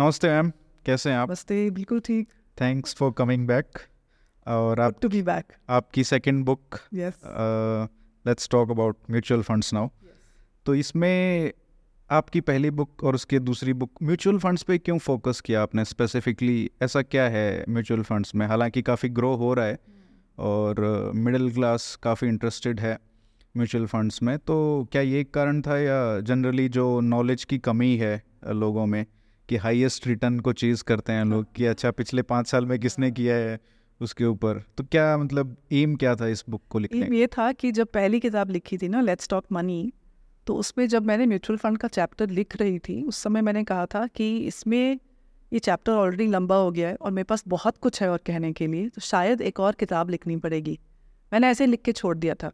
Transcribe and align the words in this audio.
नमस्ते 0.00 0.28
मैम 0.28 0.50
कैसे 0.86 1.10
हैं 1.10 1.16
आप? 1.16 1.28
नमस्ते 1.28 1.70
बिल्कुल 1.70 1.98
ठीक। 2.00 2.28
थैंक्स 2.58 2.94
फॉर 2.96 3.10
कमिंग 3.18 3.46
बैक 3.46 3.78
और 4.46 4.80
आप 4.80 5.00
टू 5.02 5.08
बी 5.08 5.20
बैक 5.22 5.52
आपकी 5.70 6.04
second 6.04 6.44
book 6.44 6.78
yes 6.94 7.20
let's 8.24 8.48
talk 8.50 8.70
about 8.70 8.96
mutual 9.10 9.42
funds 9.42 9.72
now 9.74 9.88
तो 10.66 10.74
इसमें 10.74 11.52
आपकी 12.10 12.40
पहली 12.40 12.70
बुक 12.70 13.04
और 13.04 13.14
उसकी 13.14 13.38
दूसरी 13.40 13.72
बुक 13.72 14.02
म्यूचुअल 14.02 14.38
फंड्स 14.38 14.62
पे 14.62 14.78
क्यों 14.78 14.98
फोकस 15.00 15.40
किया 15.40 15.62
आपने? 15.62 15.84
स्पेसिफिकली 15.84 16.70
ऐसा 16.82 17.02
क्या 17.02 17.28
है 17.28 17.64
म्यूचुअल 17.68 18.02
फंड्स 18.02 18.34
में? 18.34 18.46
हालाँकि 18.46 18.82
काफ़ी 18.82 19.08
ग्रो 19.10 19.34
हो 19.36 19.52
रहा 19.54 19.66
है 19.66 19.78
और 20.38 21.12
मिडिल 21.14 21.52
क्लास 21.54 21.94
काफ़ी 22.02 22.28
इंटरेस्टेड 22.28 22.80
है 22.80 22.98
म्यूचुअल 23.54 23.86
फंड्स 23.86 24.22
में। 24.22 24.36
तो 24.38 24.88
क्या 24.92 25.02
ये 25.02 25.20
एक 25.20 25.34
कारण 25.34 25.62
था 25.62 25.78
या 25.78 26.20
जनरली 26.22 26.68
जो 26.70 27.00
नॉलेज 27.00 27.44
की 27.44 27.58
कमी 27.60 27.96
है 27.96 28.22
लोगों 28.48 28.86
में? 28.86 29.04
कि 29.50 29.56
हाईएस्ट 29.56 30.06
रिटर्न 30.06 30.40
को 30.40 30.52
चीज़ 30.52 30.84
करते 30.84 31.12
हैं 31.12 31.24
लोग 31.24 31.46
कि 31.54 31.66
अच्छा 31.66 31.90
पिछले 31.90 32.22
पाँच 32.22 32.46
साल 32.46 32.66
में 32.66 32.78
किसने 32.78 33.10
किया 33.10 33.36
है 33.36 33.60
उसके 34.00 34.24
ऊपर? 34.24 34.62
तो 34.76 34.84
क्या 34.84 35.18
मतलब 35.18 35.56
एम 35.72 35.96
क्या 35.96 36.14
था 36.16 36.26
इस 36.26 36.44
बुक 36.50 36.62
को 36.70 36.78
लिखने 36.78 37.06
एम 37.06 37.14
ये 37.14 37.26
था 37.26 37.52
कि 37.52 37.72
जब 37.72 37.86
पहली 37.86 38.20
किताब 38.20 38.50
लिखी 38.50 38.78
थी 38.78 38.88
ना 38.88 39.00
लेट्स 39.00 39.28
टॉक 39.28 39.44
मनी 39.52 39.92
तो 40.46 40.54
उसमें 40.54 40.88
जब 40.88 41.06
मैंने 41.06 41.26
म्यूचुअल 41.26 41.56
फंड 41.56 41.78
का 41.78 41.88
चैप्टर 41.88 42.30
लिख 42.30 42.56
रही 42.56 42.78
थी 42.78 43.02
उस 43.02 43.16
समय 43.16 43.42
मैंने 43.42 43.64
कहा 43.64 43.86
था 43.86 44.06
कि 44.06 44.38
इसमें 44.38 44.98
ये 45.52 45.58
चैप्टर 45.58 45.92
ऑलरेडी 45.92 46.26
लंबा 46.26 46.56
हो 46.56 46.70
गया 46.70 46.88
है 46.88 46.94
और 46.94 47.10
मेरे 47.10 47.24
पास 47.24 47.44
बहुत 47.48 47.76
कुछ 47.76 48.02
है 48.02 48.10
और 48.10 48.18
कहने 48.18 48.52
के 48.52 48.66
लिए 48.66 48.88
तो 48.88 49.00
शायद 49.00 49.40
एक 49.40 49.60
और 49.60 49.72
किताब 49.72 50.10
लिखनी 50.10 50.36
पड़ेगी। 50.36 50.78
मैंने 51.32 51.48
ऐसे 51.48 51.66
लिख 51.66 51.82
के 51.82 51.92
छोड़ 51.92 52.16
दिया 52.16 52.34
था। 52.34 52.52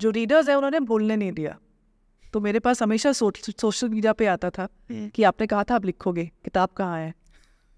जो 0.00 0.10
रीडर्स 0.10 0.48
है 0.48 0.56
उन्होंने 0.56 0.80
बोलने 0.80 1.16
नहीं 1.16 1.32
दिया। 1.32 1.58
तो 2.34 2.40
मेरे 2.40 2.58
पास 2.58 2.82
हमेशा 2.82 3.12
सोशल 3.12 3.88
मीडिया 3.88 4.12
पे 4.12 4.26
आता 4.26 4.50
था 4.50 4.66
कि 5.14 5.22
आपने 5.22 5.46
कहा 5.46 5.64
था 5.64 5.74
आप 5.74 5.84
लिखोगे 5.84 6.24
किताब 6.44 6.68
कहाँ 6.76 6.98
है? 6.98 7.12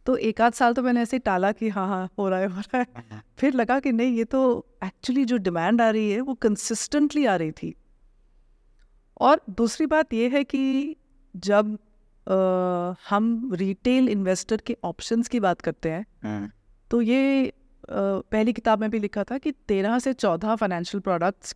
तो 0.06 0.16
एक 0.16 0.40
आध 0.40 0.52
साल 0.52 0.72
तो 0.74 0.82
मैंने 0.82 1.02
ऐसे 1.02 1.16
ही 1.16 1.20
टाला 1.20 1.50
कि 1.52 1.68
हाँ 1.68 1.86
हाँ 1.88 2.08
हो 2.18 2.28
रहा 2.28 2.38
है 2.40 2.46
हो 2.46 2.60
रहा 2.60 2.78
है। 2.78 3.20
फिर 3.38 3.54
लगा 3.54 3.78
कि 3.80 3.92
नहीं 3.92 4.16
ये 4.16 4.24
तो 4.24 4.40
एक्चुअली 4.84 5.24
जो 5.24 5.36
डिमांड 5.36 5.80
आ 5.82 5.88
रही 5.90 6.10
है 6.10 6.20
वो 6.20 6.34
कंसिस्टेंटली 6.34 7.24
आ 7.26 7.36
रही 7.36 7.50
थी। 7.52 7.74
और 9.20 9.40
दूसरी 9.50 9.86
बात 9.86 10.12
ये 10.14 10.28
है 10.28 10.44
कि 10.44 10.96
जब 11.34 11.76
अ, 12.26 12.34
हम 13.10 13.50
रिटेल 13.54 14.08
इन्वेस्टर 14.08 14.60
के 14.66 14.76
ऑप्शंस 14.84 15.28
की 15.28 15.40
बात 15.40 15.60
करते 15.60 15.90
हैं 15.90 16.04
हाँ, 16.22 16.50
तो 16.90 17.00
ये 17.02 17.46
अ, 17.46 17.52
पहली 17.88 18.52
किताब 18.52 18.80
में 18.80 18.90
भी 18.90 18.98
लिखा 18.98 19.24
था 19.24 19.38
कि 19.38 19.52
तेरह 19.68 19.98
से 19.98 20.12
चौदह 20.12 20.54
फाइनेंशियल 20.56 21.00
प्रोडक्ट्स 21.00 21.54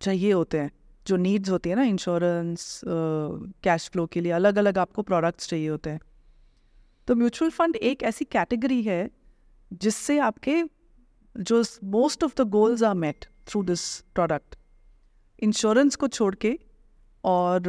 चाहिए 0.00 0.32
होते 0.32 0.58
हैं। 0.58 0.70
जो 1.06 1.16
नीड्स 1.16 1.50
होती 1.50 1.70
है 1.70 1.76
ना 1.76 1.82
इंश्योरेंस 1.84 2.80
कैश 2.86 3.88
फ्लो 3.90 4.06
के 4.06 4.20
लिए 4.20 4.32
अलग 4.32 4.58
अलग 4.58 4.78
आपको 4.78 5.02
प्रोडक्ट्स 5.02 5.48
चाहिए 5.48 5.68
होते 5.68 5.90
हैं। 5.90 6.00
तो 7.08 7.14
म्यूचुअल 7.14 7.50
फंड 7.50 7.76
एक 7.76 8.02
ऐसी 8.02 8.24
कैटेगरी 8.24 8.82
है 8.82 9.10
जिससे 9.72 10.18
आपके 10.20 10.62
जो 11.34 11.62
most 11.84 12.24
of 12.24 12.34
the 12.36 12.48
goals 12.50 12.82
are 12.82 12.94
met 12.96 13.24
through 13.48 13.62
this 13.62 13.84
product 14.14 14.56
insurance 15.42 15.96
को 15.96 16.08
छोड़ 16.08 16.34
के 16.34 16.58
और 17.24 17.62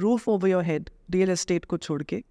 roof 0.00 0.28
over 0.28 0.48
your 0.48 0.64
head 0.64 0.90
real 1.10 1.30
estate 1.30 1.64
को 1.64 1.76
छोड़ 1.78 2.02
के। 2.02 2.22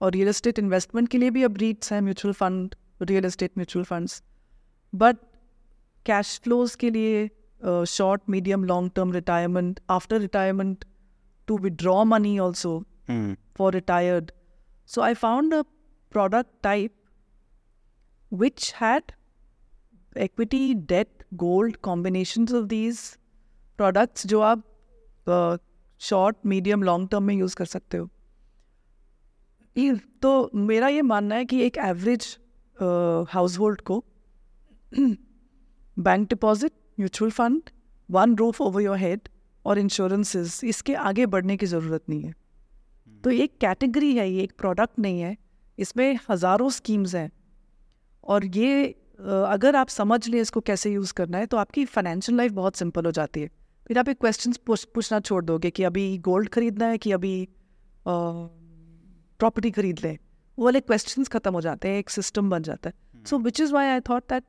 और 0.00 0.12
रियल 0.12 0.28
एस्टेट 0.28 0.58
इन्वेस्टमेंट 0.58 1.08
के 1.08 1.18
लिए 1.18 1.30
भी 1.30 1.42
अब 1.42 1.56
रीट्स 1.56 1.92
हैं 1.92 2.00
mutual 2.00 2.34
fund 2.34 2.74
real 3.02 3.24
estate 3.24 3.50
mutual 3.58 3.84
funds 3.84 4.22
but 4.92 5.16
cash 6.06 6.40
flows 6.44 6.74
के 6.74 6.90
लिए 6.90 7.28
short 7.88 8.22
medium 8.28 8.64
long 8.64 8.90
term 8.96 9.12
retirement 9.12 9.80
after 9.90 10.20
retirement 10.20 10.84
to 11.48 11.58
withdraw 11.58 12.02
money 12.04 12.38
also 12.38 12.78
hmm, 13.08 13.34
for 13.56 13.70
retired. 13.70 14.32
So 14.88 15.02
I 15.02 15.14
found 15.14 15.52
a 15.52 15.64
product 16.12 16.62
type 16.62 16.92
which 18.32 18.72
had 18.72 19.14
equity, 20.16 20.74
debt, 20.74 21.08
gold 21.36 21.80
combinations 21.82 22.52
of 22.52 22.68
these 22.68 23.02
products 23.78 24.26
जो 24.26 24.40
आप 24.42 24.62
short 26.00 26.36
medium 26.46 26.82
long 26.82 27.08
term 27.08 27.22
में 27.22 27.34
use 27.34 27.54
कर 27.56 27.64
सकते 27.64 27.96
हो 27.96 28.08
तो 30.22 30.50
मेरा 30.54 30.88
ये 30.88 31.02
मानना 31.02 31.34
है 31.34 31.44
कि 31.44 31.60
एक 31.62 31.76
एवरेज 31.78 32.26
हाउस 33.32 33.58
होल्ड 33.58 33.80
को 33.90 34.04
bank 35.96 36.28
deposit 36.28 36.72
mutual 36.98 37.30
fund 37.30 37.70
one 38.08 38.34
roof 38.36 38.60
over 38.60 38.82
your 38.82 38.96
head 38.98 39.28
और 39.64 39.78
इंश्योरेंसेस 39.78 40.62
इसके 40.64 40.94
आगे 40.96 41.26
बढ़ने 41.26 41.56
की 41.56 41.66
ज़रूरत 41.66 42.02
नहीं 42.08 42.22
है। 42.22 42.34
तो 43.24 43.30
ये 43.30 43.44
एक 43.44 43.56
कैटेगरी 43.60 44.14
है 44.16 44.30
ये 44.30 44.42
एक 44.42 44.52
प्रोडक्ट 44.58 44.98
नहीं 44.98 45.20
है 45.20 45.36
इसमें 45.78 46.18
हज़ारों 46.28 46.68
स्कीम्स 46.70 47.14
हैं। 47.14 47.30
और 48.24 48.44
ये 48.46 48.84
अगर 49.20 49.76
आप 49.76 49.88
समझ 49.90 50.26
लें 50.28 50.40
इसको 50.40 50.60
कैसे 50.62 50.92
यूज़ 50.92 51.12
करना 51.14 51.38
है 51.38 51.46
तो 51.46 51.56
आपकी 51.56 51.84
फाइनेंशियल 51.86 52.36
लाइफ 52.38 52.52
बहुत 52.52 52.76
सिंपल 52.76 53.06
हो 53.06 53.10
जाती 53.12 53.40
है। 53.40 53.50
फिर 53.86 53.98
आप 53.98 54.08
एक 54.08 54.18
क्वेश्चन 54.20 54.52
पूछना 54.66 55.20
छोड़ 55.20 55.44
दोगे 55.44 55.70
कि 55.70 55.84
अभी 55.84 56.18
गोल्ड 56.20 56.48
खरीदना 56.48 56.86
है 56.86 56.98
कि 56.98 57.12
अभी 57.12 57.48
प्रॉपर्टी 58.06 59.70
खरीद 59.70 60.00
लें? 60.04 60.16
वो 60.58 60.64
वाले 60.64 60.80
क्वेश्चंस 60.80 61.28
ख़त्म 61.28 61.52
हो 61.54 61.60
जाते 61.60 61.88
हैं 61.88 61.98
एक 61.98 62.10
सिस्टम 62.10 62.50
बन 62.50 62.62
जाता 62.62 62.90
है। 62.90 63.24
So 63.24 63.38
which 63.40 63.60
is 63.60 63.72
why 63.74 63.86
I 63.86 64.00
thought 64.00 64.22
that 64.28 64.44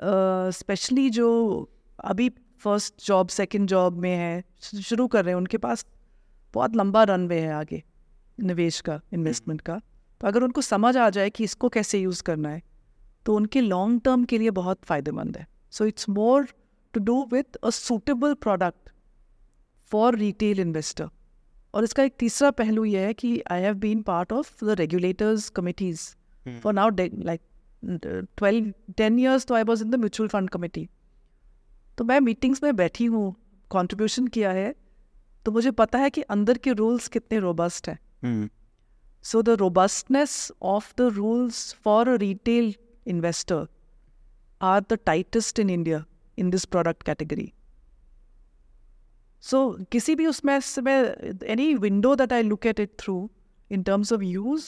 specially 0.00 1.08
uh, 1.08 1.14
जो 1.14 1.70
अभी 2.04 2.28
फ़र्स्ट 2.60 3.06
जॉब 3.06 3.28
सेकंड 3.28 3.68
जॉब 3.68 3.98
में 3.98 4.14
है 4.16 4.44
शुरू 4.82 5.06
कर 5.06 5.24
रहे 5.24 5.32
हैं 5.32 5.36
उनके 5.36 5.58
पास 5.58 5.84
बहुत 6.54 6.76
लंबा 6.76 7.02
रनवे 7.04 7.38
है 7.40 7.52
आगे 7.52 7.82
निवेश 8.38 8.80
का 8.80 9.00
इन्वेस्टमेंट 9.12 9.60
का। 9.60 9.80
तो 10.20 10.26
अगर 10.28 10.42
उनको 10.42 10.60
समझ 10.60 10.96
आ 10.96 11.08
जाए 11.10 11.30
कि 11.30 11.44
इसको 11.44 11.68
कैसे 11.68 11.98
यूज़ 11.98 12.22
करना 12.22 12.48
है 12.48 12.62
तो 13.26 13.34
उनके 13.36 13.60
लॉन्ग 13.60 14.00
टर्म 14.04 14.24
के 14.24 14.38
लिए 14.38 14.50
बहुत 14.50 14.84
फ़ायदेमंद 14.84 15.36
है। 15.36 15.46
So 15.72 15.84
it's 15.86 16.08
more 16.08 16.46
to 16.94 17.00
do 17.00 17.22
with 17.32 17.56
a 17.56 17.70
suitable 17.70 18.34
product 18.34 18.90
for 19.92 20.16
retail 20.16 20.60
investor 20.60 21.08
और 21.74 21.84
इसका 21.84 22.02
एक 22.02 22.14
तीसरा 22.18 22.50
पहलू 22.50 22.84
यह 22.84 23.06
है 23.06 23.14
कि 23.14 23.40
I 23.50 23.62
have 23.62 23.74
been 23.78 24.02
part 24.02 24.32
of 24.32 24.64
the 24.64 24.76
regulators 24.78 25.48
committees 25.50 26.08
for 26.62 26.72
now 26.72 26.90
like 27.00 27.40
twelve 27.82 28.72
ten 28.96 29.18
years 29.18 29.46
तो 29.46 29.54
I 29.54 29.62
was 29.62 29.82
in 29.84 29.90
the 29.90 29.94
mutual 29.94 30.28
fund 30.28 30.50
committee 30.50 30.88
तो 31.98 32.04
मैं 32.04 32.20
मीटिंग्स 32.20 32.62
में 32.62 32.74
बैठी 32.76 33.04
हूँ 33.06 33.34
कॉन्ट्रीब्यूशन 33.70 34.26
किया 34.28 34.52
है 34.52 34.74
तो 35.46 35.52
मुझे 35.52 35.70
पता 35.70 35.98
है 35.98 36.10
कि 36.10 36.22
अंदर 36.30 36.58
के 36.58 36.72
रूल्स 36.72 37.08
कितने 37.08 37.38
रोबस्ट 37.38 37.88
हैं। 37.88 38.48
So 39.24 39.42
the 39.42 39.56
robustness 39.60 40.52
of 40.62 40.92
the 40.98 41.08
rules 41.14 41.72
for 41.84 42.08
a 42.08 42.16
retail 42.16 42.74
investor 43.06 43.66
are 44.60 44.80
the 44.82 44.98
tightest 45.06 45.58
in 45.58 45.70
India 45.70 46.04
in 46.38 46.50
this 46.50 46.64
product 46.64 47.02
category 47.02 47.52
so 49.42 49.60
किसी 49.92 50.14
भी 50.14 50.26
उसमें 50.26 50.54
any 50.54 51.74
window 51.76 52.14
that 52.16 52.32
I 52.32 52.42
look 52.42 52.66
at 52.66 52.80
it 52.80 52.90
through 52.98 53.18
in 53.70 53.82
terms 53.82 54.12
of 54.12 54.22
use 54.22 54.66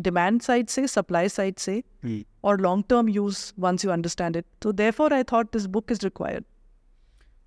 demand 0.00 0.40
side 0.42 0.70
से, 0.70 0.86
supply 0.86 1.28
side 1.28 1.58
से, 1.58 1.82
हम्म, 2.04 2.22
or 2.44 2.62
long 2.62 2.82
term 2.92 3.18
use 3.18 3.52
once 3.64 3.84
you 3.84 3.96
understand 3.98 4.36
it. 4.36 4.44
So 4.66 4.72
therefore 4.72 5.12
I 5.12 5.22
thought 5.22 5.52
this 5.56 5.66
book 5.76 5.92
is 5.92 6.04
required. 6.04 6.44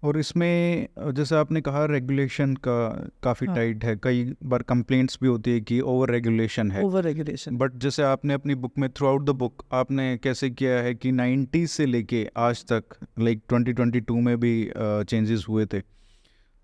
और 0.03 0.19
इसमें 0.19 0.87
जैसे 0.99 1.35
आपने 1.35 1.61
कहा 1.61 1.85
regulation 1.85 2.55
का 2.55 3.09
काफ़ी 3.23 3.47
हाँ। 3.47 3.55
टाइट 3.55 3.85
है 3.85 3.99
कई 4.03 4.33
बार 4.43 4.61
कंप्लेंट्स 4.61 5.19
भी 5.21 5.27
होती 5.27 5.51
है 5.51 5.61
कि 5.61 5.79
ओवर 5.79 6.09
रेगुलेशन 6.09 6.71
है 6.71 6.83
Over 6.83 7.01
regulation. 7.01 7.49
बट 7.49 7.73
जैसे 7.73 8.03
आपने 8.03 8.33
अपनी 8.33 8.55
बुक 8.55 8.73
में 8.77 8.89
थ्रू 8.89 9.07
आउट 9.07 9.25
द 9.25 9.29
बुक 9.29 9.63
आपने 9.71 10.17
कैसे 10.17 10.49
किया 10.49 10.79
है 10.79 10.95
कि 10.95 11.11
90 11.11 11.67
से 11.67 11.85
लेके 11.85 12.29
आज 12.37 12.65
तक 12.71 12.83
लाइक 13.19 13.41
2022 13.53 14.11
में 14.11 14.39
भी 14.39 14.71
चेंजेस 14.79 15.45
हुए 15.49 15.65
थे 15.65 15.79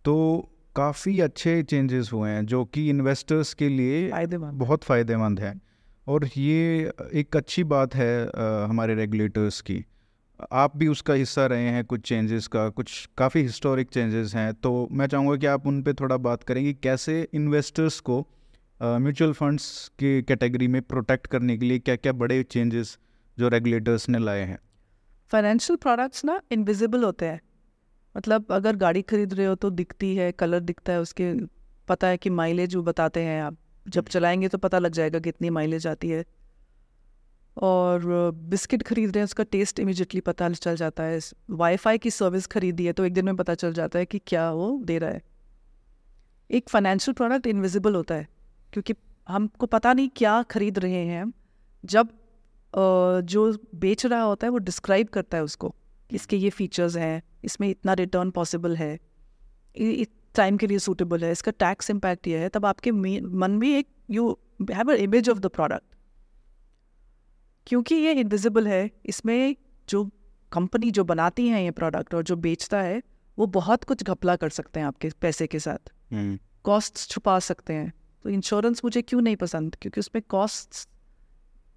तो 0.06 0.48
काफ़ी 0.76 1.20
अच्छे 1.20 1.64
चेंजेस 1.64 2.10
हुए 2.14 2.30
हैं 2.30 2.46
जो 2.46 2.66
कि 2.66 2.90
इन्वेस्टर्स 2.90 3.54
के 3.54 3.70
लिए 3.70 4.10
फ़ायदेमंद 4.10 4.54
बहुत 4.54 4.84
फ़ायदेमंद 4.84 5.40
है 5.40 5.73
और 6.08 6.26
ये 6.28 6.92
एक 7.14 7.36
अच्छी 7.38 7.64
बात 7.66 7.96
है 7.96 8.24
हमारे 8.68 8.96
रेगुलेटर्स 8.96 9.60
की। 9.62 9.84
आप 10.54 10.76
भी 10.78 10.88
उसका 10.88 11.14
हिस्सा 11.14 11.46
रहे 11.46 11.68
हैं, 11.68 11.84
कुछ 11.86 12.02
चेंजेस 12.02 12.48
का, 12.48 12.68
कुछ 12.70 13.10
काफ़ी 13.18 13.42
हिस्टोरिक 13.42 13.90
चेंजेस 13.90 14.36
हैं 14.36 14.54
तो 14.54 14.88
मैं 14.92 15.08
चाहूँगा 15.08 15.36
कि 15.36 15.46
आप 15.48 15.68
उन 15.68 15.82
पर 15.84 15.94
थोड़ा 15.94 16.18
बात 16.20 16.44
करेंगे 16.44 16.74
कैसे 16.74 17.22
इन्वेस्टर्स 17.34 18.00
को 18.02 18.20
म्यूचुअल 18.80 19.34
फंड्स 19.34 19.88
की 20.00 20.22
कैटेगरी 20.24 20.68
में 20.68 20.82
प्रोटेक्ट 20.82 21.28
करने 21.28 21.58
के 21.58 21.66
लिए 21.66 21.80
क्या 21.80 21.96
क्या 21.96 22.14
बड़े 22.14 22.42
चेंजेस 22.46 22.98
जो 23.38 23.50
रेगुलेटर्स 23.50 24.10
ने 24.10 24.20
लाए 24.20 24.42
हैं। 24.42 24.60
फाइनेंशियल 25.32 25.78
प्रोडक्ट्स 25.78 26.26
ना 26.26 26.40
इनविजिबल 26.52 27.04
होते 27.04 27.26
हैं। 27.26 27.40
मतलब 28.16 28.52
अगर 28.52 28.76
गाड़ी 28.76 29.02
खरीद 29.04 29.34
रहे 29.34 29.46
हो 29.46 29.56
तो 29.56 29.70
दिखती 29.72 30.16
है 30.16 30.32
कलर 30.34 30.60
दिखता 30.62 30.94
है, 30.94 31.00
उसके 31.00 31.34
पता 31.88 32.08
है 32.08 32.18
कि 32.18 32.30
माइलेज 32.32 32.76
वो 32.76 32.82
बताते 32.84 33.22
हैं 33.22 33.42
आप। 33.42 33.58
जब 33.86 34.08
चलाएँगे 34.08 34.48
तो 34.48 34.58
पता 34.58 34.80
लग 34.80 34.92
जाएगा 34.92 35.20
कितनी 35.20 35.50
माइलेज 35.50 35.88
आती 35.88 36.10
है। 36.10 36.24
और 37.58 38.02
बिस्किट 38.46 38.84
खरीद 38.84 39.10
रहे 39.10 39.20
हैं, 39.20 39.24
उसका 39.24 39.44
टेस्ट 39.44 39.80
इमिजिएटली 39.80 40.22
पता 40.22 40.50
चल 40.52 40.76
जाता 40.76 41.04
है। 41.04 41.20
वाईफाई 41.52 41.98
की 41.98 42.12
सर्विस 42.12 42.48
खरीदी 42.48 42.86
है 42.86 42.94
तो 42.94 43.06
एक 43.06 43.14
दिन 43.14 43.26
में 43.26 43.36
पता 43.36 43.56
चल 43.56 43.74
जाता 43.74 44.00
है 44.00 44.06
कि 44.06 44.20
क्या 44.20 44.52
वो 44.52 44.82
दे 44.84 44.98
रहा 44.98 45.10
है। 45.10 45.22
एक 46.50 46.70
फाइनेंशियल 46.70 47.14
प्रोडक्ट 47.14 47.48
इनविजिबल 47.48 47.96
होता 47.96 48.16
है, 48.16 48.28
क्योंकि 48.74 48.94
हमको 49.28 49.66
पता 49.66 49.94
नहीं 49.94 50.10
क्या 50.16 50.42
खरीद 50.44 50.80
रहे 50.80 51.06
हैं 51.06 51.32
जब 51.84 52.10
जो 52.74 53.52
बेच 53.76 54.06
रहा 54.06 54.22
होता 54.22 54.48
है, 54.48 54.52
वो 54.52 54.58
डिस्क्राइब 54.60 55.08
करता 55.08 55.38
है 55.38 55.44
उसको 55.44 55.74
इसके 56.10 56.38
ये 56.38 56.50
फीचर्स 56.50 56.96
हैं, 56.98 57.22
इसमें 57.44 57.70
इतना 57.70 57.94
रिटर्न 57.94 58.32
पॉसिबल 58.32 58.76
है। 58.76 58.98
टाइम 60.36 60.58
के 60.58 60.68
लिए 60.68 60.80
सूटेबल 60.80 61.24
है 61.24 61.32
इसका 61.32 61.52
टैक्स 61.52 61.90
इम्पैक्ट 61.90 62.28
ये 62.28 62.38
है 62.38 62.50
तब 62.50 62.66
आपके 62.66 62.92
मन 62.92 63.52
में 63.52 63.78
एक 63.78 63.88
you 64.12 64.40
have 64.72 64.92
a 64.92 64.96
image 64.96 65.30
of 65.30 65.40
the 65.40 65.46
product 65.46 65.96
क्योंकि 67.68 67.96
ये 67.96 68.12
इनविजिबल 68.12 68.68
है 68.68 68.92
इसमें 69.06 69.56
जो 69.90 70.10
कंपनी 70.52 70.92
जो 70.92 71.04
बनाती 71.04 71.48
है 71.48 71.64
ये 71.64 71.72
प्रोडक्ट 71.72 72.14
और 72.16 72.24
जो 72.24 72.36
बेचता 72.36 72.82
है 72.82 73.02
वो 73.38 73.46
बहुत 73.46 73.84
कुछ 73.84 74.04
घपला 74.04 74.36
कर 74.36 74.50
सकते 74.50 74.80
हैं 74.80 74.88
आपके 74.88 75.10
पैसे 75.22 75.48
के 75.48 75.60
साथ. 75.60 75.92
हम्म, 76.14 76.40
कॉस्ट 76.64 77.10
छुपा 77.10 77.40
सकते 77.40 77.74
हैं. 77.74 77.94
तो 78.24 78.30
इंश्योरेंस 78.30 78.82
मुझे 78.84 79.02
क्यों 79.02 79.22
नहीं 79.22 79.36
पसंद? 79.36 79.76
क्योंकि 79.76 80.00
उसमें 80.00 80.22
कॉस्ट 80.30 80.90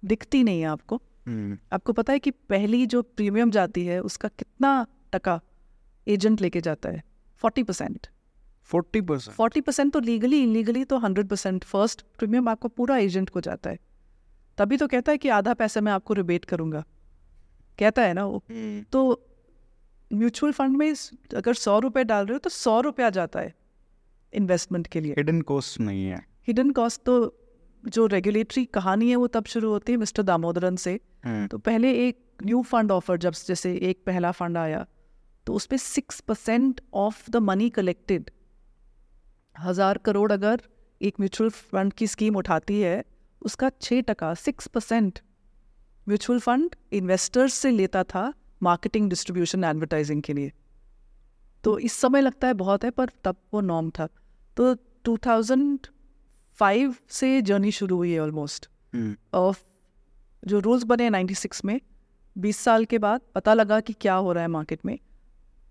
दिखती 0.05 0.43
नहीं 0.43 0.61
है 0.61 0.67
आपको. 0.67 1.01
हम्म, 1.25 1.57
आपको 1.73 1.93
पता 1.93 2.13
है 2.13 2.19
कि 2.19 2.31
पहली 2.31 2.85
जो 2.85 3.01
प्रीमियम 3.01 3.51
जाती 3.51 3.85
है 3.85 3.99
उसका 4.01 4.27
कितना 4.27 4.87
टका 5.13 5.39
एजेंट 6.07 6.41
लेके 6.41 6.61
जाता 6.61 6.89
है? 6.89 7.03
फोर्टी 7.37 7.63
परसेंट 7.63 8.07
40% 8.73 9.29
फोर्टी 9.29 9.61
परसेंट 9.61 9.93
तो 9.93 9.99
लीगली 9.99 10.43
इलीगली 10.43 10.83
तो 10.85 10.97
हंड्रेड 10.97 11.27
परसेंट 11.27 11.63
फ़र्स्ट 11.63 12.01
प्रीमियम 12.17 12.49
आपको 12.49 12.67
पूरा 12.67 12.97
एजेंट 12.97 13.29
को 13.29 13.41
जाता 13.41 13.69
है। 13.69 13.79
तभी 14.57 14.77
तो 14.77 14.87
कहता 14.87 15.11
है 15.11 15.17
कि 15.17 15.29
आधा 15.29 15.53
पैसा 15.53 15.81
मैं 15.81 15.91
आपको 15.91 16.13
रिबेट 16.13 16.45
करूँगा। 16.45 16.83
कहता 17.79 18.01
है 18.01 18.13
ना 18.13 18.25
वो। 18.25 18.43
हम्म, 18.49 18.83
तो 18.83 19.23
म्यूचुअल 20.13 20.51
फंड 20.51 20.77
में 20.77 20.93
अगर 21.35 21.53
सौ 21.53 21.79
रुपये 21.79 22.03
डाल 22.03 22.25
रहे 22.25 22.33
हो 22.33 22.39
तो 22.39 22.49
सौ 22.49 22.79
रुपया 22.81 23.09
जाता 23.09 23.39
है 23.39 23.53
इन्वेस्टमेंट 24.33 24.87
के 24.87 24.99
लिए। 24.99 25.11
हिडन 25.11 25.41
कॉस्ट 25.41 25.79
नहीं 25.79 26.05
है। 26.05 26.25
हिडन 26.47 26.71
कॉस्ट 26.71 27.01
तो 27.01 27.15
जो 27.83 28.05
रेगुलेटरी 28.05 28.65
कहानी 28.65 29.09
है 29.09 29.15
वो 29.15 29.27
तब 29.27 29.45
शुरू 29.45 29.69
होती 29.69 29.91
है 29.91 29.97
मिस्टर 29.97 30.23
दामोदरन 30.23 30.75
से। 30.75 30.99
हम्म, 31.25 31.47
तो 31.47 31.57
पहले 31.57 31.91
एक 32.07 32.23
न्यू 32.45 32.61
फंड 32.61 32.91
ऑफ़र 32.91 33.17
जब 33.17 33.33
जैसे 33.47 33.75
एक 33.81 34.03
पहला 34.05 34.31
फंड 34.31 34.57
आया 34.57 34.85
तो 35.47 35.53
उस 35.53 35.65
पर 35.65 35.77
six 35.77 36.19
percent 36.19 36.81
off 36.93 37.29
the 37.31 37.35
money 37.35 37.69
collected 37.69 38.29
हज़ार 39.57 39.97
करोड़ 39.97 40.31
अगर 40.31 40.61
एक 41.01 41.19
म्यूचुअल 41.19 41.49
फंड 41.49 41.93
की 41.93 42.07
स्कीम 42.07 42.35
उठाती 42.35 42.79
है 42.81 43.03
उसका 43.41 43.69
छः 43.81 44.01
टका 44.01 44.33
six 44.33 44.67
percent 44.67 45.19
mutual 46.07 46.39
fund 46.39 46.75
investors 46.93 47.53
से 47.53 47.71
लेता 47.71 48.03
था 48.03 48.33
मार्केटिंग 48.63 49.09
डिस्ट्रीब्यूशन 49.09 49.63
एडवर्टाइजिंग 49.63 50.21
के 50.21 50.33
लिए। 50.33 50.51
तो 51.63 51.77
इस 51.79 51.93
समय 51.93 52.21
लगता 52.21 52.47
है 52.47 52.53
बहुत 52.53 52.83
है 52.83 52.89
पर 52.91 53.09
तब 53.23 53.35
वो 53.53 53.61
नॉर्म 53.61 53.89
था। 53.89 54.07
तो 54.57 54.73
2005 55.05 56.93
से 57.09 57.41
जर्नी 57.41 57.71
शुरू 57.71 57.95
हुई 57.95 58.11
है 58.11 58.19
ऑलमोस्ट 58.19 58.69
हम्म, 58.93 59.15
ऑफ़ 59.33 59.63
जो 60.43 60.59
रूल्स 60.59 60.83
बने 60.83 61.09
96 61.09 61.63
में 61.65 61.79
20 62.35 62.57
साल 62.57 62.85
के 62.85 62.97
बाद 62.99 63.21
पता 63.35 63.53
लगा 63.53 63.79
कि 63.79 63.93
क्या 63.93 64.13
हो 64.15 64.33
रहा 64.33 64.43
है 64.43 64.47
मार्केट 64.49 64.85
में। 64.85 64.97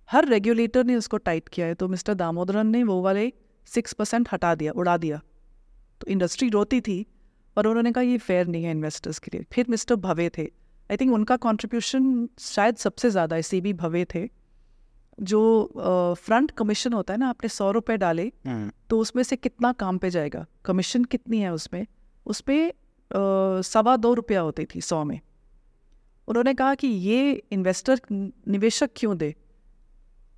हर 0.09 0.29
रेगुलेटर 0.29 0.85
ने 0.85 0.97
उसको 0.97 1.17
टाइट 1.17 1.49
किया 1.49 1.67
है 1.67 1.75
तो 1.75 1.89
मिस्टर 1.89 2.15
दामोदरन 2.15 2.67
ने 2.67 2.83
वो 2.85 3.01
वाले 3.03 3.33
सिक्स 3.67 3.93
परसेंट 3.93 4.29
हटा 4.33 4.55
दिया 4.55 4.73
उड़ा 4.73 4.97
दिया। 4.97 5.21
तो 6.01 6.07
इंडस्ट्री 6.09 6.49
रोती 6.49 6.81
थी 6.81 7.05
पर 7.57 7.67
उन्होंने 7.67 7.93
कहा 7.93 8.03
ये 8.05 8.19
फेयर 8.19 8.47
नहीं 8.47 8.65
है 8.65 8.71
इन्वेस्टर्स 8.71 9.19
के 9.19 9.31
लिए। 9.35 9.45
फिर 9.53 9.67
मिस्टर 9.71 9.97
भवे 9.97 10.29
थे। 10.39 10.45
आई 10.91 10.97
थिंक 10.97 11.13
उनका 11.13 11.37
कॉन्ट्रीब्यूशन 11.37 12.29
शायद 12.41 12.77
सबसे 12.77 13.11
ज़्यादा 13.11 13.37
है 13.37 13.43
सी 13.43 13.61
बी 13.61 13.73
भवे 13.75 14.05
थे। 14.15 14.29
जो 15.19 16.17
फ्रंट 16.19 16.51
uh, 16.51 16.57
कमीशन 16.59 16.93
होता 16.93 17.15
है 17.15 17.19
ना 17.21 17.29
आपने 17.29 17.49
सौ 17.49 17.71
रुपये 17.71 17.97
डाले 17.97 18.27
हम्म, 18.47 18.71
तो 18.91 18.99
उसमें 18.99 19.23
से 19.23 19.37
कितना 19.37 19.73
काम 19.75 19.99
पे 19.99 20.11
जाएगा? 20.11 20.45
कमीशन 20.65 21.05
कितनी 21.05 21.39
है 21.41 21.53
उसमें? 21.53 21.87
उसमें 22.27 22.69
अ, 22.69 23.63
सवा 23.63 23.97
दो 23.97 24.13
रुपया 24.15 24.41
होती 24.41 24.65
थी 24.65 24.81
सौ 24.81 25.03
में। 25.05 25.21
उन्होंने 26.29 26.55
कहा 26.55 26.75
कि 26.75 26.87
ये 26.87 27.33
इन्वेस्टर 27.53 28.01
निवेशक 28.13 28.91
क्यों 28.97 29.17
दे? 29.19 29.35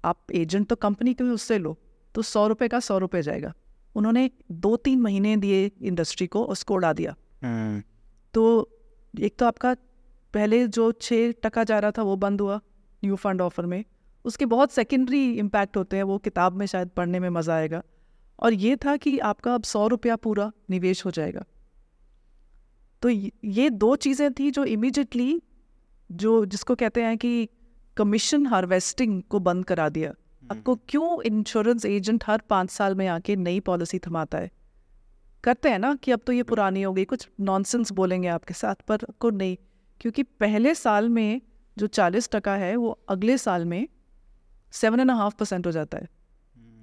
आप 0.04 0.32
एजेंट 0.34 0.69
तो 0.69 0.76
कंपनी 0.76 1.14
के 1.14 1.25
उससे 1.25 1.58
लो। 1.58 1.76
तो 2.19 2.23
सौ 2.25 2.47
रुपये 2.49 2.69
का 2.69 2.79
सौ 2.81 2.97
रुपये 2.99 3.23
जाएगा। 3.23 3.53
उन्होंने 3.94 4.31
दो 4.53 4.76
तीन 4.76 5.00
महीने 5.00 5.37
दिए 5.37 5.70
इंडस्ट्री 5.82 6.26
को 6.26 6.43
उसको 6.47 6.75
उड़ा 6.75 6.93
दिया। 6.93 7.15
हम्म, 7.43 7.82
तो 8.35 8.70
एक 9.15 9.37
तो 9.38 9.47
आपका 9.47 9.75
पहले 10.35 10.67
जो 10.69 10.91
छः 10.93 11.32
टका 11.44 11.65
जा 11.65 11.79
रहा 11.79 11.91
था 11.91 12.03
वो 12.03 12.17
बंद 12.17 12.41
हुआ 12.41 12.61
न्यू 13.03 13.17
फंड 13.17 13.41
ऑफ़र 13.41 13.67
में। 13.67 13.85
उसके 14.25 14.47
बहुत 14.47 14.73
सेकेंडरी 14.73 15.23
इम्पैक्ट 15.37 15.76
होते 15.76 15.97
हैं 15.97 16.03
वो 16.03 16.19
किताब 16.19 16.53
में 16.53 16.67
शायद 16.67 16.88
पढ़ने 16.88 17.20
में 17.20 17.29
मज़ा 17.31 17.55
आएगा। 17.55 17.82
और 18.38 18.53
ये 18.55 18.76
था 18.76 18.97
कि 18.97 19.19
आपका 19.19 19.55
अब 19.55 19.62
सौ 19.62 19.87
रुपया 19.87 20.17
पूरा 20.17 20.50
निवेश 20.71 21.05
हो 21.06 21.11
जाएगा। 21.11 21.44
तो 23.03 23.09
ये 23.09 23.32
ये 23.44 23.71
दो 23.71 23.97
चीज़ें 23.97 24.32
थी 24.32 24.50
जो 24.50 24.64
इमीडिएटली 24.64 25.43
जो 26.11 26.44
जिसको 26.47 26.75
कहते 26.75 27.03
हैं 27.03 27.19
कि 27.19 27.49
कमीशन 27.97 28.47
हार्वेस्टिंग 28.47 29.23
को 29.23 29.38
बंद 29.41 29.64
करा 29.64 29.88
दिया। 29.88 30.14
आपको 30.50 30.75
क्यों 30.89 31.23
इंश्योरेंस 31.23 31.85
एजेंट 31.85 32.25
हर 32.27 32.43
पाँच 32.50 32.71
साल 32.71 32.95
में 32.95 33.06
आके 33.09 33.37
नई 33.37 33.61
पॉलिसी 33.61 33.99
थमाता 33.99 34.39
है? 34.39 34.50
करते 35.45 35.71
हैं 35.71 35.79
ना 35.79 35.95
कि 35.95 36.12
अब 36.12 36.21
तो 36.27 36.33
ये 36.33 36.43
पुरानी 36.43 36.83
हो 36.83 36.93
गई 36.93 37.05
कुछ 37.05 37.29
नॉनसेंस 37.41 37.93
बोलेंगे 37.93 38.29
आपके 38.29 38.55
साथ 38.55 38.75
पर 38.75 38.95
आपको 38.95 39.31
नहीं। 39.31 39.56
क्योंकि 40.00 40.23
पहले 40.23 40.75
साल 40.75 41.09
में 41.09 41.41
जो 41.79 41.87
चालीस 41.87 42.29
टका 42.33 42.55
है 42.55 42.77
वो 42.77 43.00
अगले 43.09 43.39
साल 43.39 43.65
में 43.65 43.89
सेवन 44.73 45.00
एंड 45.00 45.11
हाफ़ 45.11 45.35
परसेंट 45.35 45.67
हो 45.67 45.73
जाता 45.73 45.99
है। 45.99 46.09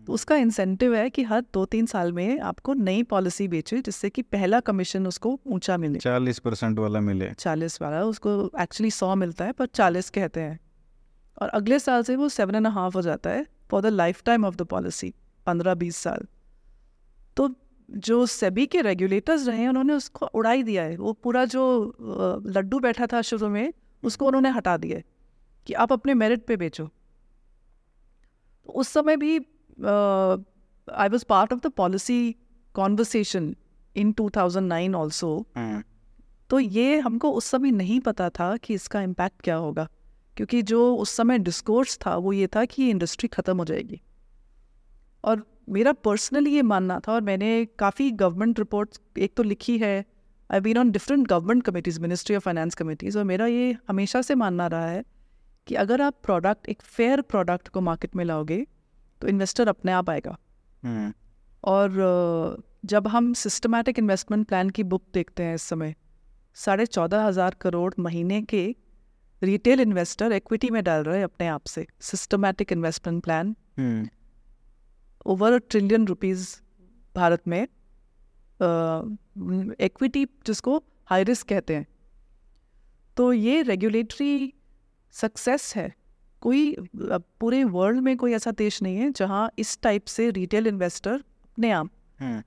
तो 0.07 0.13
उसका 0.13 0.35
इंसेंटिव 0.35 0.95
है 0.95 1.09
कि 1.09 1.23
हर 1.23 1.41
दो 1.41 1.65
तीन 1.65 1.85
साल 1.85 2.13
में 2.13 2.39
आपको 2.39 2.73
नई 2.73 3.03
पॉलिसी 3.03 3.47
बेचे 3.47 3.81
जिससे 3.81 4.09
कि 4.09 4.21
पहला 4.21 4.59
कमीशन 4.59 5.07
उसको 5.07 5.39
ऊँचा 5.47 5.77
मिले। 5.77 5.99
चालीस 5.99 6.39
परसेंट 6.39 6.79
वाला 6.79 6.99
मिले। 6.99 7.31
चालीस 7.31 7.81
वाला 7.81 8.03
उसको 8.03 8.51
एक्चुअली 8.61 8.91
सौ 8.91 9.15
मिलता 9.15 9.45
है 9.45 9.51
पर 9.51 9.65
चालीस 9.65 10.09
कहते 10.09 10.41
हैं। 10.41 10.59
और 11.41 11.49
अगले 11.49 11.79
साल 11.79 12.03
से 12.03 12.15
वो 12.15 12.29
सेवन 12.29 12.55
एंड 12.55 12.67
हाफ़ 12.67 12.93
हो 12.95 13.01
जाता 13.01 13.29
है। 13.29 13.54
For 13.69 13.81
the 13.81 13.85
lifetime 14.25 14.45
of 14.45 14.55
the 14.55 14.61
policy 14.67 15.13
पंद्रह 15.47 15.73
बीस 15.75 15.97
साल। 15.97 16.27
तो 17.37 17.49
जो 17.89 18.25
सेबी 18.25 18.65
के 18.65 18.81
रेगुलेटर्स 18.81 19.47
रहे 19.47 19.57
हैं 19.57 19.69
उन्होंने 19.69 19.93
उसको 19.93 20.25
उड़ाई 20.27 20.63
दिया 20.63 20.83
है। 20.83 20.95
वो 20.97 21.13
पूरा 21.13 21.43
जो 21.47 21.63
लड्डू 22.47 22.79
बैठा 22.79 23.07
था 23.07 23.21
शुरू 23.23 23.49
में 23.49 23.73
उसको 24.03 24.25
उन्होंने 24.27 24.49
हटा 24.51 24.77
दिया 24.77 24.99
कि 25.67 25.73
आप 25.75 25.93
अपने 25.93 26.13
मेरिट 26.13 26.45
पे 26.45 26.57
बेचो। 26.57 26.85
तो 28.65 28.73
उस 28.73 28.87
समय 28.89 29.17
भी 29.17 29.37
I 30.87 31.09
was 31.09 31.25
part 31.29 31.53
of 31.53 31.59
the 31.59 31.71
policy 31.77 32.35
conversation 32.75 33.55
in 33.95 34.11
2009 34.13 34.95
also 34.95 35.29
hmm, 35.57 35.83
तो 36.49 36.59
ये 36.59 36.99
हमको 36.99 37.31
उस 37.31 37.45
समय 37.45 37.71
नहीं 37.71 37.99
पता 37.99 38.29
था 38.29 38.55
कि 38.57 38.73
इसका 38.73 39.01
इम्पैक्ट 39.01 39.41
क्या 39.41 39.55
होगा। 39.57 39.87
क्योंकि 40.37 40.61
जो 40.63 40.95
उस 40.95 41.15
समय 41.17 41.37
डिस्कोर्स 41.39 41.97
था 41.97 42.15
वो 42.17 42.33
ये 42.33 42.47
था 42.47 42.65
कि 42.65 42.81
ये 42.83 42.89
इंडस्ट्री 42.89 43.27
ख़त्म 43.29 43.57
हो 43.57 43.65
जाएगी। 43.65 44.01
और 45.23 45.45
मेरा 45.69 45.91
पर्सनली 46.05 46.51
ये 46.51 46.61
मानना 46.63 46.99
था 46.99 47.11
और 47.13 47.21
मैंने 47.23 47.65
काफ़ी 47.79 48.09
गवर्नमेंट 48.13 48.59
रिपोर्ट 48.59 48.97
एक 49.17 49.33
तो 49.37 49.43
लिखी 49.43 49.77
है। 49.77 50.05
I 50.49 50.59
been 50.59 50.77
on 50.77 50.91
different 50.91 51.27
government 51.27 51.63
committees 51.63 51.99
ministry 52.01 52.35
of 52.35 52.43
finance 52.43 52.75
committees 52.75 53.17
और 53.17 53.23
मेरा 53.23 53.45
ये 53.47 53.75
हमेशा 53.89 54.21
से 54.21 54.35
मानना 54.35 54.67
रहा 54.67 54.87
है 54.87 55.03
कि 55.67 55.75
अगर 55.75 56.01
आप 56.01 56.15
प्रोडक्ट 56.23 56.69
एक 56.69 56.81
फेयर 56.83 57.21
प्रोडक्ट 57.23 57.67
को 57.67 57.81
मार्केट 57.81 58.15
में 58.15 58.23
लाओगे 58.25 58.65
तो 59.21 59.27
इन्वेस्टर 59.27 59.67
अपने 59.67 59.91
आप 59.91 60.09
आएगा। 60.09 60.37
हम्म, 60.83 61.11
और 61.63 62.63
जब 62.85 63.07
हम 63.07 63.33
सिस्टमैटिक 63.35 63.99
इन्वेस्टमेंट 63.99 64.47
प्लान 64.47 64.69
की 64.69 64.83
बुक 64.85 65.03
देखते 65.13 65.43
हैं 65.43 65.55
इस 65.55 65.61
समय 65.63 65.95
साढ़े 66.57 66.85
चौदह 66.85 67.23
हज़ार 67.23 67.55
करोड़ 67.61 67.93
महीने 67.99 68.41
के 68.43 68.75
रिटेल 69.41 69.79
इन्वेस्टर 69.79 70.31
इक्विटी 70.31 70.69
में 70.69 70.83
डाल 70.83 71.03
रहे 71.03 71.17
हैं 71.17 71.23
अपने 71.23 71.47
आप 71.47 71.65
से 71.67 71.85
systematic 72.01 72.71
investment 72.71 73.23
plan 73.23 73.55
over 75.25 75.53
a 75.53 75.57
trillion 75.69 76.05
rupees 76.07 76.61
Bharat 77.15 77.47
में 77.47 77.61
इक्विटी 79.79 80.25
जिसको 80.45 80.83
हाई 81.05 81.23
रिस्क 81.23 81.47
कहते 81.47 81.75
हैं। 81.75 81.85
तो 83.17 83.31
ये 83.33 83.61
रेगुलेटरी 83.61 84.53
सक्सेस 85.13 85.73
है। 85.75 85.93
कोई 86.41 86.75
पूरे 87.39 87.63
वर्ल्ड 87.63 87.99
में 87.99 88.15
कोई 88.17 88.33
ऐसा 88.33 88.51
देश 88.51 88.81
नहीं 88.81 88.97
है 88.97 89.11
जहाँ 89.11 89.49
इस 89.59 89.77
टाइप 89.81 90.05
से 90.05 90.29
रिटेल 90.31 90.67
इन्वेस्टर 90.67 91.13
अपने 91.13 91.71
आप 91.71 91.89
हम्म, 92.19 92.41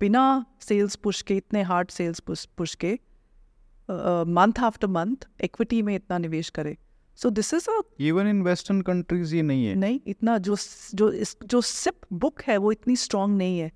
बिना 0.00 0.44
सेल्स 0.60 0.96
पुश 0.96 1.22
के 1.22 1.36
इतने 1.36 1.62
हार्ड 1.62 1.90
सेल्स 1.90 2.20
पुश 2.20 2.44
पुश 2.56 2.74
के 2.74 2.98
मंथ 3.88 4.60
आफ्टर 4.64 4.86
मंथ 4.88 5.26
इक्विटी 5.44 5.80
में 5.82 5.94
इतना 5.94 6.18
निवेश 6.18 6.50
करे। 6.50 6.76
So 7.18 7.30
this 7.30 7.54
is 7.54 7.68
even 8.00 8.26
in 8.26 8.42
western 8.42 8.80
countries 8.82 9.34
ये 9.36 9.42
नहीं 9.42 9.66
है। 9.66 9.74
नहीं 9.74 10.00
इतना 10.06 10.36
जो 10.38 10.56
जो 10.94 11.10
इस 11.12 11.36
जो 11.44 11.60
सिप 11.60 12.00
बुक 12.12 12.42
है 12.42 12.56
वो 12.56 12.72
इतनी 12.72 12.96
स्ट्रांग 12.96 13.36
नहीं 13.38 13.58
है। 13.58 13.70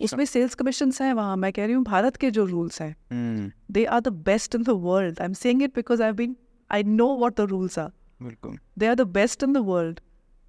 उसमें 0.00 0.24
सेल्स 0.24 0.54
कमीशंस 0.54 1.00
हैं 1.02 1.12
वहाँ 1.14 1.36
मैं 1.36 1.52
कह 1.52 1.64
रही 1.64 1.74
हूँ 1.74 1.84
भारत 1.84 2.16
के 2.16 2.30
जो 2.30 2.44
रूल्स 2.46 2.80
हैं। 2.82 3.52
They 3.70 3.84
are 3.84 4.00
the 4.00 4.08
best 4.24 4.54
in 4.54 4.62
the 4.62 4.70
world 4.82 5.20
I 5.20 5.26
am 5.26 5.32
saying 5.32 5.62
it 5.62 5.74
because 5.74 6.02
I 6.02 6.12
been 6.12 6.36
I 6.70 6.82
know 6.84 7.14
what 7.18 7.36
the 7.36 7.48
rules 7.50 7.78
are 7.78 7.90
बिल्कुल। 8.22 8.58
They 8.78 8.86
are 8.86 8.94
the 8.94 9.06
best 9.12 9.42
in 9.42 9.52
the 9.52 9.62
world 9.62 10.00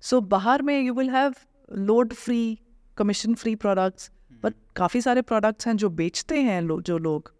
so 0.03 0.17
bahar 0.31 0.57
mein 0.67 0.83
you 0.85 0.93
will 0.95 1.11
have 1.11 1.37
load 1.85 2.11
free 2.17 2.47
commission 2.97 3.37
free 3.43 3.55
products 3.61 4.09
पर 4.43 4.53
काफ़ी 4.75 5.01
सारे 5.01 5.21
products 5.21 5.67
हैं 5.67 5.75
जो 5.77 5.89
बेचते 5.89 6.41
हैं 6.41 6.61
लो, 6.61 6.81
जो 6.81 6.97
लोग। 6.97 7.31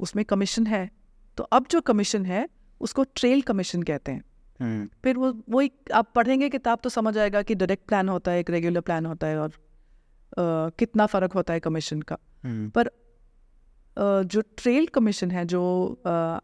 उसमें 0.00 0.24
कमीशन 0.24 0.66
है 0.66 0.90
तो 1.38 1.44
अब 1.44 1.66
जो 1.70 1.80
कमीशन 1.80 2.24
है 2.26 2.48
उसको 2.80 3.04
ट्रेल 3.14 3.42
कमीशन 3.42 3.82
कहते 3.82 4.12
हैं। 4.12 4.22
हम्म, 4.60 4.88
फिर 5.04 5.16
वो 5.16 5.32
वो 5.50 5.60
एक 5.60 5.92
आप 5.92 6.12
पढ़ेंगे 6.14 6.48
किताब 6.48 6.78
तो 6.82 6.88
समझ 6.88 7.16
आएगा 7.18 7.42
कि 7.42 7.54
डायरेक्ट 7.54 7.86
प्लान 7.88 8.08
होता 8.08 8.30
है 8.30 8.40
एक 8.40 8.50
रेगुलर 8.50 8.80
प्लान 8.80 9.06
होता 9.06 9.26
है 9.26 9.38
और 9.38 9.48
अ, 9.48 10.42
कितना 10.78 11.06
फ़र्क 11.06 11.32
होता 11.32 11.52
है 11.52 11.60
कमीशन 11.60 12.02
का। 12.02 12.16
हम्म, 12.44 12.68
पर 12.70 12.86
अ, 12.86 14.22
जो 14.22 14.40
ट्रेल 14.56 14.86
कमीशन 14.86 15.30
है 15.30 15.44
जो 15.44 15.62
आ, 16.06 16.38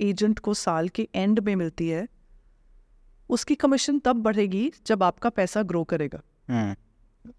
एजेंट 0.00 0.38
को 0.38 0.54
साल 0.54 0.88
के 0.88 1.08
एंड 1.14 1.40
में 1.40 1.54
मिलती 1.56 1.88
है 1.88 2.06
उसकी 3.30 3.54
कमीशन 3.54 3.98
तब 3.98 4.22
बढ़ेगी 4.22 4.70
जब 4.86 5.02
आपका 5.02 5.30
पैसा 5.30 5.62
ग्रो 5.62 5.84
करेगा। 5.84 6.22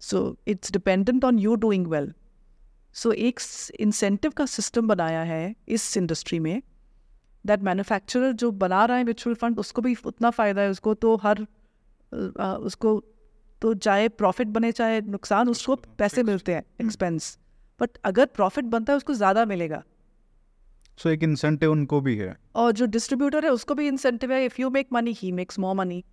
So 0.00 0.36
it's 0.48 0.72
dependent 0.72 1.24
on 1.24 1.38
you 1.38 1.54
doing 1.54 1.86
well 1.86 2.12
so 2.94 3.08
so, 3.08 3.16
एक 3.16 3.40
इंसेंटिव 3.80 4.30
का 4.30 4.46
सिस्टम 4.46 4.88
बनाया 4.88 5.22
है 5.22 5.54
इस 5.68 5.96
इंडस्ट्री 5.96 6.38
में 6.38 6.62
दैट 7.46 7.60
मैन्युफैक्चरर 7.60 8.32
जो 8.32 8.50
बना 8.50 8.84
रहा 8.84 8.96
है 8.96 9.04
म्यूचुअल 9.04 9.34
फंड 9.34 9.58
उसको 9.58 9.82
भी 9.82 9.96
उतना 10.04 10.30
फ़ायदा 10.30 10.62
है 10.62 10.70
उसको 10.70 10.94
तो 10.94 11.16
हर 11.16 11.46
अ, 12.40 12.54
उसको 12.60 13.02
तो 13.62 13.74
चाहे 13.74 14.08
प्रॉफिट 14.08 14.48
बने 14.48 14.72
चाहे 14.72 15.00
नुकसान 15.00 15.48
उसको 15.48 15.76
पैसे 15.98 16.22
मिलते 16.22 16.54
हैं 16.54 16.64
एक्सपेंस 16.80 17.38
बट 17.80 17.98
अगर 18.04 18.26
प्रॉफिट 18.26 18.64
बनता 18.64 18.92
है 18.92 18.96
उसको 18.96 19.14
ज़्यादा 19.14 19.44
मिलेगा। 19.44 19.82
सो 20.98 21.08
so, 21.08 21.14
एक 21.14 21.22
इंसेंटिव 21.22 21.72
उनको 21.72 22.00
भी 22.00 22.16
है। 22.16 22.36
और 22.54 22.72
जो 22.72 22.86
डिस्ट्रीब्यूटर 22.86 23.44
है 23.44 23.50
उसको 23.50 23.74
भी 23.74 23.86
इंसेंटिव 23.88 24.32
है। 24.32 24.44
If 24.44 24.60
you 24.60 24.70
make 24.70 24.88
money 24.92 25.12
he 25.12 25.32
makes 25.32 25.58
more 25.58 25.74
money 25.74 26.04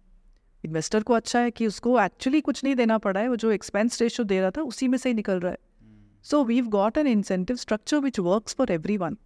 investor 0.63 1.03
को 1.03 1.13
अच्छा 1.13 1.39
है 1.39 1.51
कि 1.51 1.67
उसको 1.67 1.99
एक्चुअली 2.01 2.41
कुछ 2.41 2.63
नहीं 2.63 2.75
देना 2.75 2.97
पड़ा 2.97 3.19
है। 3.19 3.27
वो 3.29 3.35
जो 3.35 3.51
एक्सपेंस 3.51 4.01
रेशियो 4.01 4.25
दे 4.25 4.39
रहा 4.41 4.51
था 4.51 4.61
उसी 4.61 4.87
में 4.87 4.97
से 4.97 5.09
ही 5.09 5.15
निकल 5.15 5.39
रहा 5.39 5.51
है। 5.51 5.57
So 6.25 6.43
we've 6.43 6.67
got 6.67 6.97
an 6.97 7.07
incentive 7.07 7.55
structure 7.55 7.97
which 7.97 8.19
works 8.19 8.55
for 8.55 8.71
everyone 8.97 9.17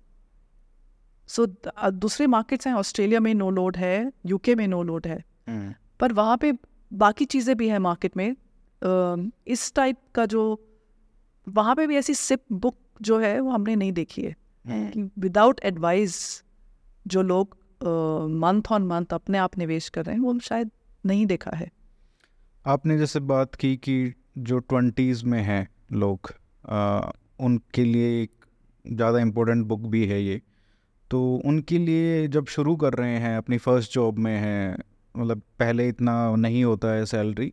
so 1.29 1.45
दूसरे 1.91 2.27
मार्केट्स 2.27 2.67
हैं 2.67 2.73
ऑस्ट्रेलिया 2.73 3.19
में 3.19 3.33
नो 3.33 3.49
लोड 3.49 3.77
है 3.77 4.11
यूके 4.25 4.55
में 4.55 4.67
नो 4.67 4.83
लोड 4.83 5.07
है। 5.07 5.23
हम्म, 5.47 5.73
पर 5.99 6.13
वहाँ 6.13 6.37
पे 6.37 6.53
बाकी 6.91 7.25
चीज़ें 7.25 7.55
भी 7.57 7.67
हैं 7.69 7.79
मार्केट 7.79 8.17
में। 8.17 8.29
अम, 8.29 9.31
इस 9.47 9.73
टाइप 9.75 9.97
का 10.15 10.25
जो 10.25 10.43
वहाँ 11.47 11.75
पे 11.75 11.87
भी 11.87 11.95
ऐसी 11.95 12.13
सिप 12.13 12.43
बुक 12.51 12.77
जो 13.01 13.19
है 13.19 13.39
वो 13.39 13.51
हमने 13.51 13.75
नहीं 13.75 13.91
देखी 13.91 14.21
है। 14.21 14.35
विदाउट 15.19 15.59
एडवाइस 15.63 16.43
जो 17.07 17.21
लोग 17.21 17.57
मंथ 18.41 18.71
ऑन 18.71 18.87
मंथ 18.87 19.13
अपने 19.13 19.37
आप 19.37 19.57
निवेश 19.57 19.89
कर 19.89 20.05
रहे 20.05 20.15
हैं 20.15 20.21
वो 20.21 20.39
शायद 20.39 20.71
नहीं 21.05 21.25
देखा 21.25 21.51
है। 21.51 21.71
आपने 22.65 22.97
जैसे 22.97 23.19
बात 23.19 23.55
की 23.55 23.75
कि 23.77 24.13
जो 24.37 24.59
ट्वेंटीज़ 24.59 25.25
में 25.25 25.41
हैं 25.41 25.67
लोग 25.91 26.33
उनके 26.65 27.83
लिए 27.83 28.21
एक 28.21 28.31
ज़्यादा 28.85 29.19
इम्पोर्टेंट 29.19 29.65
बुक 29.67 29.81
भी 29.87 30.05
है 30.07 30.21
ये। 30.21 30.41
तो 31.11 31.23
उनके 31.45 31.77
लिए 31.77 32.27
जब 32.27 32.45
शुरू 32.47 32.75
कर 32.75 32.93
रहे 32.93 33.17
हैं, 33.17 33.35
अपनी 33.37 33.57
फ़र्स्ट 33.57 33.93
जॉब 33.93 34.19
में 34.19 34.37
हैं 34.37 34.77
मतलब 35.15 35.41
पहले 35.59 35.87
इतना 35.89 36.35
नहीं 36.35 36.63
होता 36.63 36.93
है 36.93 37.05
सैलरी 37.05 37.51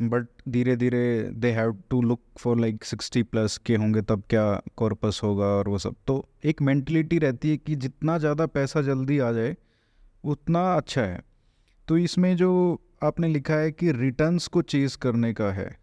बट 0.00 0.26
धीरे 0.48 0.74
धीरे 0.76 1.30
they 1.34 1.50
have 1.50 1.76
to 1.90 2.00
look 2.02 2.20
for 2.38 2.58
like 2.60 2.84
sixty 2.84 3.22
plus 3.22 3.56
के 3.58 3.76
होंगे, 3.76 4.02
तब 4.02 4.22
क्या 4.30 4.60
कॉर्पस 4.76 5.20
होगा 5.24 5.44
और 5.46 5.68
वो 5.68 5.78
सब। 5.78 5.94
तो 6.06 6.24
एक 6.44 6.62
मेंटलिटी 6.62 7.18
रहती 7.18 7.50
है 7.50 7.56
कि 7.56 7.76
जितना 7.76 8.18
ज़्यादा 8.18 8.46
पैसा 8.48 8.82
जल्दी 8.82 9.18
आ 9.18 9.32
जाए, 9.32 9.56
उतना 10.24 10.62
अच्छा 10.74 11.02
है। 11.02 11.20
तो 11.88 11.98
इसमें 11.98 12.34
जो 12.36 12.80
आपने 13.02 13.28
लिखा 13.28 13.54
है 13.54 13.70
कि 13.72 13.92
रिटर्न्स 13.92 14.46
को 14.46 14.62
चेज 14.64 14.96
करने 14.96 15.32
का 15.32 15.50
है 15.52 15.77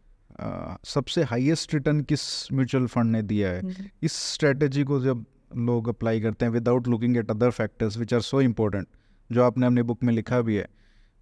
सबसे 0.85 1.23
हाईएस्ट 1.23 1.73
रिटर्न 1.73 2.01
किस 2.01 2.21
म्यूचुअल 2.53 2.87
फंड 2.87 3.11
ने 3.11 3.21
दिया 3.21 3.49
है? 3.49 3.91
इस 4.03 4.13
स्ट्रेटेजी 4.13 4.83
को 4.83 4.99
जब 5.01 5.25
लोग 5.57 5.87
अप्लाई 5.89 6.21
करते 6.21 6.45
हैं 6.45 6.51
without 6.51 6.87
looking 6.87 7.17
at 7.17 7.31
other 7.31 7.51
factors 7.51 7.97
which 7.97 8.13
are 8.13 8.21
so 8.21 8.41
important 8.41 8.87
जो 9.29 9.43
आपने 9.43 9.65
अपनी 9.65 9.81
बुक 9.81 10.03
में 10.03 10.13
लिखा 10.13 10.41
भी 10.41 10.55
है 10.55 10.67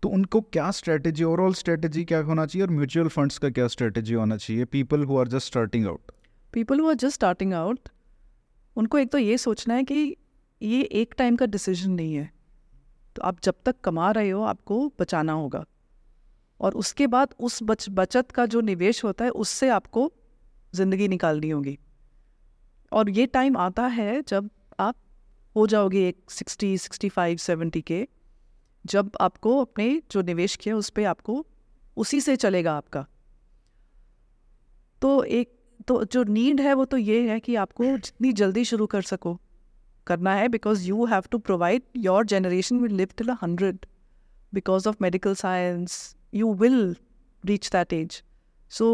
तो 0.03 0.09
उनको 0.09 0.41
क्या 0.43 0.69
स्ट्रेटेजी 0.71 1.23
ओवरऑल 1.23 1.53
स्ट्रेटेजी 1.53 2.03
क्या 2.05 2.19
होना 2.21 2.45
चाहिए 2.45 2.65
और 2.67 2.73
म्यूचुअल 2.73 3.07
फंड्स 3.07 3.37
का 3.37 3.49
क्या 3.49 3.67
स्ट्रेटेजी 3.67 4.13
होना 4.13 4.37
चाहिए? 4.37 4.65
People 4.65 5.03
who 5.03 5.17
are 5.17 5.27
just 5.27 5.47
starting 5.47 5.85
out 5.87 6.11
people 6.53 6.79
who 6.79 6.89
are 6.89 6.95
just 6.95 7.13
starting 7.13 7.53
out 7.53 7.89
उनको 8.75 8.97
एक 8.97 9.11
तो 9.11 9.17
ये 9.17 9.37
सोचना 9.37 9.73
है 9.73 9.83
कि 9.83 10.15
ये 10.61 10.81
एक 10.81 11.13
टाइम 11.17 11.35
का 11.35 11.45
डिसीज़न 11.45 11.91
नहीं 11.91 12.13
है। 12.15 12.29
तो 13.15 13.21
आप 13.21 13.37
जब 13.43 13.55
तक 13.65 13.75
कमा 13.83 14.11
रहे 14.11 14.29
हो 14.29 14.41
आपको 14.43 14.87
बचाना 14.99 15.33
होगा। 15.33 15.63
और 16.63 16.73
उसके 16.73 17.07
बाद 17.07 17.33
उस 17.39 17.59
बच, 17.63 17.85
बचत 17.89 18.31
का 18.31 18.45
जो 18.45 18.61
निवेश 18.61 19.03
होता 19.03 19.25
है, 19.25 19.31
उससे 19.31 19.69
आपको 19.69 20.11
ज़िंदगी 20.73 21.07
निकालनी 21.07 21.49
होगी। 21.49 21.77
और 22.91 23.09
ये 23.09 23.25
टाइम 23.27 23.57
आता 23.57 23.85
है 23.87 24.21
जब 24.21 24.49
आप 24.79 24.95
हो 25.55 25.65
जाओगे 25.67 26.07
एक 26.07 26.31
सिक्सटी 26.31 26.77
सिक्सटी 26.77 27.09
फाइव 27.09 27.37
सेवेंटी 27.37 27.81
के, 27.81 28.07
जब 28.85 29.11
आपको 29.21 29.59
अपने 29.61 30.01
जो 30.11 30.21
निवेश 30.21 30.55
किया 30.55 30.75
उस 30.75 30.89
पर 30.89 31.05
आपको 31.05 31.45
उसी 31.97 32.21
से 32.21 32.35
चलेगा 32.35 32.73
आपका। 32.73 33.05
तो 35.01 35.23
एक 35.23 35.51
तो 35.87 36.03
जो 36.05 36.23
नीड 36.23 36.61
है, 36.61 36.73
वो 36.73 36.85
तो 36.85 36.97
ये 36.97 37.29
है 37.29 37.39
कि 37.39 37.55
आपको 37.55 37.83
जितनी 37.85 38.33
जल्दी 38.33 38.65
शुरू 38.65 38.85
कर 38.87 39.01
सको। 39.03 39.37
करना 40.07 40.33
है 40.35 40.47
because 40.49 40.87
you 40.87 41.05
have 41.05 41.23
to 41.31 41.37
provide 41.39 41.83
your 41.97 42.25
generation 42.25 42.79
will 42.79 42.95
live 42.95 43.09
till 43.17 43.29
hundred 43.41 43.85
because 44.53 44.87
of 44.89 44.95
medical 45.01 45.35
science 45.35 46.15
you 46.33 46.53
will 46.53 46.95
reach 47.43 47.69
that 47.71 47.93
age 47.93 48.21
so 48.71 48.87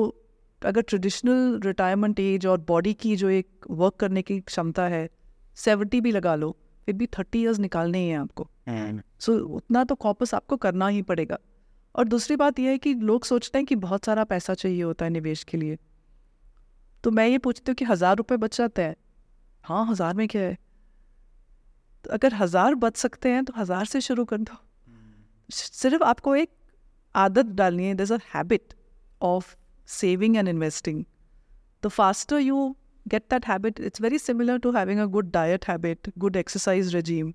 अगर 0.61 0.81
ट्रेडिशनल 0.81 1.59
रिटायरमेंट 1.63 2.19
एज 2.19 2.45
और 2.45 2.61
बॉडी 2.67 2.93
की 2.93 3.15
जो 3.15 3.29
एक 3.29 3.65
वर्क 3.71 3.95
करने 3.95 4.21
की 4.21 4.39
क्षमता 4.41 4.87
है 4.87 5.09
सेवेंटी 5.57 6.01
भी 6.01 6.11
लगा 6.11 6.35
लो 6.35 6.55
फिर 6.87 6.95
भी 6.95 7.07
थर्टी 7.17 7.41
ईयर्स 7.41 7.59
निकालने 7.59 7.99
ही 7.99 8.07
हैं 8.09 8.17
आपको। 8.17 8.47
सो 9.19 9.33
so, 9.33 9.39
उतना 9.47 9.83
तो 9.83 9.95
कॉपस 9.95 10.33
आपको 10.33 10.57
करना 10.57 10.87
ही 10.87 11.01
पड़ेगा। 11.01 11.37
और 11.95 12.07
दूसरी 12.07 12.35
बात 12.35 12.59
यह 12.59 12.69
है 12.69 12.77
कि 12.77 12.93
लोग 12.93 13.23
सोचते 13.25 13.57
हैं 13.57 13.65
कि 13.65 13.75
बहुत 13.77 14.05
सारा 14.05 14.23
पैसा 14.23 14.53
चाहिए 14.53 14.81
होता 14.83 15.05
है 15.05 15.11
निवेश 15.11 15.43
के 15.43 15.57
लिए। 15.57 15.77
तो 17.03 17.11
मैं 17.11 17.27
ये 17.27 17.37
पूछती 17.37 17.71
हूँ 17.71 17.75
कि 17.75 17.85
हज़ार 17.85 18.15
रुपये 18.17 18.37
बच 18.37 18.57
जाते 18.57 18.81
हैं? 18.81 18.95
हाँ 19.63 19.85
हज़ार 19.85 20.13
में 20.13 20.27
क्या 20.27 20.41
है? 20.41 20.57
तो 22.05 22.11
अगर 22.11 22.33
हज़ार 22.33 22.75
बच 22.75 22.97
सकते 22.97 23.29
हैं 23.29 23.43
तो 23.45 23.53
हज़ार 23.57 23.85
से 23.85 24.01
शुरू 24.01 24.25
कर 24.25 24.37
दो। 24.39 24.57
सिर्फ़ 25.49 26.03
आपको 26.03 26.35
एक 26.35 26.51
आदत 27.15 27.45
डालनी 27.45 27.85
है 27.85 27.93
दस 27.95 28.11
a 28.11 28.17
habit 28.33 28.73
of 29.21 29.55
saving 29.87 30.35
and 30.39 30.49
investing. 30.49 30.97
The 31.83 31.89
faster 31.93 32.39
you 32.39 32.57
get 33.05 33.23
that 33.33 33.45
habit 33.51 33.79
it's 33.87 34.01
very 34.05 34.17
similar 34.23 34.57
to 34.65 34.73
having 34.75 34.99
a 35.03 35.07
good 35.15 35.31
diet 35.31 35.63
habit 35.69 36.09
good 36.23 36.37
exercise 36.41 36.91
regime. 36.95 37.31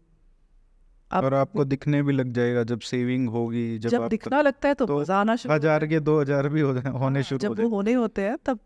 आप 1.12 1.24
और 1.24 1.34
आपको 1.34 1.64
दिखने 1.64 2.02
भी 2.02 2.12
लग 2.12 2.32
जाएगा 2.32 2.62
जब 2.64 2.80
सेविंग 2.80 3.28
होगी 3.28 3.78
जब, 3.78 3.88
जब 3.90 4.08
दिखना 4.08 4.40
लगता 4.42 4.68
है 4.68 4.74
तो, 4.74 4.86
तो 4.86 5.00
मज़ा 5.00 5.20
आना 5.20 5.36
शुरू 5.36 5.54
हज़ार 5.54 5.86
के 5.86 6.00
दो 6.00 6.20
हज़ार 6.20 6.48
भी 6.48 6.60
हो 6.60 6.72
जाए- 6.74 6.94
होने 6.94 7.18
हाँ, 7.18 7.22
शुरू 7.22 7.48
हो 7.48 7.62
वो 7.62 7.68
होने 7.76 7.92
होते 7.92 8.22
हैं 8.22 8.36
तब 8.46 8.58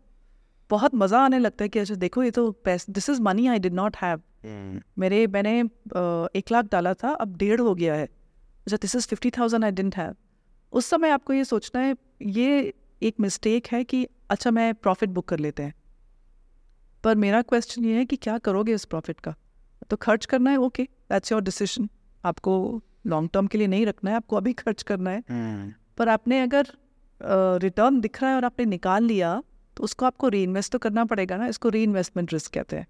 बहुत 0.69 0.95
मज़ा 0.95 1.19
आने 1.19 1.39
लगता 1.39 1.63
है 1.65 1.69
कि 1.69 1.79
अच्छा 1.79 1.95
देखो 1.95 2.23
ये 2.23 2.31
तो 2.31 2.55
this 2.65 3.09
is 3.09 3.21
money 3.21 3.47
I 3.47 3.59
did 3.59 3.73
not 3.73 3.97
have 3.97 4.21
मेरे 4.99 5.27
मैंने 5.27 5.59
एक 6.39 6.51
लाख 6.51 6.65
डाला 6.71 6.93
था 6.93 7.13
अब 7.13 7.37
डेढ़ 7.37 7.61
हो 7.61 7.75
गया 7.75 7.95
है। 7.95 8.05
अच्छा 8.05 8.77
this 8.77 8.95
is 8.95 9.07
fifty 9.07 9.31
thousand 9.37 9.63
I 9.65 9.71
didn't 9.71 9.95
have 9.97 10.15
उस 10.73 10.85
समय 10.85 11.09
आपको 11.09 11.33
ये 11.33 11.43
सोचना 11.45 11.81
है 11.81 11.95
ये 12.21 12.73
एक 13.01 13.15
मिस्टेक 13.19 13.67
है 13.67 13.83
कि 13.83 14.07
अच्छा 14.29 14.51
मैं 14.51 14.73
प्रॉफिट 14.73 15.09
बुक 15.09 15.27
कर 15.27 15.39
लेते 15.39 15.63
हैं। 15.63 15.73
पर 17.03 17.15
मेरा 17.15 17.41
क्वेश्चन 17.41 17.85
ये 17.85 17.95
है 17.95 18.05
कि 18.05 18.15
क्या 18.15 18.37
करोगे 18.37 18.73
इस 18.73 18.85
प्रॉफिट 18.85 19.19
का? 19.19 19.33
तो 19.89 19.95
खर्च 19.97 20.25
करना 20.25 20.51
है 20.51 20.57
ओके 20.57 20.83
दैट्स 20.83 21.31
योर 21.31 21.41
डिसीज़न 21.41 21.89
आपको 22.23 22.81
लॉन्ग 23.07 23.29
टर्म 23.33 23.47
के 23.47 23.57
लिए 23.57 23.67
नहीं 23.67 23.85
रखना 23.85 24.09
है 24.09 24.15
आपको 24.15 24.35
अभी 24.35 24.53
खर्च 24.53 24.83
करना 24.83 25.09
है। 25.09 25.23
पर 25.97 26.09
आपने 26.09 26.41
अगर 26.41 26.67
रिटर्न 27.61 27.95
uh, 27.95 28.01
दिख 28.01 28.21
रहा 28.21 28.31
है 28.31 28.37
और 28.37 28.45
आपने 28.45 28.65
निकाल 28.65 29.03
लिया 29.03 29.41
तो 29.77 29.83
उसको 29.83 30.05
आपको 30.05 30.27
री 30.27 30.43
इन्वेस्ट 30.43 30.71
तो 30.71 30.79
करना 30.79 31.05
पड़ेगा 31.05 31.37
ना 31.37 31.47
इसको 31.47 31.69
री 31.69 31.83
इन्वेस्टमेंट 31.83 32.33
रिस्क 32.33 32.53
कहते 32.53 32.75
हैं। 32.75 32.87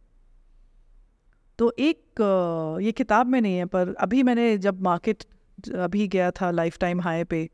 तो 1.60 1.74
एक 1.80 2.22
अ, 2.22 2.80
ये 2.82 2.92
किताब 2.92 3.28
में 3.28 3.40
नहीं 3.42 3.58
है 3.58 3.66
पर 3.66 3.94
अभी 4.00 4.24
मैंने 4.24 4.58
जब 4.58 4.82
मार्केट 4.82 5.24
अभी 5.76 6.08
गया 6.08 6.30
था 6.32 6.52
लाइफ 6.52 6.78
टाइम 6.78 7.02
हाई 7.02 7.24
पे 7.24 7.50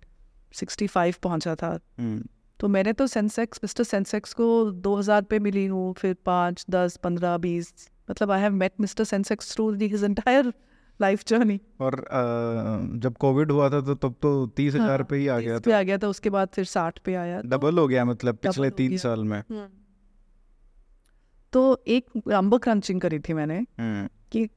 सिक्सटी 0.55 0.87
फाइव 0.87 1.15
पहुँचा 1.23 1.55
था। 1.55 1.77
तो 2.59 2.67
मैंने 2.67 2.93
तो 2.93 3.07
सेंसेक्स 3.07 3.59
मिस्टर 3.63 3.83
सेंसेक्स 3.83 4.33
को 4.33 4.45
2000 4.83 5.23
पे 5.29 5.39
मिली 5.39 5.65
हूँ 5.65 5.93
फिर 5.97 6.15
पाँच 6.25 6.65
दस 6.69 6.95
पंद्रह 7.03 7.37
बीस 7.37 7.73
मतलब 8.11 8.31
I 8.31 8.41
have 8.41 8.53
met 8.53 8.71
mister 8.81 9.03
Sensex 9.03 9.53
through 9.53 9.71
the 9.75 9.87
his 9.87 10.03
entire 10.03 10.53
life 10.99 11.23
journey 11.27 11.59
और 11.81 11.93
अ, 11.99 12.99
जब 12.99 13.15
कोविड 13.19 13.51
हुआ 13.51 13.69
था 13.69 13.81
तो 13.81 13.95
तब 13.95 14.15
तो 14.21 14.45
तीस 14.57 14.75
हज़ार 14.75 15.03
पे 15.03 15.15
ही 15.17 15.27
आ 15.27 15.39
गया 15.39 15.57
पे 15.59 15.71
था। 15.71 15.77
आ 15.77 15.81
गया 15.83 15.97
था 15.97 16.07
उसके 16.07 16.29
बाद 16.29 16.49
फिर 16.53 16.65
साठ 16.65 16.99
पे 17.05 17.15
आया। 17.15 17.41
तो- 17.41 17.51
डबल 17.51 17.77
हो 17.79 17.87
गया 17.87 18.05
मतलब 18.05 18.37
पिछले 18.43 18.69
तीन 18.79 18.97
साल 18.97 19.23
में। 19.23 19.41
तो 21.53 21.61
एक 21.87 22.05
नंबर 22.27 22.57
क्रंचिंग 22.57 23.01
करी 23.01 23.19
थी 23.19 23.33
मैंने 23.33 23.57
हम्म, 23.79 24.07
कि 24.31 24.47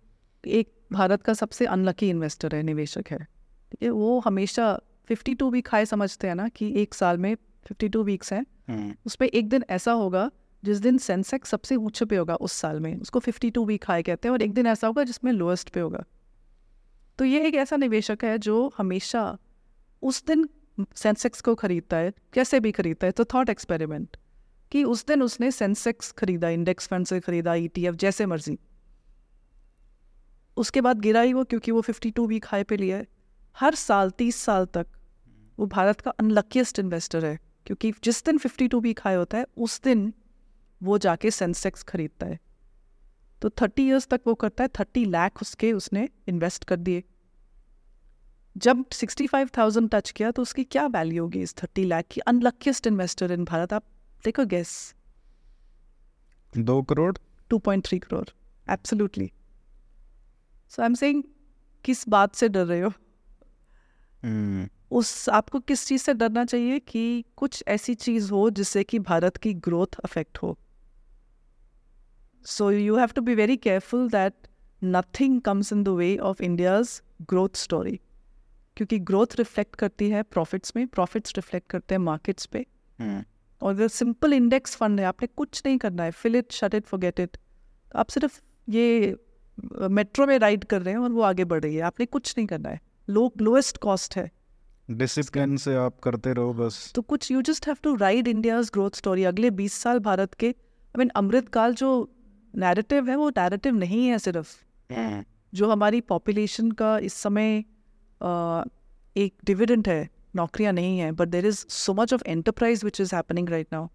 एक 0.44 0.72
भारत 0.92 1.22
का 1.22 1.32
सबसे 1.34 1.66
अनलकी 1.66 2.08
इन्वेस्टर 2.10 2.54
है 2.54 2.62
निवेशक 2.62 3.08
है। 3.10 3.18
ठीक 3.18 3.82
है 3.82 3.90
वो 3.90 4.18
हमेशा 4.20 4.78
52 5.10 5.50
वीक 5.50 5.68
हाई 5.72 5.86
समझते 5.86 6.28
हैं 6.28 6.34
ना 6.34 6.48
कि 6.48 6.72
एक 6.82 6.94
साल 6.94 7.18
में 7.18 7.36
52 7.70 8.02
वीक्स 8.04 8.32
हैं। 8.32 8.46
हम्म, 8.68 8.94
उस 9.06 9.16
पर 9.16 9.24
एक 9.24 9.48
दिन 9.48 9.64
ऐसा 9.70 9.92
होगा 9.92 10.30
जिस 10.64 10.78
दिन 10.78 10.98
सेंसेक्स 10.98 11.48
सबसे 11.48 11.76
ऊँचे 11.76 12.04
पे 12.04 12.16
होगा 12.16 12.34
उस 12.34 12.52
साल 12.52 12.80
में। 12.80 13.00
उसको 13.00 13.20
52 13.20 13.64
वीक 13.64 13.84
हाई 13.88 14.02
कहते 14.02 14.28
हैं 14.28 14.32
और 14.32 14.42
एक 14.42 14.52
दिन 14.52 14.66
ऐसा 14.66 14.86
होगा 14.86 15.04
जिसमें 15.04 15.32
लोएस्ट 15.32 15.68
पे 15.68 15.80
होगा। 15.80 16.04
तो 17.18 17.24
ये 17.24 17.46
एक 17.46 17.54
ऐसा 17.54 17.76
निवेशक 17.76 18.18
है 18.24 18.38
जो 18.38 18.72
हमेशा 18.78 19.38
उस 20.02 20.24
दिन 20.26 20.48
सेंसेक्स 20.94 21.40
को 21.40 21.54
खरीदता 21.54 21.96
है 21.96 22.12
कैसे 22.32 22.60
भी 22.60 22.72
खरीदता 22.72 23.06
है 23.06 23.12
तो 23.12 23.24
थॉट 23.24 23.50
एक्सपेरिमेंट 23.50 24.16
कि 24.72 24.84
उस 24.84 25.06
दिन 25.06 25.22
उसने 25.22 25.50
सेंसेक्स 25.50 26.12
खरीदा 26.12 26.48
इंडेक्स 26.48 26.88
फंड 26.88 27.06
से 27.06 27.20
खरीदा 27.20 27.54
ईटीएफ 27.54 27.94
जैसे 27.94 28.26
मर्ज़ी। 28.26 28.58
उसके 30.56 30.80
बाद 30.80 31.00
गिरा 31.00 31.20
ही 31.20 31.32
वो 31.32 31.44
क्योंकि 31.44 31.70
वो 31.70 31.82
52 31.82 32.26
वीक 32.26 32.44
हाई 32.48 32.62
पे 32.62 32.76
लिया 32.76 32.96
है। 32.96 33.06
हर 33.56 33.74
साल 33.74 34.10
तीस 34.10 34.36
साल 34.36 34.64
तक 34.64 34.86
वो 35.58 35.66
भारत 35.66 36.00
का 36.00 36.10
अनलकीस्ट 36.10 36.78
इन्वेस्टर 36.78 37.24
है 37.24 37.38
क्योंकि 37.66 37.92
जिस 38.04 38.24
दिन 38.24 38.38
52 38.38 38.80
वीक 38.80 39.00
हाई 39.04 39.14
होता 39.14 39.38
है 39.38 39.46
उस 39.56 39.80
दिन 39.82 40.12
वो 40.82 40.98
जाके 40.98 41.30
सेंसेक्स 41.30 41.82
खरीदता 41.82 42.26
है। 42.26 42.38
तो 43.42 43.50
थर्टी 43.50 43.86
ईयर्स 43.86 44.06
तक 44.06 44.20
वो 44.26 44.34
करता 44.34 44.64
है 44.64 44.68
30 44.68 45.04
लाख 45.06 45.42
उसके 45.42 45.72
उसने 45.72 46.08
इन्वेस्ट 46.28 46.64
कर 46.64 46.76
दिए। 46.76 47.02
जब 48.56 48.84
65,000 48.92 49.88
टच 49.88 50.10
किया 50.10 50.30
तो 50.30 50.42
उसकी 50.42 50.64
क्या 50.64 50.86
वैल्यू 50.86 51.22
होगी 51.22 51.42
इस 51.42 51.54
30 51.54 51.84
लाख 51.84 52.04
की 52.10 52.20
अनलकीस्ट 52.20 52.86
इन्वेस्टर 52.86 53.32
इन 53.32 53.44
भारत? 53.44 53.72
आप 53.72 53.84
देखो 54.24 54.44
गेस 54.46 54.94
दो 56.52 56.82
crore? 56.82 57.16
2.3 57.50 57.98
crore. 57.98 58.28
Absolutely 58.70 59.30
so 60.70 60.82
I 60.82 60.86
am 60.86 60.94
saying 60.94 61.22
किस 61.84 62.08
बात 62.08 62.34
से 62.34 62.48
डर 62.48 62.64
रहे 62.64 62.80
हो? 62.80 62.92
हम्म, 64.22 64.68
उस 64.90 65.28
आपको 65.28 65.60
किस 65.60 65.86
चीज़ 65.86 66.02
से 66.02 66.14
डरना 66.14 66.44
चाहिए 66.44 66.78
कि 66.78 67.24
कुछ 67.36 67.62
ऐसी 67.68 67.94
चीज़ 67.94 68.30
हो 68.32 68.48
जिससे 68.50 68.84
कि 68.84 68.98
भारत 68.98 69.36
की 69.36 69.54
ग्रोथ 69.54 70.00
अफेक्ट 70.04 70.38
हो? 70.38 70.56
So 72.44 72.70
you 72.70 72.96
have 72.96 73.08
to 73.08 73.22
be 73.22 73.34
very 73.34 73.56
careful 73.56 74.08
that 74.08 74.34
nothing 74.82 75.40
comes 75.40 75.72
in 75.72 75.82
the 75.84 75.88
way 75.88 76.16
of 76.16 76.42
India's 76.42 77.00
growth 77.22 77.56
story 77.56 78.00
क्योंकि 78.76 78.98
ग्रोथ 78.98 79.36
रिफ्लेक्ट 79.38 79.76
करती 79.76 80.08
है 80.10 80.22
प्रॉफिट्स 80.22 80.72
में 80.76 80.86
प्रॉफिट्स 80.86 81.32
रिफ्लेक्ट 81.36 81.70
करते 81.70 81.94
हैं 81.94 82.00
मार्केट्स 82.00 82.46
पे। 82.46 82.66
हम्म, 82.98 83.24
और 83.62 83.74
अगर 83.74 83.88
सिंपल 83.88 84.32
इंडेक्स 84.32 84.76
फंड 84.76 85.00
है 85.00 85.06
आपने 85.06 85.26
कुछ 85.26 85.62
नहीं 85.66 85.78
करना 85.78 86.02
है 86.02 86.10
fill 86.10 86.36
it 86.36 86.52
shut 86.52 86.74
it 86.74 86.86
forget 86.86 87.20
it 87.20 87.36
आप 87.96 88.08
सिर्फ़ 88.08 88.40
ये 88.68 89.16
मेट्रो 89.90 90.26
में 90.26 90.38
राइड 90.38 90.64
कर 90.64 90.82
रहे 90.82 90.94
हैं 90.94 91.00
और 91.00 91.10
वो 91.10 91.22
आगे 91.22 91.44
बढ़ 91.44 91.62
रही 91.62 91.74
है 91.76 91.82
आपने 91.82 92.06
कुछ 92.06 92.34
नहीं 92.38 92.46
करना 92.46 92.68
है। 92.68 92.80
लो 93.08 93.32
लोएस्ट 93.40 93.78
कॉस्ट 93.78 94.16
है। 94.16 94.30
डिसिप्लिन 94.88 95.56
से 95.56 95.74
आप 95.76 95.98
करते 96.00 96.32
रहो 96.32 96.52
बस। 96.54 96.92
तो 96.94 97.02
कुछ 97.02 97.30
you 97.30 97.42
just 97.42 97.66
have 97.68 97.76
to 97.82 97.94
ride 97.94 98.28
India's 98.28 98.70
growth 98.72 98.90
story 98.96 99.24
अगले 99.24 99.50
20 99.50 99.72
साल 99.72 99.98
भारत 100.00 100.34
के 100.34 100.48
आई 100.48 100.98
मीन 100.98 101.08
अमृत 101.16 101.48
काल 101.48 101.74
जो 101.74 101.90
नैरेटिव 102.54 103.08
है 103.10 103.16
वो 103.16 103.28
नैरेटिव 103.30 103.74
नहीं 103.74 104.06
है 104.08 104.18
सिर्फ़। 104.18 104.54
हम्म, 104.90 105.24
जो 105.54 105.70
हमारी 105.70 106.00
पॉपुलेशन 106.00 106.70
का 106.70 106.98
इस 106.98 107.14
समय 107.14 107.64
अ, 108.20 108.64
एक 109.16 109.34
डिविडेंट 109.44 109.88
है 109.88 110.08
नौकरियाँ 110.36 110.72
नहीं 110.72 110.98
है 110.98 111.10
but 111.12 111.28
there 111.28 111.46
is 111.46 111.64
so 111.68 111.94
much 111.94 112.14
of 112.14 112.22
enterprise 112.26 112.84
which 112.84 113.00
is 113.00 113.14
happening 113.14 113.48
right 113.48 113.66
now 113.72 113.88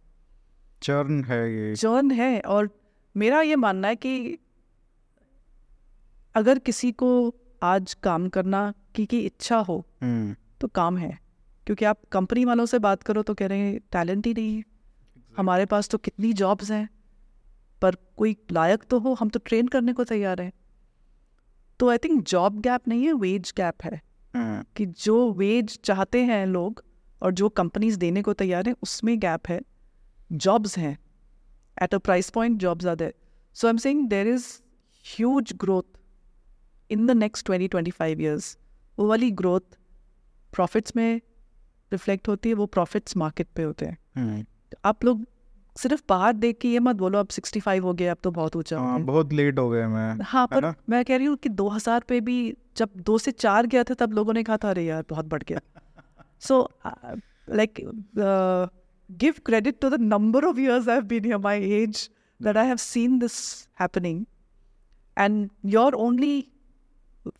churn 0.81 1.23
है 1.23 1.41
ये। 1.53 1.75
चर्न 1.75 2.11
है 2.11 2.39
और 2.39 2.69
मेरा 3.15 3.41
ये 3.41 3.55
मानना 3.55 3.87
है 3.87 3.95
कि 3.95 4.37
अगर 6.35 6.59
किसी 6.59 6.91
को 6.91 7.09
आज 7.63 7.93
काम 8.03 8.27
करना 8.29 8.73
की 8.95 9.05
की 9.05 9.19
इच्छा 9.19 9.57
हो 9.57 9.85
हम्म, 10.01 10.35
तो 10.63 10.67
काम 10.67 10.97
है। 10.97 11.19
क्योंकि 11.67 11.85
आप 11.85 12.01
कंपनी 12.11 12.45
वालों 12.45 12.65
से 12.65 12.79
बात 12.79 13.03
करो 13.03 13.21
तो 13.21 13.33
कह 13.33 13.47
रहे 13.47 13.59
हैं 13.59 13.79
टैलेंट 13.91 14.27
ही 14.27 14.33
नहीं 14.33 14.55
है। 14.57 14.63
हमारे 15.37 15.65
पास 15.65 15.89
तो 15.89 15.97
कितनी 15.97 16.33
जॉब्स 16.33 16.71
हैं। 16.71 16.87
पर 17.81 17.95
कोई 18.17 18.35
लायक 18.51 18.83
तो 18.89 18.99
हो 18.99 19.13
हम 19.13 19.29
तो 19.29 19.39
ट्रेन 19.39 19.67
करने 19.67 19.93
को 19.93 20.03
तैयार 20.03 20.41
हैं। 20.41 20.51
तो 21.79 21.89
आई 21.89 21.97
थिंक 21.97 22.23
जॉब 22.23 22.59
गैप 22.61 22.87
नहीं 22.87 23.05
है 23.05 23.13
वेज 23.13 23.53
गैप 23.57 23.83
है। 23.83 24.01
हम्म, 24.33 24.63
कि 24.75 24.85
जो 24.85 25.31
वेज 25.33 25.79
चाहते 25.83 26.23
हैं 26.23 26.45
लोग 26.45 26.83
और 27.21 27.31
जो 27.31 27.49
कंपनीज़ 27.49 27.97
देने 27.97 28.21
को 28.21 28.33
तैयार 28.33 28.67
हैं 28.67 28.75
उसमें 28.83 29.19
गैप 29.19 29.47
है। 29.49 29.61
जॉब्स 30.31 30.77
हैं। 30.77 30.97
At 31.81 31.95
a 31.95 31.97
price 31.97 32.29
point 32.29 32.57
jobs 32.57 32.85
are 32.85 32.95
there 32.95 33.13
so 33.55 33.67
I 33.67 33.71
am 33.71 33.77
saying 33.77 34.07
there 34.09 34.27
is 34.27 34.47
huge 35.05 35.53
growth 35.55 35.99
in 36.89 37.05
the 37.07 37.11
next 37.11 37.45
twenty 37.45 37.67
twenty 37.67 37.91
five 37.91 38.21
years 38.21 38.57
वो 38.97 39.07
वाली 39.07 39.31
ग्रोथ 39.31 39.77
प्रॉफिट्स 40.53 40.95
में 40.95 41.21
रिफ्लेक्ट 41.91 42.27
होती 42.27 42.49
है 42.49 42.55
वो 42.55 42.65
प्रॉफिट्स 42.65 43.17
मार्केट 43.17 43.47
पे 43.55 43.63
होते 43.63 43.85
हैं। 43.85 44.43
तो 44.71 44.77
आप 44.85 45.05
लोग 45.05 45.25
सिर्फ़ 45.75 46.01
बाहर 46.09 46.33
देख 46.33 46.57
के 46.61 46.67
ये 46.67 46.79
मत 46.79 46.95
बोलो 46.95 47.19
अब 47.19 47.27
सिक्सटी 47.27 47.59
फाइव 47.59 47.85
हो 47.85 47.93
गया 47.93 48.11
अब 48.11 48.17
तो 48.23 48.31
बहुत 48.31 48.55
ऊँचा 48.55 48.79
हो 48.79 48.97
बहुत 49.05 49.33
लेट 49.33 49.59
हो 49.59 49.69
गए 49.69 49.85
मैं 49.87 50.17
हाँ 50.23 50.45
पर 50.47 50.61
ना? 50.61 50.73
मैं 50.89 51.03
कह 51.05 51.17
रही 51.17 51.25
हूँ 51.25 51.35
कि 51.37 51.49
2000 51.49 52.03
पे 52.03 52.19
भी 52.21 52.35
जब 52.77 52.89
दो 52.97 53.17
से 53.17 53.31
चार 53.31 53.67
गया 53.67 53.83
था 53.83 53.93
तब 53.93 54.13
लोगों 54.13 54.33
ने 54.33 54.43
कहा 54.43 54.57
था 54.57 54.69
अरे 54.69 54.83
यार 54.85 55.03
बहुत 55.09 55.25
बढ़ 55.25 55.43
गया। 55.43 55.59
So 56.39 56.69
like 57.49 57.79
give 59.09 59.33
credit 59.45 59.79
to 59.81 59.89
the 59.89 59.99
number 60.01 60.45
of 60.45 60.57
years 60.57 60.89
I 60.89 60.95
have 60.95 61.03
been 61.03 61.25
here 61.25 61.37
my 61.37 61.63
age 61.81 62.09
that 62.39 62.57
I 62.57 62.67
have 62.67 62.77
seen 62.77 63.19
this 63.19 63.35
happening 63.81 64.25
and 65.17 65.49
your 65.65 65.93
only 65.93 66.35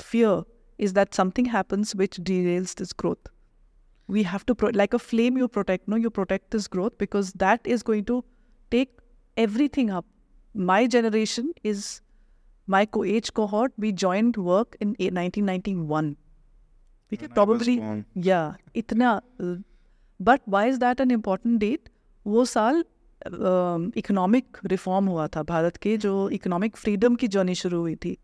fear 0.01 0.41
is 0.86 0.92
that 0.98 1.14
something 1.20 1.50
happens 1.54 1.94
which 2.02 2.18
derails 2.30 2.74
this 2.80 2.92
growth 3.02 3.30
we 4.16 4.22
have 4.32 4.44
to 4.50 4.54
pro- 4.54 4.70
like 4.80 4.94
a 4.98 5.00
flame 5.06 5.38
you 5.42 5.48
protect 5.56 5.88
no 5.94 5.96
you 6.02 6.10
protect 6.18 6.50
this 6.56 6.68
growth 6.76 6.98
because 7.04 7.32
that 7.44 7.66
is 7.76 7.82
going 7.88 8.04
to 8.10 8.18
take 8.72 8.92
everything 9.36 9.90
up 10.00 10.06
my 10.70 10.78
generation 10.96 11.50
is 11.72 11.82
my 12.74 12.84
co- 12.96 13.04
age 13.16 13.32
cohort 13.40 13.74
we 13.86 13.90
joined 14.04 14.38
work 14.52 14.76
in 14.86 14.94
a- 15.08 15.10
1991 15.18 16.14
we 17.10 17.16
When 17.16 17.18
I 17.18 17.20
could 17.20 17.28
was 17.30 17.34
probably 17.40 17.74
born. 17.82 18.00
yeah 18.14 18.54
itna 18.84 19.12
but 20.20 20.42
why 20.56 20.64
is 20.72 20.80
that 20.86 21.04
an 21.06 21.14
important 21.20 21.60
date 21.66 21.94
वो 22.26 22.44
साल 22.48 22.82
economic 23.96 24.58
reform 24.72 25.06
हुआ 25.08 25.26
था 25.36 25.42
भारत 25.50 25.76
के 25.82 25.96
जो 26.04 26.12
economic 26.38 26.76
freedom 26.76 27.14
की 27.22 27.28
journey 27.36 27.54
शुरू 27.60 27.78
हुई 27.80 27.94
थी 28.04 28.16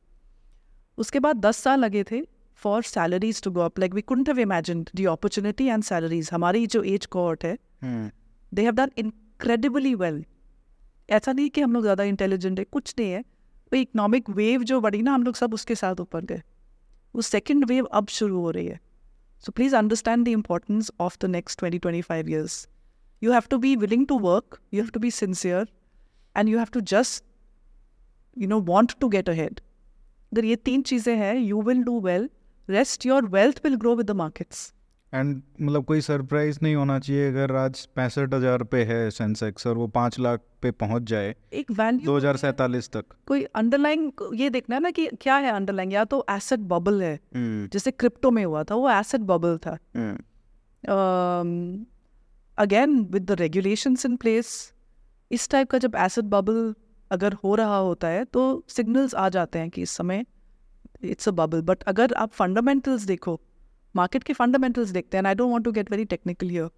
उसके 1.05 1.21
बाद 1.27 1.37
दस 1.47 1.57
साल 1.67 1.81
लगे 1.85 2.03
थे 2.11 2.21
for 2.62 2.84
salaries 2.86 3.42
to 3.42 3.52
go 3.52 3.62
up 3.62 3.80
like 3.80 3.94
we 3.94 4.02
couldn't 4.04 4.30
have 4.30 4.40
imagined 4.40 4.90
the 4.96 5.06
opportunity 5.10 5.66
and 5.66 5.84
salaries 5.84 6.30
हमारी 6.34 6.66
जो 6.68 6.84
एज 6.86 7.06
कोहॉर्ट 7.08 7.46
है 7.46 7.58
हम्म, 7.82 8.10
they 8.52 8.62
have 8.62 8.74
done 8.76 8.92
incredibly 8.98 9.94
well 9.96 10.24
ऐसा 11.10 11.32
नहीं 11.32 11.50
कि 11.50 11.62
हम 11.62 11.74
लोग 11.74 11.84
ज़्यादा 11.84 12.04
इंटेलिजेंट 12.04 12.60
है 12.60 12.66
कुछ 12.66 12.94
नहीं 13.00 13.12
है। 13.12 13.20
वो 13.72 13.78
इकोनॉमिक 13.78 14.30
वेव 14.32 14.64
जो 14.64 14.80
बढ़ी 14.82 15.02
ना 15.02 15.14
हम 15.14 15.24
लोग 15.24 15.36
सब 15.36 15.54
उसके 15.54 15.76
साथ 15.76 16.00
ऊपर 16.00 16.26
गए। 16.26 16.42
वो 17.16 17.22
सेकेंड 17.22 17.66
वेव 17.66 17.86
अब 17.86 18.08
शुरू 18.10 18.42
हो 18.42 18.52
रही 18.52 18.66
है। 18.68 18.80
So 19.44 19.52
please 19.52 19.76
understand 19.76 20.26
the 20.26 20.28
importance 20.30 20.92
of 21.02 21.18
the 21.22 21.30
next 21.30 21.60
twenty 21.60 21.80
twenty 21.80 22.02
five 22.02 22.30
years 22.30 22.68
you 23.22 23.32
have 23.32 23.44
to 23.50 23.58
be 23.58 23.76
willing 23.76 24.06
to 24.08 24.18
work 24.20 24.60
you 24.74 24.82
have 24.82 24.90
to 24.90 25.00
be 25.00 25.12
sincere 25.12 25.68
and 26.36 26.50
you 26.50 26.58
have 26.58 26.68
to 26.74 26.82
just 26.94 27.24
you 28.38 28.48
know 28.48 28.60
want 28.64 28.94
to 29.00 29.10
get 29.10 29.30
ahead 29.30 29.60
अगर 30.32 30.46
ये 30.46 30.56
तीन 30.66 30.82
चीज़ें 30.82 31.16
हैं 31.18 31.36
you 31.38 31.62
will 31.62 31.84
do 31.84 32.00
well 32.02 32.30
rest 32.70 33.06
your 33.06 33.26
wealth 33.30 33.62
will 33.64 33.76
grow 33.78 33.96
with 33.96 34.06
the 34.06 34.16
markets 34.18 34.72
and 35.14 35.42
मतलब 35.62 35.86
कोई 35.86 36.02
surprise 36.02 36.58
नहीं 36.64 36.76
होना 36.76 36.98
चाहिए 37.00 37.28
अगर 37.30 37.56
आज 37.56 37.86
पैंसठ 37.96 38.34
हज़ार 38.34 38.64
पे 38.64 38.84
है 38.86 39.10
सेंसेक्स 39.12 39.68
और 39.68 39.78
वो 39.78 39.88
पाँच 39.90 40.20
लाख 40.20 40.42
पे 40.62 40.72
पहुँच 40.74 41.04
जाए 41.10 41.36
एक 41.54 41.72
वैल्यू 41.72 42.06
दो 42.06 42.18
हज़ार 42.18 42.38
सैतालीस 42.38 42.90
तक। 42.90 43.06
कोई 43.28 43.44
अंडरलाइन 43.56 44.12
ये 44.34 44.50
देखना 44.50 44.76
है 44.76 44.82
ना 44.82 44.92
कि 44.92 45.08
क्या 45.22 45.36
है 45.38 45.52
अंडरलाइन 45.52 45.92
या 45.92 46.04
तो 46.06 46.26
एसेट 46.30 46.60
बबल 46.70 47.02
है। 47.04 47.14
हम्म, 47.36 47.68
जैसे 47.74 47.92
क्रिप्टो 47.92 48.32
में 48.32 48.44
हुआ 48.46 48.64
था 48.64 48.76
वो 48.76 48.90
एसेट 48.90 49.22
बबल 49.24 49.58
था। 49.58 49.78
Again 52.58 53.00
with 53.12 53.24
the 53.24 53.40
regulations 53.40 54.06
in 54.06 54.16
place 54.16 54.52
इस 55.32 55.50
टाइप 55.50 55.70
का 55.70 55.78
जब 55.78 55.96
एसेट 55.98 56.26
बबल 56.28 56.74
अगर 57.12 57.34
हो 57.44 57.56
रहा 57.56 57.78
होता 57.78 58.08
है 58.08 58.24
तो 58.26 58.64
सिग्नल्स 58.70 59.16
आ 59.16 59.30
जाते 59.30 59.60
हैं 59.60 59.70
कि 59.70 59.82
इस 59.82 59.92
समय 59.92 60.26
इट्स 61.03 61.29
अ 61.29 61.33
बबल 61.41 61.61
बट 61.73 61.83
अगर 61.93 62.13
आप 62.25 62.33
फंडामेंटल्स 62.33 63.03
देखो 63.07 63.41
मार्केट 63.97 64.23
के 64.25 64.33
फंडामेंटल्स 64.33 64.91
देखते 64.91 65.17
हैं 65.17 65.25
I 65.27 65.35
don't 65.35 65.51
want 65.51 65.65
to 65.65 65.73
get 65.73 65.91
very 65.91 66.05
technical 66.15 66.49
here 66.51 66.71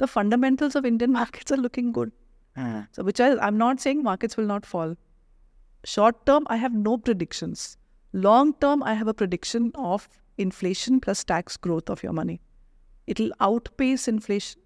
the 0.00 0.06
fundamentals 0.14 0.76
of 0.76 0.84
Indian 0.84 1.10
markets 1.10 1.52
are 1.52 1.58
looking 1.58 1.92
good 1.92 2.12
hmm, 2.56 2.84
So, 2.92 3.02
which 3.06 3.20
I, 3.20 3.26
I'm 3.46 3.58
not 3.58 3.80
saying 3.80 4.02
markets 4.04 4.36
will 4.36 4.46
not 4.46 4.64
fall. 4.66 4.94
Short 5.84 6.16
term, 6.26 6.46
I 6.54 6.56
have 6.56 6.74
no 6.78 6.94
predictions. 6.98 7.66
Long 8.14 8.52
term, 8.64 8.82
I 8.82 8.94
have 8.94 9.10
a 9.12 9.14
prediction 9.14 9.68
of 9.90 10.08
inflation 10.38 10.98
plus 11.04 11.22
tax 11.24 11.56
growth 11.66 11.92
of 11.94 12.02
your 12.02 12.14
money. 12.18 12.40
It'll 13.06 13.30
outpace 13.48 14.08
inflation, 14.08 14.60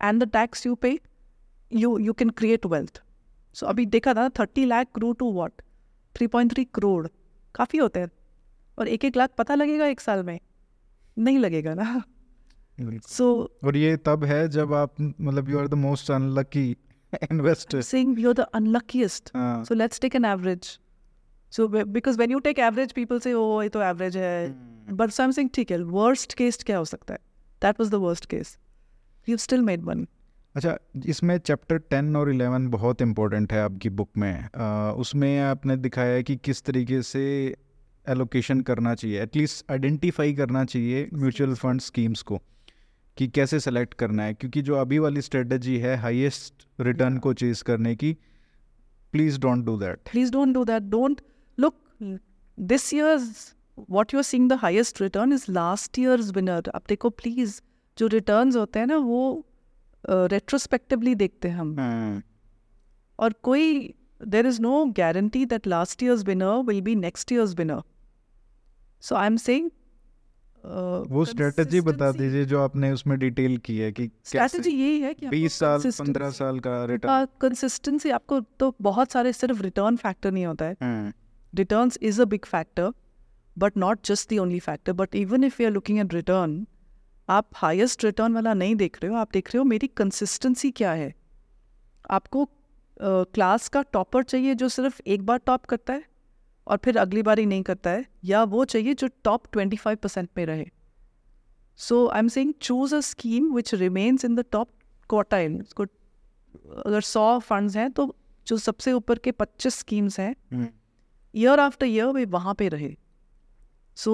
and 0.00 0.24
the 0.24 0.28
tax 0.38 0.64
you 0.64 0.74
pay, 0.86 0.92
you 1.72 1.92
you 2.08 2.14
can 2.22 2.34
create 2.42 2.68
wealth. 2.74 3.00
So 3.56 3.66
अभी 3.68 3.86
देखा 3.94 4.14
था 4.14 4.28
thirty 4.40 4.64
lakh 4.64 4.88
grow 4.94 5.12
to 5.22 5.30
what 5.32 5.62
three 6.14 6.26
point 6.34 6.52
three 6.52 6.64
crore 6.74 7.06
काफ़ी 7.57 7.79
होते 7.79 7.99
हैं। 7.99 8.09
और 8.77 8.87
एक 8.87 9.05
एक 9.05 9.17
लाख 9.17 9.29
पता 9.37 9.55
लगेगा 9.55 9.85
एक 9.85 9.99
साल 9.99 10.23
में। 10.23 10.39
नहीं 11.17 11.39
लगेगा 11.39 11.73
ना। 11.73 12.03
सो 12.79 13.25
so, 13.43 13.67
और 13.67 13.77
ये 13.77 13.95
तब 13.97 14.23
है 14.23 14.47
जब 14.47 14.73
आप 14.73 14.93
मतलब 15.01 15.49
you 15.49 15.59
are 15.59 15.67
the 15.67 15.73
most 15.73 16.11
unlucky 16.11 16.69
investor 17.23 17.81
sing 17.81 18.19
you 18.19 18.29
are 18.29 18.33
the 18.33 18.39
unluckiest 18.39 19.31
so 19.37 19.75
let's 19.75 19.99
take 19.99 20.15
an 20.15 20.25
average 20.25 20.79
so 21.51 21.67
because 21.67 22.17
when 22.17 22.31
you 22.31 22.39
take 22.39 22.59
average 22.59 22.91
people 22.91 23.19
से 23.19 23.33
ओ 23.33 23.61
ये 23.61 23.69
तो 23.69 23.81
एवरेज 23.81 24.17
है। 24.17 24.47
hmm। 24.47 24.93
बट 24.93 25.09
सो 25.09 25.47
ठीक 25.47 25.71
है 25.71 25.81
वर्स्ट 25.83 26.33
केस्ट 26.33 26.63
क्या 26.63 26.77
हो 26.77 26.85
सकता 26.85 27.13
है? 27.13 27.19
That 27.61 27.79
was 27.79 27.91
the 27.91 27.95
worst 27.95 28.25
case 28.25 28.57
you 29.29 29.37
still 29.37 29.61
made 29.61 29.83
money 29.83 30.07
अच्छा 30.55 30.77
इसमें 31.05 31.37
चैप्टर 31.37 31.77
टेन 31.77 32.15
और 32.15 32.29
इलेवन 32.31 32.67
बहुत 32.67 33.01
इम्पोर्टेंट 33.01 33.53
है 33.53 33.61
आपकी 33.61 33.89
बुक 33.89 34.09
में 34.17 34.49
आ, 34.55 34.91
उसमें 34.91 35.39
आपने 35.39 35.77
दिखाया 35.77 36.13
है 36.13 36.23
कि 36.23 36.35
किस 36.35 36.63
तरीके 36.63 37.01
से 37.01 37.55
एलोकेशन 38.09 38.61
करना 38.61 38.95
चाहिए 38.95 39.21
एटलीस्ट 39.23 39.71
आइडेंटिफाई 39.71 40.33
करना 40.33 40.65
चाहिए 40.65 41.09
म्यूचुअल 41.13 41.53
फंड 41.55 41.81
स्कीम्स 41.81 42.21
को 42.21 42.41
कि 43.17 43.27
कैसे 43.27 43.59
सेलेक्ट 43.59 43.93
करना 43.93 44.23
है 44.23 44.33
क्योंकि 44.33 44.61
जो 44.61 44.75
अभी 44.75 44.99
वाली 44.99 45.21
स्ट्रेटजी 45.21 45.77
है 45.77 45.95
हाईएस्ट 45.97 46.67
रिटर्न 46.79 47.17
को 47.17 47.33
चेज 47.33 47.61
करने 47.61 47.95
की 47.95 48.17
please 49.11 49.39
don't 49.39 49.65
do 49.65 49.77
that 49.77 50.09
Please 50.15 50.31
don't 50.31 50.53
do 50.53 50.65
that. 50.65 50.89
Don't 50.89 51.21
look. 51.57 51.75
This 52.57 52.93
year's 52.93 53.55
what 53.89 54.13
you're 54.13 54.23
seeing 54.23 54.47
the 54.47 54.57
highest 54.57 54.99
return 54.99 55.31
is 55.31 55.47
last 55.49 55.97
year's 55.97 56.31
winner. 56.31 56.61
अब 56.69 56.81
देखो 56.89 57.09
please 57.09 57.61
जो 57.97 58.07
returns 58.07 58.55
होते 58.55 58.79
हैं 58.79 58.87
ना 58.87 58.97
वो 58.97 59.46
रेट्रोस्पेक्टिवली 60.09 61.15
देखते 61.15 61.47
हैं 61.47 61.55
हम। 61.55 62.23
और 63.19 63.33
कोई 63.33 63.93
there 64.27 64.47
is 64.47 64.61
no 64.61 64.85
guarantee 64.85 65.45
that 65.45 65.67
last 65.67 66.03
year's 66.03 66.23
winner 66.23 66.63
will 66.63 66.81
be 66.81 66.95
next 66.95 67.31
year's 67.31 67.55
winner 67.55 67.81
so 69.01 69.15
I 69.15 69.27
am 69.27 69.37
saying 69.37 69.69
वो 71.09 71.25
स्ट्रेटजी 71.25 71.81
बता 71.81 72.11
दीजिए 72.11 72.45
जो 72.45 72.59
आपने 72.59 72.91
उसमें 72.91 73.19
डिटेल 73.19 73.57
की 73.57 73.77
है 73.77 73.91
कि 73.91 74.09
स्ट्रेटजी 74.25 74.69
यही 74.69 75.01
है 75.01 75.13
कि 75.13 75.27
बीस 75.27 75.53
साल 75.53 75.81
पंद्रह 75.85 76.29
साल 76.29 76.59
का 76.59 76.85
रिटर्न 76.85 77.27
कंसिस्टेंसी 77.41 78.09
आपको 78.09 78.39
तो 78.39 78.75
बहुत 78.81 79.11
सारे 79.11 79.33
सिर्फ़ 79.33 79.61
रिटर्न 79.61 79.95
फैक्टर 79.95 80.31
नहीं 80.31 80.45
होता 80.45 80.65
है। 80.65 80.75
returns 81.55 81.97
is 82.01 82.21
a 82.21 82.25
big 82.25 82.45
factor 82.45 82.91
but 83.57 83.77
not 83.77 83.99
just 84.05 84.29
the 84.29 84.39
only 84.39 84.59
factor 84.59 84.93
but 84.93 85.15
even 85.15 85.43
if 85.43 85.61
you 85.61 85.67
are 85.67 85.73
looking 85.73 85.99
at 85.99 86.13
return 86.13 86.65
आप 87.29 87.49
हाईएस्ट 87.55 88.03
रिटर्न 88.05 88.33
वाला 88.33 88.53
नहीं 88.53 88.75
देख 88.75 88.97
रहे 89.03 89.11
हो 89.11 89.17
आप 89.17 89.31
देख 89.33 89.47
रहे 89.47 89.57
हो 89.57 89.63
मेरी 89.63 89.87
कंसिस्टेंसी 89.87 90.71
क्या 90.71 90.91
है? 90.91 91.13
आपको 92.09 92.49
क्लास 93.01 93.63
uh, 93.63 93.69
का 93.69 93.81
टॉपर 93.81 94.23
चाहिए 94.23 94.53
जो 94.55 94.69
सिर्फ़ 94.69 95.01
एक 95.07 95.25
बार 95.25 95.37
टॉप 95.37 95.65
करता 95.65 95.93
है 95.93 96.03
और 96.67 96.79
फिर 96.83 96.97
अगली 96.97 97.21
बार 97.23 97.39
ही 97.39 97.45
नहीं 97.45 97.63
करता 97.63 97.89
है 97.89 98.05
या 98.25 98.43
वो 98.43 98.63
चाहिए 98.65 98.93
जो 98.93 99.07
टॉप 99.23 99.47
ट्वेंटी 99.51 99.77
फाइव 99.77 99.97
परसेंट 99.97 100.29
में 100.37 100.45
रहे। 100.45 100.65
So 101.79 102.07
I 102.07 102.19
am 102.19 102.27
saying 102.27 102.53
choose 102.61 102.95
a 102.95 102.99
scheme 102.99 103.53
which 103.53 103.73
remains 103.73 104.25
in 104.25 104.35
the 104.35 104.45
top 104.51 104.69
quartile 105.09 105.59
उसको 105.61 105.83
अगर 106.85 107.01
सौ 107.01 107.39
फंड्स 107.39 107.75
हैं 107.75 107.91
तो 107.91 108.15
जो 108.47 108.57
सबसे 108.57 108.93
ऊपर 108.93 109.19
के 109.19 109.31
पच्चीस 109.31 109.75
स्कीम्स 109.75 110.19
हैं 110.19 110.35
ईयर 111.35 111.59
आफ्टर 111.59 111.85
ईयर 111.85 112.05
वे 112.05 112.25
वहाँ 112.25 112.53
पे 112.53 112.67
रहे। 112.67 112.95
सो 113.97 114.13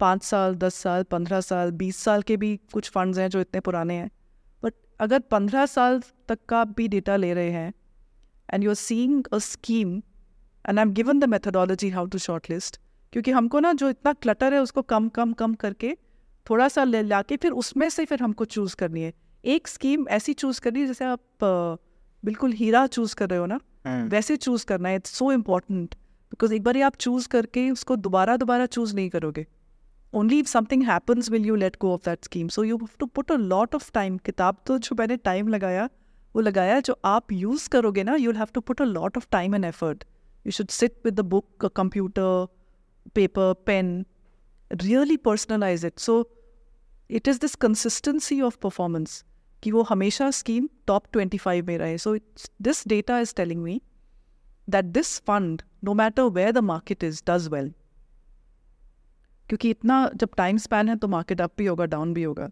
पाँच 0.00 0.22
साल 0.22 0.54
दस 0.56 0.74
साल 0.74 1.02
पंद्रह 1.10 1.40
साल 1.40 1.70
बीस 1.72 1.96
साल 1.96 2.22
के 2.22 2.36
भी 2.36 2.56
कुछ 2.72 2.90
फंड्स 2.90 3.18
हैं 3.18 3.28
जो 3.30 3.40
इतने 3.40 3.60
पुराने 3.60 3.94
हैं। 3.94 4.10
बट 4.62 4.74
अगर 5.00 5.18
पंद्रह 5.30 5.66
साल 5.66 6.00
तक 6.28 6.38
का 6.48 6.58
आप 6.58 6.74
भी 6.76 6.88
डेटा 6.88 7.16
ले 7.16 7.32
रहे 7.34 7.50
हैं 7.50 7.72
and 8.48 8.64
you 8.64 8.70
are 8.70 8.74
seeing 8.76 9.24
a 9.32 9.38
scheme 9.40 9.96
and 10.64 10.78
I 10.78 10.82
am 10.82 10.92
given 10.92 11.20
the 11.20 11.24
methodology 11.28 11.88
how 11.90 12.06
to 12.06 12.18
shortlist 12.50 12.80
क्योंकि 13.12 13.30
हमको 13.30 13.60
ना 13.60 13.72
जो 13.72 13.88
इतना 13.88 14.12
क्लटर 14.12 14.54
है 14.54 14.60
उसको 14.60 14.82
कम 14.84 15.08
कम 15.10 15.32
कम 15.32 15.54
करके 15.56 15.96
थोड़ा 16.46 16.68
सा 16.68 16.84
ले 16.84 17.02
ला 17.02 17.20
के 17.22 17.36
फिर 17.36 17.52
उसमें 17.54 17.88
से 17.90 18.04
फिर 18.04 18.22
हमको 18.22 18.44
चूज़ 18.46 18.76
करनी 18.76 19.02
है। 19.02 19.12
एक 19.44 19.68
स्कीम 19.68 20.06
ऐसी 20.10 20.32
चूज़ 20.34 20.60
करनी 20.60 20.80
है 20.80 20.86
जैसे 20.86 21.04
आप 21.04 21.78
बिल्कुल 22.22 22.52
हीरा 22.52 22.86
चूज़ 22.86 23.14
कर 23.14 23.28
रहे 23.30 23.38
हो 23.38 23.46
ना 23.46 23.58
वैसे 24.08 24.36
चूज़ 24.36 24.64
करना 24.66 24.88
है। 24.88 24.96
इट्स 24.96 25.10
सो 25.10 25.30
इंपॉर्टेंट 25.32 25.94
बिकॉज़ 25.94 26.54
एक 26.54 26.62
बार 26.62 26.80
आप 26.82 26.96
चूज़ 26.96 27.28
करके 27.28 27.70
उसको 27.70 27.96
दोबारा 27.98 28.36
दोबारा 28.36 28.66
चूज़ 28.66 28.94
नहीं 28.96 29.10
करोगे। 29.10 29.46
Only 30.13 30.39
if 30.39 30.47
something 30.47 30.83
happens 30.83 31.29
will 31.31 31.45
you 31.45 31.55
let 31.55 31.77
go 31.81 31.93
of 31.93 32.05
that 32.05 32.23
scheme 32.25 32.47
so 32.47 32.63
you 32.63 32.77
have 32.77 32.89
to 32.99 33.05
put 33.05 33.31
a 33.31 33.35
lot 33.37 33.75
of 33.75 33.91
time 33.93 34.17
किताब 34.25 34.57
तो 34.67 34.77
जो 34.77 34.95
मैंने 34.99 35.17
टाइम 35.17 35.47
लगाया 35.47 35.89
वो 36.35 36.41
लगाया 36.41 36.79
जो 36.79 36.97
आप 37.05 37.31
यूज़ 37.31 37.67
करोगे 37.69 38.03
ना 38.03 38.15
you 38.15 38.31
have 38.31 38.47
to 38.53 38.61
put 38.61 38.81
a 38.81 38.85
lot 38.85 39.17
of 39.17 39.27
time 39.31 39.55
and 39.55 39.65
effort 39.65 40.03
you 40.45 40.51
should 40.51 40.69
sit 40.69 40.97
with 41.05 41.13
the 41.13 41.25
book 41.29 41.65
computer 41.75 42.47
paper 43.15 43.53
pen 43.65 44.05
really 44.71 45.17
personalize 45.27 45.85
it 45.85 45.99
so 45.99 46.21
it 47.09 47.27
is 47.27 47.39
this 47.39 47.55
consistency 47.65 48.41
of 48.41 48.57
performance 48.63 49.23
कि 49.63 49.71
वो 49.71 49.81
हमेशा 49.89 50.31
स्कीम 50.31 50.69
टॉप 50.87 51.07
ट्वेंटी 51.13 51.37
फाइव 51.37 51.65
में 51.67 51.77
रहे 51.77 51.97
so 51.97 52.17
this 52.61 52.87
data 52.87 53.19
is 53.19 53.33
telling 53.35 53.63
me 53.63 53.79
that 54.67 54.93
this 54.93 55.19
fund, 55.19 55.63
no 55.81 55.93
matter 55.93 56.27
where 56.27 56.51
the 56.51 56.61
market 56.61 57.03
is, 57.03 57.21
does 57.21 57.49
well. 57.49 57.69
क्योंकि 59.48 59.70
इतना 59.70 60.10
जब 60.14 60.28
time 60.36 60.56
span 60.56 60.88
है 60.88 60.96
तो 60.96 61.08
मार्केट 61.08 61.40
अप 61.40 61.52
भी 61.58 61.66
होगा 61.66 61.84
डाउन 61.84 62.14
भी 62.14 62.22
होगा। 62.22 62.48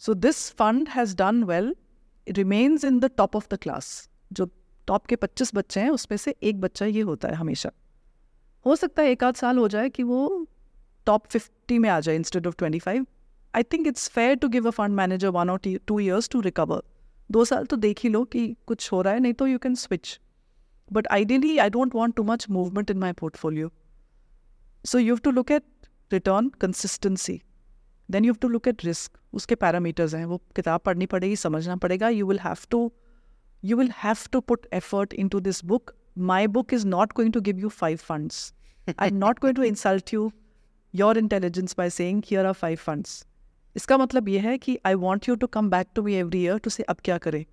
So 0.00 0.14
this 0.14 0.50
fund 0.50 0.88
has 0.88 1.16
done 1.16 1.42
well 1.44 1.74
remains 2.26 2.84
in 2.84 2.98
the 3.00 3.10
top 3.16 3.36
of 3.36 3.46
the 3.50 3.58
class 3.62 4.08
जो 4.32 4.48
टॉप 4.86 5.06
के 5.06 5.16
पच्चीस 5.16 5.54
बच्चे 5.54 5.80
हैं 5.80 5.90
उसमें 5.90 6.16
से 6.18 6.34
एक 6.42 6.60
बच्चा 6.60 6.86
ये 6.86 7.00
होता 7.00 7.28
है 7.28 7.34
हमेशा। 7.34 7.70
हो 8.66 8.76
सकता 8.76 9.02
है 9.02 9.10
एक 9.10 9.24
आध 9.24 9.34
साल 9.34 9.58
हो 9.58 9.68
जाए 9.68 9.90
कि 9.90 10.02
वो 10.02 10.46
टॉप 11.06 11.26
फिफ्टी 11.26 11.78
में 11.78 11.88
आ 11.90 12.00
जाए 12.00 12.16
instead 12.16 12.46
of 12.46 12.54
twenty 12.58 12.78
five 12.78 13.06
I 13.54 13.62
think 13.62 13.86
it's 13.86 14.08
fair 14.08 14.34
to 14.36 14.48
give 14.48 14.66
a 14.68 14.70
fund 14.70 14.94
manager 14.94 15.28
one 15.28 15.50
और 15.50 15.60
टू 15.86 16.00
ईयर्स 16.00 16.28
टू 16.28 16.40
रिकवर 16.40 16.82
दो 17.30 17.44
साल 17.44 17.66
तो 17.66 17.76
देख 17.76 18.00
ही 18.04 18.08
लो 18.08 18.24
कि 18.24 18.56
कुछ 18.66 18.92
हो 18.92 19.02
रहा 19.02 19.14
है 19.14 19.20
नहीं 19.20 19.32
तो 19.32 19.46
you 19.46 19.58
can 19.58 19.74
switch 19.74 20.18
but 20.90 21.06
ideally 21.14 21.50
i 21.62 21.64
don't 21.74 21.92
want 21.96 22.14
too 22.18 22.22
much 22.28 22.44
movement 22.54 22.88
in 22.92 22.96
my 23.00 23.08
portfolio 23.18 23.66
so 24.84 25.02
you 25.02 25.14
have 25.14 25.20
to 25.26 25.32
look 25.36 25.52
at 25.56 25.66
return 26.12 26.48
consistency 26.60 27.40
then 28.08 28.24
you 28.24 28.32
have 28.32 28.38
to 28.42 28.48
look 28.48 28.68
at 28.68 28.84
risk 28.84 29.18
उसके 29.32 29.54
पैरामीटर्स 29.54 30.14
हैं। 30.14 30.24
वो 30.24 30.36
किताब 30.56 30.80
पढ़नी 30.80 31.06
पड़ेगी, 31.06 31.36
समझना 31.36 31.76
पड़ेगा। 31.76 32.08
You 32.08 32.26
will 32.26 32.38
have 32.38 32.66
to 32.70 32.90
you 33.62 33.76
will 33.76 33.90
have 33.96 34.16
to 34.32 34.40
put 34.40 34.66
effort 34.72 35.14
into 35.28 35.40
this 35.40 35.64
book 35.64 35.92
my 36.18 36.46
book 36.48 36.74
is 36.74 36.86
not 36.86 37.12
going 37.16 37.32
to 37.32 37.40
give 37.40 37.58
you 37.58 37.68
five 37.68 37.96
funds 37.98 38.52
I 38.98 39.08
am 39.08 39.16
not 39.16 39.40
going 39.40 39.56
to 39.56 39.62
insult 39.62 40.14
you 40.14 40.30
your 40.94 41.18
intelligence 41.18 41.74
by 41.78 41.90
saying 41.90 42.22
here 42.26 42.46
are 42.46 42.52
five 42.52 42.76
funds 42.76 43.24
इसका 43.76 43.96
मतलब 43.98 44.28
यह 44.28 44.48
है 44.48 44.56
कि 44.58 44.78
I 44.86 44.94
want 44.96 45.28
you 45.28 45.34
to 45.34 45.46
come 45.46 45.70
back 45.70 45.88
to 45.94 46.02
me 46.02 46.14
every 46.14 46.42
year 46.42 46.58
to 46.58 46.70
say 46.70 46.82
अब 46.82 46.96
क्या 47.04 47.18
करें? 47.18 47.44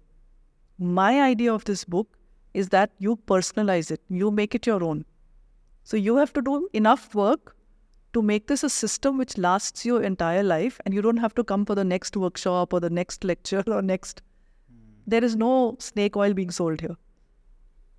My 0.80 1.18
idea 1.18 1.54
of 1.54 1.66
this 1.66 1.86
book 1.90 2.08
is 2.56 2.70
that 2.70 2.90
you 3.02 3.16
personalise 3.28 3.92
it 3.92 4.00
you 4.12 4.32
make 4.32 4.56
it 4.56 4.68
your 4.68 4.84
own 4.84 5.04
so 5.88 5.98
you 5.98 6.18
have 6.18 6.28
to 6.34 6.42
do 6.42 6.70
enough 6.76 7.16
work 7.16 7.54
to 8.17 8.23
make 8.23 8.47
this 8.47 8.63
a 8.63 8.71
system 8.71 9.19
which 9.19 9.39
lasts 9.39 9.87
your 9.87 10.03
entire 10.03 10.43
life 10.43 10.81
and 10.85 10.95
you 10.95 11.03
don't 11.03 11.19
have 11.19 11.35
to 11.35 11.45
come 11.45 11.65
for 11.65 11.75
the 11.75 11.85
next 11.85 12.17
workshop 12.17 12.73
or 12.73 12.81
the 12.81 12.91
next 12.91 13.25
lecture 13.25 13.65
or 13.67 13.81
next. 13.83 14.23
There 15.07 15.25
is 15.25 15.35
no 15.37 15.77
snake 15.81 16.17
oil 16.17 16.35
being 16.35 16.51
sold 16.51 16.81
here. 16.81 16.97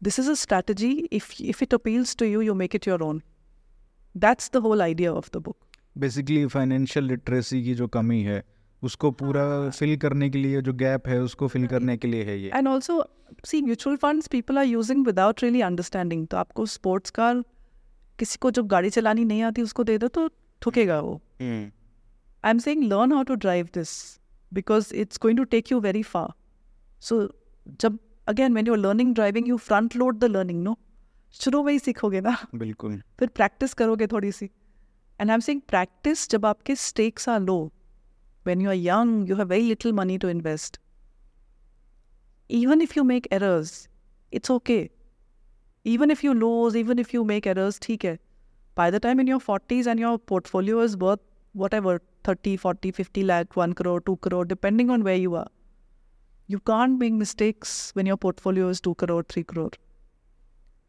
This 0.02 0.20
is 0.20 0.28
a 0.28 0.36
strategy. 0.36 1.08
If, 1.12 1.40
if 1.40 1.62
it 1.62 1.74
appeals 1.74 2.16
to 2.16 2.28
you, 2.28 2.42
you 2.42 2.54
make 2.54 2.76
it 2.76 2.86
your 2.86 3.04
own. 3.04 3.24
That's 4.16 4.50
the 4.50 4.62
whole 4.62 4.82
idea 4.82 5.14
of 5.14 5.32
the 5.32 5.40
book. 5.40 5.58
Basically 5.98 6.46
financial 6.48 7.06
literacy 7.06 7.64
की 7.64 7.74
जो 7.76 7.88
कमी 7.96 8.22
है 8.24 8.44
उसको 8.84 9.12
पूरा 9.20 9.70
fill 9.70 9.96
करने 9.98 10.30
के 10.30 10.38
लिए 10.38 10.62
जो 10.62 10.74
गैप 10.74 11.08
है 11.08 11.20
उसको 11.24 11.48
फिल 11.48 11.68
करने 11.74 11.98
के 11.98 12.08
लिए 12.08 12.24
है 12.26 12.38
ये 12.40 12.50
and 12.56 12.68
also 12.68 13.04
see 13.48 13.62
mutual 13.62 13.96
funds 14.04 14.28
people 14.36 14.58
are 14.58 14.66
using 14.66 15.06
without 15.06 15.44
really 15.44 15.62
understanding 15.68 16.26
तो 16.28 16.38
आपको 16.38 16.66
स्पोर्ट्स 16.74 17.12
कार 17.20 17.44
किसी 18.19 18.39
को 18.41 18.51
जो 18.51 18.63
गाड़ी 18.73 18.91
चलानी 18.91 19.25
नहीं 19.25 19.43
आती 19.43 19.63
उसको 19.63 19.85
दे 19.85 19.97
दो 19.99 20.09
तो 20.09 20.29
ठुकेगा 20.63 21.01
वो। 21.01 21.15
I 21.41 22.51
am 22.51 22.59
saying 22.59 22.83
learn 22.85 23.13
how 23.13 23.23
to 23.23 23.35
drive 23.47 23.69
this 23.75 23.91
because 24.53 24.95
it's 24.95 25.19
going 25.23 25.39
to 25.39 25.45
take 25.55 25.73
you 25.73 25.81
very 25.81 26.03
far 26.03 26.29
so 27.01 27.23
जब 27.81 27.99
again 28.29 28.55
when 28.55 28.67
you 28.67 28.73
are 28.73 28.79
learning 28.79 29.15
driving 29.15 29.49
you 29.49 29.57
front 29.57 29.97
load 29.97 30.19
the 30.19 30.25
learning 30.25 30.63
no 30.65 30.77
शुरू 31.41 31.63
में 31.63 31.73
ही 31.73 31.79
सीखोगे 31.79 32.21
ना? 32.21 32.37
बिल्कुल। 32.55 33.01
फिर 33.19 33.29
प्रैक्टिस 33.29 33.75
करोगे 33.75 34.07
थोड़ी 34.07 34.33
सी। 34.33 34.47
And 35.21 35.31
I 35.31 35.35
am 35.35 35.41
saying 35.41 35.61
practice 35.69 36.29
जब 36.31 36.47
आपके 36.47 36.77
stakes 36.77 37.29
are 37.29 37.41
low 37.41 37.59
when 38.47 38.61
you 38.65 38.69
are 38.73 38.81
young, 38.83 39.11
you 39.29 39.37
have 39.39 39.49
very 39.49 39.65
little 39.69 39.93
money 39.97 40.15
to 40.21 40.29
invest. 40.35 40.77
Even 42.51 42.85
if 42.85 42.95
you 42.97 43.03
make 43.09 43.27
errors, 43.37 43.73
it's 44.33 44.53
okay. 44.55 44.79
Even 45.89 46.11
if 46.11 46.23
you 46.25 46.33
lose, 46.35 46.77
even 46.77 46.99
if 46.99 47.13
you 47.15 47.25
make 47.25 47.47
errors, 47.47 47.79
ठीक 47.83 48.05
है. 48.05 48.19
By 48.77 48.91
the 48.95 49.01
time 49.05 49.21
in 49.21 49.31
your 49.33 49.41
40s 49.45 49.87
and 49.93 50.05
your 50.05 50.17
portfolio 50.33 50.81
is 50.87 50.97
worth 51.05 51.23
whatever 51.63 51.95
30, 52.29 52.57
40, 52.65 52.91
50 52.99 53.25
lakh, 53.31 53.57
1 53.57 53.75
crore, 53.75 54.01
2 54.09 54.17
crore, 54.27 54.45
depending 54.45 54.91
on 54.97 55.07
where 55.09 55.21
you 55.23 55.35
are. 55.43 55.49
You 56.55 56.61
can't 56.71 56.99
make 57.05 57.17
mistakes 57.23 57.73
when 57.95 58.11
your 58.13 58.19
portfolio 58.27 58.69
is 58.75 58.83
2 58.89 58.95
crore, 59.05 59.23
3 59.23 59.45
crore. 59.55 59.71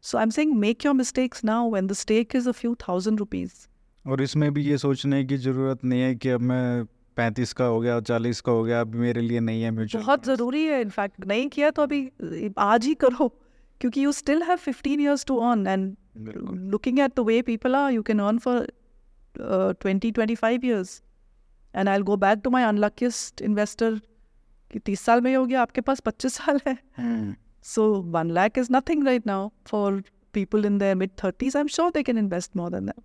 So 0.04 0.18
I'm 0.18 0.30
saying 0.30 0.54
make 0.60 0.84
your 0.84 0.94
mistakes 0.94 1.42
now 1.44 1.66
when 1.66 1.86
the 1.86 1.94
stake 1.94 2.34
is 2.34 2.46
a 2.46 2.56
few 2.62 2.76
thousand 2.86 3.20
rupees. 3.26 3.66
और 4.06 4.22
इसमें 4.22 4.52
भी 4.54 4.62
ये 4.62 4.76
सोचने 4.78 5.24
की 5.24 5.36
ज़रूरत 5.36 5.84
नहीं 5.84 6.00
है 6.00 6.14
कि 6.14 6.28
अब 6.28 6.40
मैं 6.50 6.84
पैंतीस 7.16 7.52
का 7.52 7.64
हो 7.64 7.80
गया 7.80 7.98
चालीस 8.10 8.40
का 8.40 8.52
हो 8.52 8.62
गया 8.64 8.80
अभी 8.80 8.98
मेरे 8.98 9.20
लिए 9.20 9.40
नहीं 9.40 9.62
है 9.62 9.70
म्यूचुअल 9.70 10.04
बहुत 10.04 10.24
ज़रूरी 10.26 10.64
है 10.66 10.80
इनफैक्ट 10.80 11.26
नहीं 11.26 11.48
किया 11.56 11.70
तो 11.70 11.82
अभी 11.82 12.00
आज 12.68 12.86
ही 12.86 12.94
करो 13.04 13.32
क्योंकि 13.80 14.04
you 14.04 14.12
still 14.12 14.42
have 14.42 14.56
fifteen 14.56 15.00
years 15.00 15.24
to 15.24 15.36
earn 15.36 15.66
and 15.66 15.96
looking 16.72 16.98
at 16.98 17.12
the 17.18 17.24
way 17.26 17.42
people 17.42 17.76
are 17.78 17.90
you 17.92 18.02
can 18.06 18.20
earn 18.20 18.38
for 18.46 18.54
uh, 19.50 19.72
20 19.84 20.10
25 20.12 20.64
years. 20.64 21.02
And 21.74 21.88
i'll 21.88 22.06
go 22.08 22.16
back 22.16 22.40
to 22.46 22.50
my 22.54 22.62
unluckiest 22.70 23.42
investor 23.48 23.90
कि 24.72 24.78
तीस 24.78 25.00
साल 25.00 25.20
में 25.20 25.30
ही 25.30 25.34
हो 25.36 25.46
गया 25.46 25.62
आपके 25.62 25.80
पास 25.80 26.00
पच्चीस 26.00 26.34
साल 26.34 26.60
है। 26.66 26.76
So 27.62 27.92
one 28.02 28.30
lakh 28.30 28.58
is 28.58 28.68
nothing 28.72 29.04
right 29.06 29.26
now 29.26 29.48
for 29.66 30.02
people 30.32 30.64
in 30.64 30.78
their 30.78 30.94
mid 30.94 31.10
thirties 31.24 31.56
I 31.56 31.60
am 31.60 31.66
sure 31.66 31.90
they 31.90 32.02
can 32.02 32.18
invest 32.18 32.56
more 32.56 32.70
than 32.70 32.86
that 32.86 33.00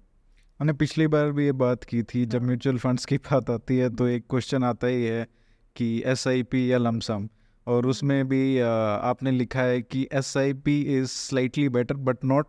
मैंने 0.62 0.74
पिछली 0.74 1.08
बार 1.08 1.32
भी 1.32 1.46
ये 1.46 1.52
बात 1.52 1.84
की 1.84 2.04
थी 2.04 2.26
जब 2.26 2.44
म्यूचुअल 2.44 2.78
फंड्स 2.78 3.06
की 3.06 3.18
बात 3.18 3.50
आती 3.50 3.78
है 3.78 3.90
तो 3.96 4.08
एक 4.08 4.26
क्वेश्चन 4.30 4.64
आता 4.64 4.88
ही 4.88 5.04
है 5.04 5.28
कि 5.76 6.04
एस 6.06 6.28
आई 6.28 6.44
पी 6.44 6.72
या 6.72 6.78
लमसम? 6.78 7.30
और 7.68 7.88
उसमें 7.88 8.28
भी 8.28 8.60
आ, 8.60 8.70
आपने 8.96 9.32
लिखा 9.32 9.62
है 9.62 9.82
कि 9.82 10.08
S 10.14 10.38
I 10.38 10.54
P 10.54 10.82
is 10.82 11.06
slightly 11.06 11.70
better 11.70 11.96
but 11.96 12.18
not 12.26 12.48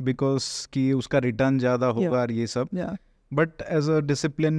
because 0.00 0.68
कि 0.72 0.92
उसका 0.92 1.18
रिटर्न 1.18 1.58
ज़्यादा 1.58 1.86
होगा 1.86 2.20
और 2.20 2.32
ये 2.32 2.46
सब। 2.46 2.68
But 3.34 3.62
as 3.62 3.90
a 3.90 4.00
discipline 4.00 4.54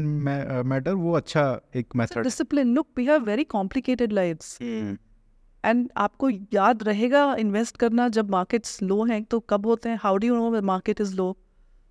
matter 0.66 0.94
वो 0.94 1.14
अच्छा 1.14 1.62
एक 1.76 1.96
method 1.96 2.28
discipline. 2.28 2.76
Look 2.78 2.88
we 3.00 3.08
have 3.10 3.28
very 3.28 3.46
complicated 3.56 4.14
lives. 4.14 4.62
And 5.66 5.90
आपको 5.98 6.30
याद 6.30 6.84
रहेगा 6.84 7.36
इन्वेस्ट 7.36 7.78
करना 7.78 8.08
जब 8.10 8.30
मार्केट्स 8.30 8.82
लो 8.84 9.04
हैं 9.06 9.24
तो 9.24 9.40
कब 9.40 9.66
होते 9.66 9.90
हैं? 9.90 10.00
How 10.04 10.18
do 10.18 10.28
you 10.28 10.36
know 10.36 10.62
market 10.62 11.02
is 11.02 11.16
low 11.16 11.38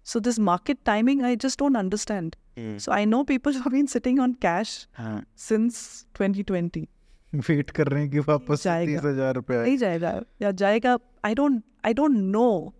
so 0.05 0.21
this 0.21 0.39
market 0.39 0.79
timing 0.85 1.23
I 1.23 1.37
just 1.37 1.59
don't 1.59 1.77
understand 1.77 2.37
so 2.59 2.93
I 2.93 3.07
know 3.07 3.23
people 3.23 3.53
have 3.53 3.71
been 3.71 3.87
sitting 3.87 4.21
on 4.21 4.33
cash 4.33 4.89
since 5.37 6.07
2020 6.23 6.87
wait 7.35 7.71
कर 7.71 7.87
रहे 7.89 8.03
हैं 8.03 8.11
कि 8.11 8.19
वापस। 8.19 8.67
तीस 8.67 9.01
हज़ार 9.05 9.35
रुपये 9.35 9.63
नहीं 9.63 9.77
जाएगा। 9.79 10.21
या 10.43 10.51
जाएगा 10.63 10.99
I 11.25 11.35
don't 11.35 11.63
I 11.87 11.95
don't 11.95 12.17
know 12.17 12.75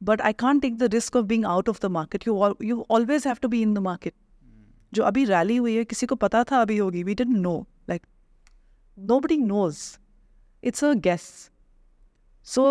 but 0.00 0.20
I 0.20 0.32
can't 0.32 0.62
take 0.62 0.76
the 0.78 0.92
risk 0.94 1.16
of 1.16 1.26
being 1.26 1.44
out 1.46 1.68
of 1.68 1.80
the 1.82 1.90
market 1.90 2.26
you 2.26 2.54
you 2.62 2.84
always 2.90 3.26
have 3.26 3.36
to 3.42 3.48
be 3.48 3.62
in 3.62 3.74
the 3.74 3.78
market 3.88 4.14
जो 4.92 5.02
अभी 5.02 5.24
रैली 5.24 5.56
हुई 5.56 5.76
है 5.76 5.84
किसी 5.84 6.06
को 6.06 6.14
पता 6.16 6.44
था 6.44 6.60
अभी 6.62 6.78
होगी। 6.78 7.02
We 7.02 7.14
didn't 7.14 7.36
know 7.36 7.58
like 7.88 8.06
nobody 8.96 9.36
knows. 9.40 9.76
It's 10.62 10.82
a 10.86 10.88
guess. 11.04 11.26
So 12.46 12.64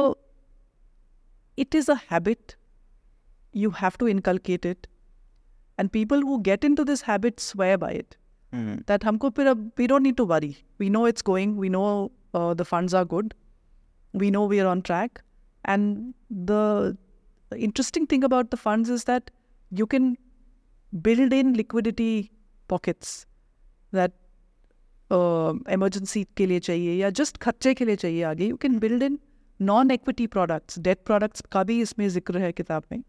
it 1.58 1.78
is 1.80 1.88
a 1.94 1.96
habit. 2.10 2.52
You 3.54 3.72
have 3.78 3.98
to 4.02 4.10
inculcate 4.12 4.68
it. 4.72 4.88
And 5.78 5.92
people 5.96 6.26
who 6.28 6.38
get 6.50 6.68
into 6.70 6.86
this 6.90 7.02
habit 7.08 7.42
swear 7.46 7.80
by 7.86 7.90
it 8.53 8.87
that 8.87 9.05
हमको 9.05 9.31
फिर 9.37 9.47
अब 9.47 9.71
we 9.81 9.87
don't 9.93 10.07
need 10.09 10.17
to 10.17 10.27
worry 10.33 10.53
we 10.83 10.91
know 10.97 11.05
it's 11.13 11.27
going 11.31 11.55
we 11.57 11.71
know 11.77 11.87
uh, 12.35 12.55
the 12.55 12.65
funds 12.65 12.95
are 12.95 13.05
good 13.05 13.35
we 14.15 14.31
know 14.31 14.45
we 14.53 14.61
are 14.61 14.69
on 14.73 14.83
track 14.83 15.23
and 15.65 16.15
the 16.51 16.97
interesting 17.53 18.07
thing 18.07 18.25
about 18.25 18.51
the 18.51 18.57
funds 18.57 18.91
is 18.91 19.05
that 19.05 19.31
you 19.71 19.87
can 19.87 20.17
build 20.93 21.33
in 21.33 21.55
liquidity 21.55 22.13
pockets 22.69 23.17
that 23.93 24.21
emergency 25.11 26.23
के 26.37 26.47
लिए 26.47 26.61
चाहिए 26.61 26.95
या 26.97 27.09
just 27.19 27.37
खर्चे 27.43 27.73
के 27.75 27.85
लिए 27.85 27.97
चाहिए 27.97 28.23
आगे 28.25 28.47
you 28.47 28.57
can 28.63 28.79
build 28.79 29.03
in 29.03 29.19
non 29.61 29.91
equity 29.91 30.27
products 30.27 30.79
debt 30.87 31.03
products 31.07 31.43
का 31.53 31.63
भी 31.65 31.81
इसमें 31.81 32.09
जिक्र 32.09 32.39
है 32.39 32.51
किताब 32.53 32.85
में 32.93 33.03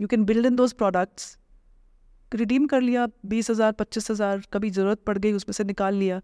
you 0.00 0.08
can 0.08 0.24
build 0.24 0.46
in 0.46 0.56
those 0.56 0.72
products 0.82 1.36
redeem 2.31 2.65
कर 2.67 2.81
लिया 2.81 3.07
बीस 3.25 3.49
हज़ार 3.51 3.71
पच्चीस 3.73 4.11
हज़ार 4.11 4.41
कभी 4.53 4.69
ज़रूरत 4.69 5.03
पड़ 5.07 5.17
गई 5.17 5.31
उसमें 5.33 5.53
से 5.53 5.63
निकाल 5.63 5.95
लिया। 5.95 6.21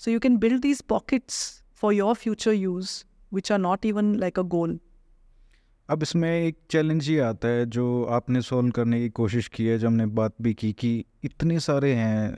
So 0.00 0.10
you 0.10 0.20
can 0.20 0.36
build 0.38 0.60
these 0.62 0.80
pockets 0.88 1.38
for 1.82 1.94
your 1.94 2.14
future 2.14 2.52
use 2.52 2.90
which 3.32 3.52
are 3.52 3.58
not 3.58 3.86
even 3.86 4.14
like 4.16 4.38
a 4.38 4.42
goal 4.56 4.78
अब 5.88 6.02
इसमें 6.02 6.30
एक 6.30 6.56
चैलेंज 6.70 7.08
ये 7.10 7.18
आता 7.20 7.48
है 7.48 7.66
जो 7.66 7.84
आपने 8.10 8.40
सॉल्व 8.42 8.70
करने 8.70 9.00
की 9.00 9.08
कोशिश 9.18 9.48
की 9.48 9.66
है 9.66 9.78
जो 9.78 9.86
हमने 9.86 10.06
बात 10.14 10.34
भी 10.42 10.54
की 10.54 10.72
कि 10.72 10.92
इतने 11.24 11.58
सारे 11.60 11.92
हैं 11.94 12.36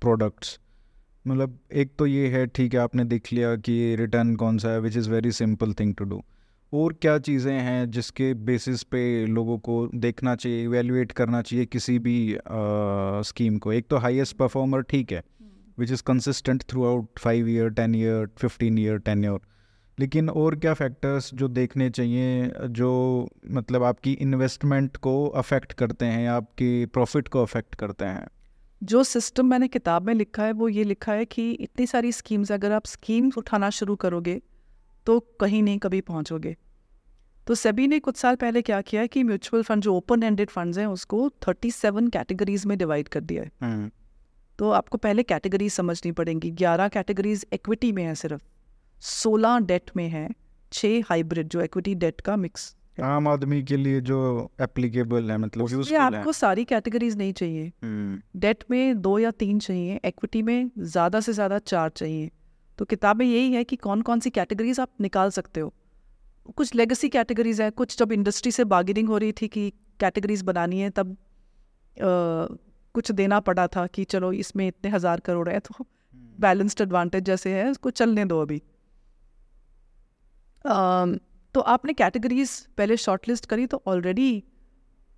प्रोडक्ट्स 0.00 0.58
मतलब 1.24 1.58
एक 1.72 1.94
तो 1.98 2.06
ये 2.06 2.26
है 2.28 2.46
ठीक 2.46 2.74
है 2.74 2.80
आपने 2.80 3.04
देख 3.04 3.32
लिया 3.32 3.54
कि 3.56 3.74
रिटर्न 3.96 4.34
कौन 4.36 4.58
सा 4.58 4.70
है 4.70 4.80
which 4.80 4.96
is 4.96 5.10
very 5.10 5.32
simple 5.32 5.72
thing 5.74 5.94
to 5.94 6.04
do 6.04 6.22
और 6.74 6.92
क्या 6.92 7.18
चीज़ें 7.18 7.52
हैं 7.52 7.90
जिसके 7.90 8.32
बेसिस 8.44 8.82
पे 8.82 9.00
लोगों 9.26 9.58
को 9.58 9.74
देखना 9.94 10.34
चाहिए 10.36 10.62
इवेलुएट 10.64 11.12
करना 11.12 11.42
चाहिए 11.42 11.66
किसी 11.66 11.98
भी 11.98 12.16
स्कीम 13.24 13.58
को? 13.58 13.72
एक 13.72 13.86
तो 13.90 13.96
हाईएस्ट 13.96 14.36
परफॉर्मर 14.36 14.82
ठीक 14.82 15.12
है 15.12 15.22
which 15.78 15.92
is 15.92 16.02
consistent 16.02 16.62
throughout 16.84 17.18
five 17.18 17.48
year 17.48 17.68
ten 17.70 17.94
year 17.94 18.28
fifteen 18.38 18.78
year 18.78 18.98
ten 18.98 19.24
year 19.24 19.38
लेकिन 19.98 20.28
और 20.30 20.56
क्या 20.56 20.72
फैक्टर्स 20.74 21.30
जो 21.34 21.48
देखने 21.48 21.88
चाहिए 21.90 22.50
जो 22.70 22.90
मतलब 23.50 23.82
आपकी 23.82 24.12
इन्वेस्टमेंट 24.12 24.96
को 24.96 25.14
अफेक्ट 25.36 25.72
करते 25.72 26.06
हैं 26.06 26.28
आपकी 26.28 26.86
प्रॉफिट 26.86 27.28
को 27.28 27.42
अफेक्ट 27.42 27.74
करते 27.74 28.04
हैं? 28.04 28.26
जो 28.82 29.02
सिस्टम 29.04 29.46
मैंने 29.46 29.68
किताब 29.68 30.06
में 30.06 30.14
लिखा 30.14 30.44
है 30.44 30.52
वो 30.52 30.68
ये 30.68 30.84
लिखा 30.84 31.12
है 31.12 31.24
कि 31.24 31.50
इतनी 31.52 31.86
सारी 31.86 32.12
स्कीम्स 32.12 32.52
अगर 32.52 32.72
आप 32.72 32.86
स्कीम्स 32.86 33.38
उठाना 33.38 33.70
शुरू 33.70 33.96
करोगे 33.96 34.40
तो 35.06 35.18
कहीं 35.40 35.62
नहीं 35.62 35.78
कभी 35.78 36.00
पहुंचोगे। 36.00 36.56
तो 37.46 37.54
सभी 37.54 37.86
ने 37.88 37.98
कुछ 37.98 38.16
साल 38.16 38.36
पहले 38.36 38.62
क्या 38.62 38.80
किया 38.80 39.00
है 39.00 39.08
कि 39.08 39.22
म्यूचुअल 39.22 39.62
फंड 39.62 39.82
जो 39.82 39.94
ओपन 39.94 40.22
एंडेड 40.22 40.50
फंड्स 40.50 40.78
हैं 40.78 40.86
उसको 40.86 41.28
37 41.48 42.08
कैटेगरीज 42.10 42.64
में 42.66 42.76
डिवाइड 42.78 43.08
कर 43.08 43.20
दिया 43.20 43.42
है। 43.42 43.90
तो 44.58 44.70
आपको 44.70 44.98
पहले 44.98 45.22
कैटेगरीज 45.22 45.72
समझनी 45.72 46.12
पड़ेंगी। 46.12 46.50
11 46.52 46.88
कैटेगरीज 46.88 47.44
इक्विटी 47.52 47.92
में 47.92 48.02
है 48.04 48.14
सिर्फ़। 48.14 48.40
16 49.02 49.58
डेट 49.66 49.90
में 49.96 50.08
है 50.08 50.28
छः 50.72 51.02
हाइब्रिड 51.08 51.48
जो 51.48 51.62
इक्विटी 51.62 51.94
डेट 51.94 52.20
का 52.20 52.36
मिक्स 52.36 52.74
आम 53.02 53.28
आदमी 53.28 53.62
के 53.62 53.76
लिए 53.76 54.00
जो 54.00 54.18
एप्लीकेबल 54.60 55.30
है 55.30 55.38
मतलब 55.38 55.68
ये 55.68 55.76
यूजफुल 55.76 55.94
है। 55.94 56.00
आपको 56.00 56.32
सारी 56.32 56.64
कैटेगरीज 56.64 57.16
नहीं 57.16 57.32
चाहिए। 57.32 57.72
हम्म, 57.82 58.20
डेट 58.40 58.64
में 58.70 59.00
दो 59.00 59.18
या 59.18 59.30
तीन 59.30 59.58
चाहिए 59.58 60.00
इक्विटी 60.04 60.42
में 60.42 60.70
ज़्यादा 60.78 61.20
से 61.20 61.32
ज़्यादा 61.32 61.58
चार 61.58 61.88
चाहिए। 61.90 62.30
तो 62.78 62.84
किताबें 62.84 63.26
यही 63.26 63.52
है 63.52 63.64
कि 63.64 63.76
कौन 63.76 64.02
कौन 64.02 64.20
सी 64.20 64.30
कैटेगरीज 64.30 64.80
आप 64.80 64.90
निकाल 65.00 65.30
सकते 65.30 65.60
हो। 65.60 65.72
कुछ 66.48 66.74
लेगेसी 66.74 67.08
कैटेगरीज 67.08 67.60
हैं। 67.60 67.70
कुछ 67.72 67.98
जब 67.98 68.12
इंडस्ट्री 68.12 68.52
से 68.52 68.64
बार्गेनिंग 68.64 69.08
हो 69.08 69.18
रही 69.18 69.32
थी 69.32 69.48
कि 69.48 69.70
कैटेगरीज 70.00 70.42
बनानी 70.42 70.80
है 70.80 70.90
तब 70.90 71.12
अ, 71.12 71.16
कुछ 72.94 73.10
देना 73.12 73.38
पड़ा 73.40 73.66
था 73.66 73.86
कि 73.86 74.04
चलो 74.04 74.32
इसमें 74.32 74.66
इतने 74.68 74.90
हज़ार 74.90 75.20
करोड़ 75.20 75.48
है 75.48 75.58
तो 75.60 75.86
बैलेंस्ड 76.40 76.80
एडवांटेज 76.80 77.24
जैसे 77.24 77.52
है 77.54 77.70
उसको 77.70 77.90
चलने 77.90 78.24
दो 78.24 78.40
अभी। 78.42 78.62
अम, 80.64 81.18
तो 81.54 81.60
आपने 81.60 81.92
कैटेगरीज 81.92 82.50
पहले 82.78 82.96
शॉर्टलिस्ट 82.96 83.46
करी 83.46 83.66
तो 83.66 83.82
ऑलरेडी 83.86 84.42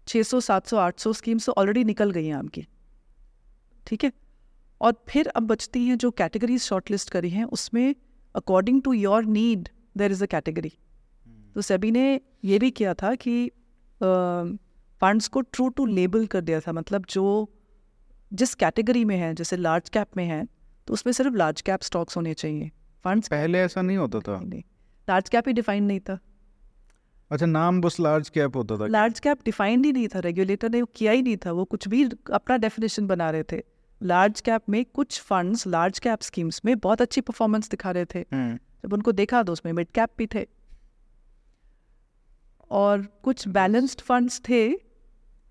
600 0.08 0.40
700 0.40 0.76
800 0.76 1.12
स्कीम्स 1.12 1.46
तो 1.46 1.52
ऑलरेडी 1.52 1.84
निकल 1.84 2.10
गई 2.10 2.26
हैं 2.26 2.34
आपकी। 2.34 2.66
ठीक 3.86 4.04
है? 4.04 4.12
और 4.80 4.94
फिर 5.08 5.28
अब 5.28 5.46
बचती 5.46 5.86
हैं 5.86 5.98
जो 5.98 6.10
कैटेगरीज 6.10 6.60
शॉर्टलिस्ट 6.62 7.10
करी 7.10 7.30
हैं 7.30 7.44
उसमें 7.44 7.94
according 8.34 8.82
to 8.82 8.92
your 8.92 9.24
need 9.24 9.68
there 9.96 10.12
is 10.12 10.22
a 10.24 10.26
category 10.26 10.72
तो 11.56 11.62
सभी 11.62 11.90
ने 11.90 12.20
ये 12.44 12.58
भी 12.58 12.70
किया 12.70 12.92
था 12.94 13.14
कि 13.14 13.48
फंड्स 15.02 15.28
को 15.28 15.40
ट्रू 15.40 15.68
टू 15.68 15.84
लेबल 15.86 16.26
कर 16.26 16.40
दिया 16.40 16.60
था 16.60 16.72
मतलब 16.72 17.04
जो 17.10 17.24
जिस 18.32 18.54
कैटेगरी 18.54 19.04
में 19.04 19.16
है 19.16 19.32
जैसे 19.34 19.56
लार्ज 19.56 19.88
कैप 19.88 20.16
में 20.16 20.24
है 20.24 20.44
तो 20.88 20.94
उसमें 20.94 21.12
सिर्फ़ 21.12 21.34
लार्ज 21.34 21.60
कैप 21.60 21.82
स्टॉक्स 21.82 22.16
होने 22.16 22.34
चाहिए। 22.34 22.70
फंड्स 23.04 23.28
पहले 23.28 23.58
ऐसा 23.58 23.82
नहीं 23.82 23.96
होता 23.96 24.20
था? 24.20 24.38
नहीं 24.40 24.62
लार्ज 25.08 25.28
कैप 25.28 25.48
ही 25.48 25.52
डिफाइन 25.52 25.84
नहीं 25.84 26.00
था। 26.00 26.18
अच्छा 27.30 27.46
नाम 27.46 27.80
बस 27.80 27.98
लार्ज 28.00 28.28
कैप 28.28 28.56
होता 28.56 28.76
था। 28.76 28.86
लार्ज 28.86 29.20
कैप 29.20 29.38
डिफाइंड 29.44 29.86
ही 29.86 29.92
नहीं 29.92 30.08
था 30.08 30.18
रेगुलेटर 30.18 30.70
ने 30.70 30.82
किया 30.96 31.12
ही 31.12 31.22
नहीं 31.22 31.36
था 31.36 31.52
वो 31.52 31.64
कुछ 31.64 31.88
भी 31.88 32.04
अपना 32.32 32.56
डेफिनेशन 32.56 33.06
बना 33.06 33.30
रहे 33.30 33.42
थे। 33.52 33.62
लार्ज 34.00 34.40
कैप 34.40 34.68
में 34.68 34.84
कुछ 34.84 35.20
फंड्स 35.20 35.66
लार्ज 35.66 35.98
कैप 35.98 36.20
स्कीम्स 36.20 36.60
में 36.64 36.76
बहुत 36.78 37.02
अच्छी 37.02 37.20
परफॉर्मेंस 37.22 37.70
दिखा 37.70 37.90
रहे 37.90 38.04
थे। 38.04 38.18
हम्म, 38.18 38.54
जब 38.56 38.92
उनको 38.92 39.12
देखा 39.12 39.42
तो 39.42 39.52
उसमें 39.52 39.72
मिड 39.72 39.90
कैप 39.90 40.10
भी 40.18 40.26
थे। 40.26 40.46
और 42.70 43.07
कुछ 43.22 43.48
बैलेंस्ड 43.48 44.00
फंड्स 44.00 44.40
थे 44.48 44.79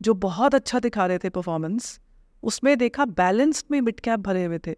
जो 0.02 0.14
बहुत 0.14 0.56
अच्छा 0.56 0.80
दिखा 0.80 1.06
रहे 1.06 1.18
थे 1.18 1.30
परफॉर्मेंस 1.30 2.00
उसमें 2.44 2.78
देखा 2.78 3.06
बैलेंस्ड 3.06 3.66
में 3.72 3.82
मिड 3.82 4.00
कैप 4.00 4.20
भरे 4.20 4.44
हुए 4.46 4.60
थे। 4.60 4.76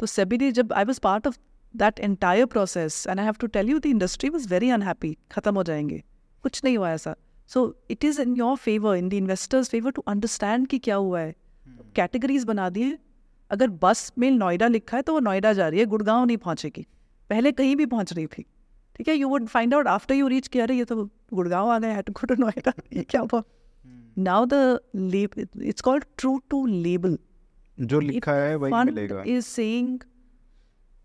तो 0.00 0.06
सेबी 0.06 0.38
ने 0.38 0.52
जब 0.52 0.72
I 0.72 0.84
was 0.84 1.00
part 1.00 1.26
of 1.26 1.38
that 1.76 2.00
entire 2.00 2.46
process 2.46 3.06
and 3.06 3.20
I 3.20 3.24
have 3.24 3.34
to 3.34 3.46
tell 3.46 3.68
you 3.68 3.78
the 3.78 3.86
industry 3.86 4.30
was 4.30 4.48
very 4.48 4.70
unhappy 4.70 5.16
खत्म 5.32 5.54
हो 5.54 5.62
जाएँगे। 5.62 6.02
कुछ 6.42 6.64
नहीं 6.64 6.78
हुआ 6.78 6.90
ऐसा। 6.90 7.14
So 7.46 7.84
it 7.90 8.04
is 8.04 8.20
in 8.20 8.36
your 8.36 8.56
favour 8.56 8.96
in 8.96 9.08
the 9.08 9.14
investors 9.14 9.68
favour 9.68 9.90
to 9.90 10.02
understand 10.08 10.66
कि 10.66 10.78
क्या 10.78 10.96
हुआ 10.96 11.20
है। 11.20 11.34
कैटेगरीज 11.96 12.44
बना 12.44 12.68
दिए। 12.70 12.98
अगर 13.50 13.68
बस 13.82 14.12
में 14.18 14.30
नोएडा 14.30 14.66
लिखा 14.68 14.96
है 14.96 15.02
तो 15.02 15.12
वो 15.12 15.20
नोएडा 15.20 15.52
जा 15.52 15.68
रही 15.68 15.80
है 15.80 15.86
गुड़गांव 15.86 16.24
नहीं 16.24 16.36
पहुँचेगी। 16.36 16.86
पहले 17.30 17.52
कहीं 17.52 17.76
भी 17.76 17.86
पहुँच 17.86 18.12
रही 18.12 18.26
थी। 18.26 18.44
ठीक 18.96 19.08
है 19.08 19.14
you 19.14 19.28
would 19.28 19.46
find 19.46 19.74
out 19.74 19.86
after 19.86 20.14
you 20.14 20.28
reach 20.28 20.48
किया 20.48 20.64
अरे 20.64 20.76
ये 20.76 20.84
तो 20.84 21.04
गुड़गांव 21.34 21.68
आ 21.68 21.78
गया 21.78 22.00
टू 22.00 22.12
गो 22.12 22.26
टू 22.26 22.42
नोएडा 22.42 22.72
ये 22.92 23.02
क्या 23.02 23.20
हुआ? 23.20 23.42
Now 24.18 24.46
the 24.46 24.80
it's 25.62 25.80
called 25.80 26.04
true 26.18 26.38
to 26.50 26.66
label 26.66 27.18
जो 27.80 28.00
लिखा 28.00 28.32
है 28.32 28.56
वही 28.56 28.84
मिलेगा। 28.84 29.22
is 29.24 29.46
saying 29.58 29.94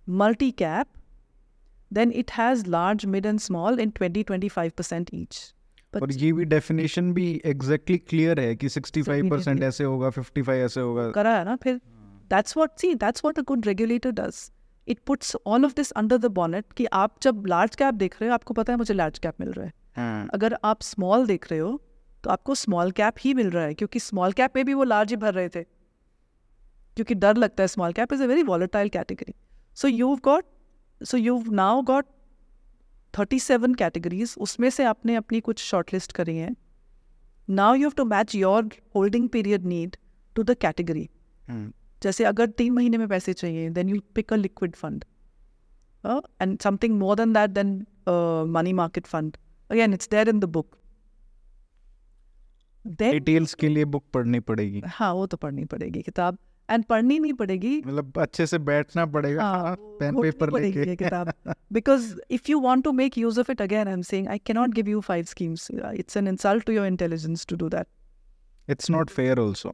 multi 0.08 0.52
cap, 0.52 0.88
then 1.97 2.12
it 2.19 2.32
has 2.32 2.62
large, 2.75 3.04
mid, 3.15 3.25
and 3.32 3.41
small 3.41 3.80
in 3.84 3.91
20 3.97 4.23
25% 4.30 5.12
each. 5.13 5.39
But 5.93 6.02
और 6.02 6.12
ये 6.12 6.32
भी 6.34 6.45
डेफिनेशन 6.45 7.13
भी 7.13 7.41
एग्जैक्टली 7.45 7.97
क्लियर 7.97 8.39
है 8.39 8.56
कि 8.56 8.69
65 8.69 9.30
परसेंट 9.30 9.63
ऐसे 9.63 9.84
होगा 9.84 10.10
55 10.10 10.49
ऐसे 10.49 10.80
होगा। 10.80 11.10
करा 11.12 11.38
है 11.38 11.45
ना 11.45 11.56
फिर? 11.56 11.80
that's 12.34 12.58
what 12.58 12.82
see 12.82 12.91
that's 13.04 13.23
what 13.25 13.39
a 13.41 13.43
good 13.52 13.67
regulator 13.67 14.12
does. 14.21 14.52
It 14.89 14.99
puts 14.99 15.36
all 15.47 15.65
of 15.65 15.73
this 15.75 15.91
under 15.91 16.17
the 16.17 16.25
bonnet 16.25 16.73
कि 16.73 16.86
आप 16.86 17.15
जब 17.21 17.45
लार्ज 17.45 17.75
कैप 17.75 17.93
देख 17.93 18.21
रहे 18.21 18.30
हो 18.30 18.34
आपको 18.34 18.54
पता 18.54 18.73
है 18.73 18.78
मुझे 18.78 18.93
लार्ज 18.93 19.19
कैप 19.19 19.39
मिल 19.39 19.52
रहा 19.52 19.65
है। 19.65 19.71
hmm. 19.71 20.34
अगर 20.34 20.58
आप 20.63 20.82
स्मॉल 20.82 21.25
देख 21.28 21.52
रहे 21.52 21.60
हो 21.60 21.82
तो 22.23 22.30
आपको 22.30 22.56
स्मॉल 22.56 22.91
कैप 22.91 23.15
ही 23.19 23.34
मिल 23.34 23.49
रहा 23.49 23.63
है 23.63 23.73
क्योंकि 23.73 23.99
स्मॉल 23.99 24.32
कैप 24.32 24.56
में 24.56 24.65
भी 24.65 24.73
वो 24.73 24.84
लार्ज 24.84 25.10
ही 25.10 25.15
भर 25.15 25.34
रहे 25.34 25.49
थे। 25.49 25.63
क्योंकि 26.97 27.15
डर 27.15 27.38
लगता 27.38 27.63
है 27.63 27.67
small 27.67 27.93
cap 27.93 28.13
is 28.13 28.23
a 28.23 28.25
very 28.25 28.43
volatile 28.43 28.89
category 28.89 29.34
so 29.78 29.88
you 29.88 30.15
got 30.23 30.45
so 31.02 31.17
you 31.17 31.43
now 31.52 31.82
got 31.82 32.06
thirty 33.13 33.39
seven 33.39 33.73
categories 33.73 34.36
उसमें 34.38 34.69
से 34.69 34.84
आपने 34.84 35.15
अपनी 35.15 35.39
कुछ 35.39 35.60
शॉर्ट 35.60 35.93
लिस्ट 35.93 36.12
करी 36.12 36.36
है। 36.38 36.49
Now 37.49 37.73
you 37.73 37.82
have 37.82 37.93
to 37.97 38.06
match 38.06 38.36
your 38.36 38.69
holding 38.95 39.30
period 39.30 39.65
need 39.65 39.97
to 40.36 40.43
the 40.43 40.58
category 40.58 41.10
जैसे 42.03 42.23
अगर 42.23 42.47
तीन 42.47 42.73
महीने 42.73 42.97
में 42.97 43.07
पैसे 43.07 43.33
चाहिए 43.33 43.69
then 43.69 43.89
you 43.89 44.01
pick 44.15 44.33
a 44.33 44.35
liquid 44.35 44.75
fund 44.75 45.05
and 46.05 46.59
something 46.62 46.97
more 46.99 47.15
than 47.17 47.33
that 47.33 47.49
then 47.49 47.85
money 48.57 48.73
market 48.73 49.07
fund 49.07 49.38
again 49.71 49.93
it's 49.93 50.09
there 50.09 50.29
in 50.29 50.39
the 50.39 50.45
book 50.57 50.77
details 52.88 53.53
के 53.53 53.67
लिए 53.69 53.85
book 53.85 54.03
पढ़नी 54.13 54.39
पड़ेगी. 54.39 54.81
हाँ 54.88 55.13
वो 55.13 55.25
तो 55.27 55.38
पढ़नी 55.38 55.65
पड़ेगी 55.65 56.01
किताब. 56.01 56.38
एंड 56.69 56.83
पढ़नी 56.85 57.17
नहीं 57.19 57.33
पड़ेगी 57.33 57.77
मतलब 57.85 58.17
अच्छे 58.21 58.45
से 58.47 58.57
बैठना 58.59 59.05
पड़ेगा. 59.05 59.43
हाँ, 59.43 59.75
पेन 59.99 60.21
पेपर 60.21 60.51
लेके. 60.59 60.95
किताब. 60.95 61.31
Because 61.77 62.05
if 62.38 62.49
you 62.49 62.59
want 62.65 62.85
to 62.88 62.93
make 62.93 63.17
use 63.17 63.38
of 63.43 63.49
it 63.53 63.62
again 63.65 63.91
i'm 63.93 64.03
saying 64.09 64.27
i 64.35 64.38
cannot 64.49 64.75
give 64.77 64.91
you 64.93 65.01
five 65.01 65.27
schemes. 65.27 65.69
Uh, 65.71 65.91
it's 66.03 66.19
an 66.21 66.31
insult 66.33 66.65
to 66.67 66.73
your 66.73 66.85
intelligence 66.91 67.45
to 67.51 67.57
do 67.63 67.69
that. 67.75 67.88
It's 68.69 68.89
not 68.91 69.09
fair 69.09 69.39
also 69.39 69.73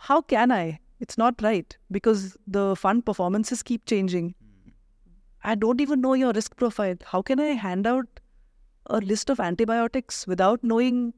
how 0.00 0.20
can 0.34 0.54
i? 0.58 0.64
it's 1.01 1.17
not 1.17 1.41
right 1.41 1.77
because 1.97 2.37
the 2.57 2.75
fund 2.75 3.05
performances 3.05 3.63
keep 3.63 3.85
changing 3.85 4.33
i 5.43 5.55
don't 5.55 5.81
even 5.81 6.01
know 6.01 6.13
your 6.13 6.31
risk 6.39 6.55
profile 6.55 6.95
how 7.11 7.21
can 7.21 7.39
i 7.39 7.51
hand 7.65 7.87
out 7.87 8.23
a 8.85 8.99
list 9.11 9.29
of 9.29 9.39
antibiotics 9.39 10.25
without 10.27 10.63
knowing 10.63 11.13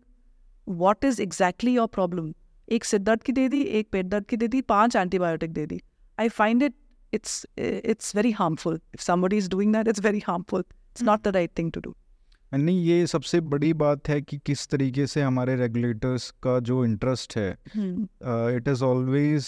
what 0.65 1.09
is 1.12 1.19
exactly 1.19 1.73
your 1.79 1.88
problem 1.99 2.35
एक 2.71 2.83
सिर 2.85 2.99
दर्द 2.99 3.23
की 3.23 3.31
दे 3.33 3.47
दी 3.49 3.62
एक 3.79 3.88
पेट 3.91 4.05
दर्द 4.05 4.25
की 4.29 4.38
दे 4.38 4.47
दी 4.47 4.62
पांच 4.71 4.95
एंटीबायोटिक 4.95 5.53
दे 5.53 5.65
दी 5.65 5.79
I 6.19 6.29
find 6.29 6.63
it 6.63 6.73
it's 7.13 7.45
it's 7.59 8.15
very 8.15 8.31
harmful 8.31 8.79
if 8.95 9.01
somebody 9.05 9.39
is 9.43 9.47
doing 9.53 9.71
that 9.75 9.89
it's 9.91 10.03
very 10.07 10.21
harmful 10.27 10.65
it's 10.65 11.05
not 11.09 11.23
the 11.27 11.33
right 11.38 11.53
thing 11.59 11.71
to 11.77 11.83
do 11.88 11.93
यानी 12.54 12.72
ये 12.78 13.06
सबसे 13.06 13.40
बड़ी 13.42 13.72
बात 13.74 14.08
है 14.08 14.20
कि 14.22 14.36
किस 14.46 14.66
तरीके 14.68 15.06
से 15.06 15.22
हमारे 15.22 15.54
रेगुलेटर्स 15.56 16.30
का 16.42 16.58
जो 16.60 16.84
इंटरेस्ट 16.84 17.36
है 17.36 17.50
it 18.56 18.68
is 18.68 18.84
always 18.84 19.46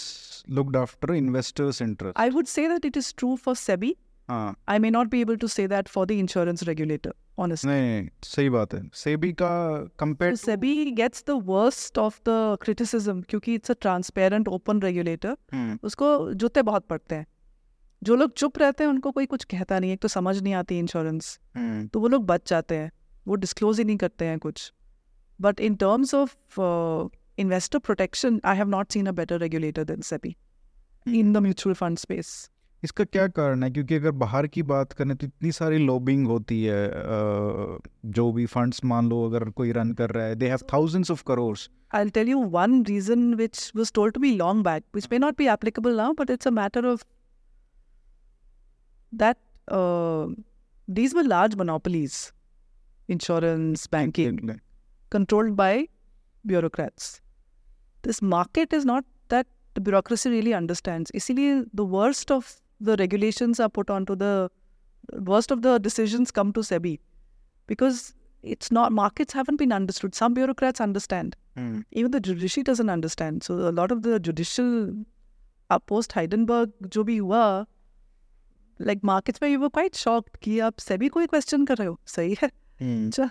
looked 0.49 0.77
after 0.77 1.13
investors 1.13 1.81
interest 1.81 2.19
I 2.19 2.29
would 2.29 2.45
say 2.45 2.67
that 2.69 2.85
it 2.85 2.97
is 2.97 3.13
true 3.17 3.35
for 3.35 3.55
SEBI 3.55 3.95
I 4.29 4.79
may 4.79 4.89
not 4.89 5.09
be 5.09 5.21
able 5.21 5.35
to 5.35 5.47
say 5.47 5.67
that 5.67 5.87
for 5.87 6.05
the 6.05 6.11
insurance 6.11 6.63
regulator 6.63 7.13
honest 7.39 7.65
नहीं 7.65 8.07
सही 8.23 8.49
बात 8.49 8.73
है। 8.73 8.81
सेबी 8.93 9.31
का 9.33 9.53
compare 9.99 10.35
SEBI 10.35 10.91
gets 10.91 11.23
the 11.27 11.39
worst 11.45 11.97
of 11.97 12.19
the 12.19 12.57
criticism 12.61 13.21
क्योंकि 13.21 13.53
it's 13.53 13.71
a 13.71 13.75
transparent 13.81 14.47
open 14.47 14.81
regulator 14.81 15.79
उसको 15.83 16.33
जूते 16.33 16.61
बहुत 16.61 16.85
पड़ते 16.85 17.15
हैं। 17.15 17.25
जो 18.01 18.15
लोग 18.15 18.31
चुप 18.31 18.57
रहते 18.59 18.83
हैं 18.83 18.91
उनको 18.91 19.11
कोई 19.11 19.25
कुछ 19.25 19.43
कहता 19.43 19.79
नहीं 19.79 19.89
है 19.89 19.95
तो 19.95 20.07
समझ 20.07 20.41
नहीं 20.41 20.53
आती 20.53 20.77
इंश्योरेंस 20.79 21.39
हम्म। 21.55 21.87
तो 21.87 21.99
वो 21.99 22.07
लोग 22.07 22.25
बच 22.25 22.49
जाते 22.49 22.75
हैं। 22.75 22.91
वो 23.27 23.35
डिस्क्लोज 23.35 23.79
ही 23.79 23.85
नहीं 23.85 23.97
करते 23.97 24.25
हैं 24.25 24.39
कुछ। 24.39 24.71
But 25.41 25.59
in 25.59 25.75
terms 25.75 26.13
of 26.15 26.35
investor 27.39 27.79
protection 27.79 28.41
I 28.45 28.57
have 28.57 28.67
not 28.69 28.91
seen 28.91 29.05
a 29.05 29.11
better 29.21 29.39
regulator 29.39 29.83
than 29.83 30.01
SEBI 30.01 30.35
in 31.07 31.33
the 31.33 31.37
mutual 31.37 31.73
fund 31.75 31.97
space 31.97 32.49
इसका 32.83 33.03
क्या 33.03 33.27
कारण 33.27 33.63
है? 33.63 33.69
क्योंकि 33.71 33.95
अगर 33.95 34.11
बाहर 34.23 34.47
की 34.47 34.63
बात 34.63 34.91
करें 34.93 35.15
तो 35.15 35.25
इतनी 35.25 35.51
सारी 35.51 35.77
लॉबिंग 35.77 36.27
होती 36.27 36.63
है 36.63 36.91
जो 38.17 38.31
भी 38.31 38.45
फंड्स 38.45 38.83
मान 38.85 39.09
लो 39.09 39.23
अगर 39.25 39.49
कोई 39.49 39.71
रन 39.71 39.91
कर 40.01 40.09
रहा 40.09 40.25
है 40.25 40.35
they 40.35 40.49
have 40.49 40.59
thousands 40.73 41.11
of 41.11 41.23
crores 41.27 41.69
I'll 41.97 42.09
tell 42.15 42.29
you 42.29 42.39
one 42.53 42.73
reason 42.87 43.21
which 43.39 43.59
was 43.79 43.91
told 43.97 44.13
to 44.15 44.21
me 44.21 44.29
long 44.39 44.61
back, 44.63 44.83
which 44.95 45.05
may 45.11 45.19
not 45.23 45.35
be 45.41 45.45
applicable 45.51 45.93
now, 45.99 46.07
but 46.15 46.31
it's 46.33 46.49
a 46.49 46.51
matter 46.55 46.81
of 46.87 47.05
that 49.13 49.37
uh, 49.77 50.25
these 50.87 51.15
were 51.17 51.23
large 51.27 51.55
monopolies, 51.61 52.17
insurance, 53.08 53.86
banking, 53.86 54.60
controlled 55.10 55.56
by 55.56 55.88
bureaucrats. 56.46 57.20
This 58.02 58.20
market 58.22 58.72
is 58.72 58.84
not 58.84 59.04
that 59.28 59.46
the 59.74 59.80
bureaucracy 59.80 60.30
really 60.30 60.54
understands. 60.54 61.10
Easily, 61.14 61.64
the 61.72 61.84
worst 61.84 62.30
of 62.30 62.60
the 62.80 62.96
regulations 62.96 63.60
are 63.60 63.68
put 63.68 63.90
onto 63.90 64.16
the 64.16 64.50
worst 65.20 65.50
of 65.50 65.62
the 65.62 65.78
decisions 65.78 66.30
come 66.30 66.52
to 66.52 66.60
SEBI 66.60 66.98
because 67.66 68.14
it's 68.42 68.72
not 68.72 68.92
markets 68.92 69.32
haven't 69.32 69.56
been 69.56 69.72
understood. 69.72 70.14
Some 70.14 70.34
bureaucrats 70.34 70.80
understand 70.80 71.36
even 71.92 72.10
the 72.10 72.18
judiciary 72.20 72.64
doesn't 72.64 72.88
understand. 72.88 73.42
So 73.44 73.54
a 73.68 73.70
lot 73.72 73.92
of 73.92 74.02
the 74.02 74.18
judicial 74.18 74.94
uh, 75.70 75.78
post 75.78 76.12
Heidenberg 76.12 76.72
जो 76.88 77.04
भी 77.04 77.18
हुआ 77.18 77.66
like 78.80 79.02
markets 79.04 79.40
में 79.42 79.48
you 79.50 79.60
were 79.60 79.70
quite 79.70 79.94
shocked 79.94 80.36
कि 80.42 80.58
आप 80.60 80.78
सभी 80.80 81.08
कोई 81.08 81.26
question 81.26 81.66
कर 81.68 81.76
रहे 81.76 81.86
हो 81.88 81.98
सही 82.06 82.36
है 82.42 82.50
Hmm. 82.79 83.09
So, 83.11 83.29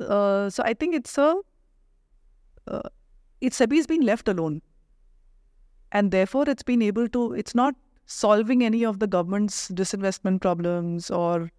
uh, 0.00 0.50
so 0.50 0.62
I 0.64 0.74
think 0.74 0.94
it's 0.94 1.18
a 1.18 1.36
uh, 2.66 2.88
it's 3.40 3.58
SEBI's 3.58 3.86
been 3.86 4.02
left 4.02 4.28
alone, 4.28 4.62
and 5.92 6.10
therefore 6.10 6.48
it's 6.48 6.62
been 6.62 6.82
able 6.82 7.08
to. 7.08 7.32
It's 7.32 7.54
not 7.54 7.74
solving 8.06 8.64
any 8.64 8.84
of 8.84 8.98
the 8.98 9.06
government's 9.06 9.68
disinvestment 9.68 10.40
problems 10.40 11.10
or 11.10 11.50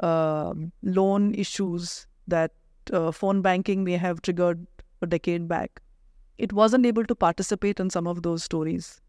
uh, 0.00 0.52
loan 0.82 1.34
issues 1.34 2.06
that 2.26 2.52
uh, 2.92 3.12
phone 3.12 3.42
banking 3.42 3.84
may 3.84 3.96
have 3.96 4.22
triggered 4.22 4.66
a 5.02 5.06
decade 5.06 5.48
back. 5.48 5.80
It 6.38 6.52
wasn't 6.52 6.84
able 6.86 7.04
to 7.04 7.14
participate 7.14 7.78
in 7.78 7.90
some 7.90 8.06
of 8.06 8.22
those 8.22 8.42
stories. 8.42 9.00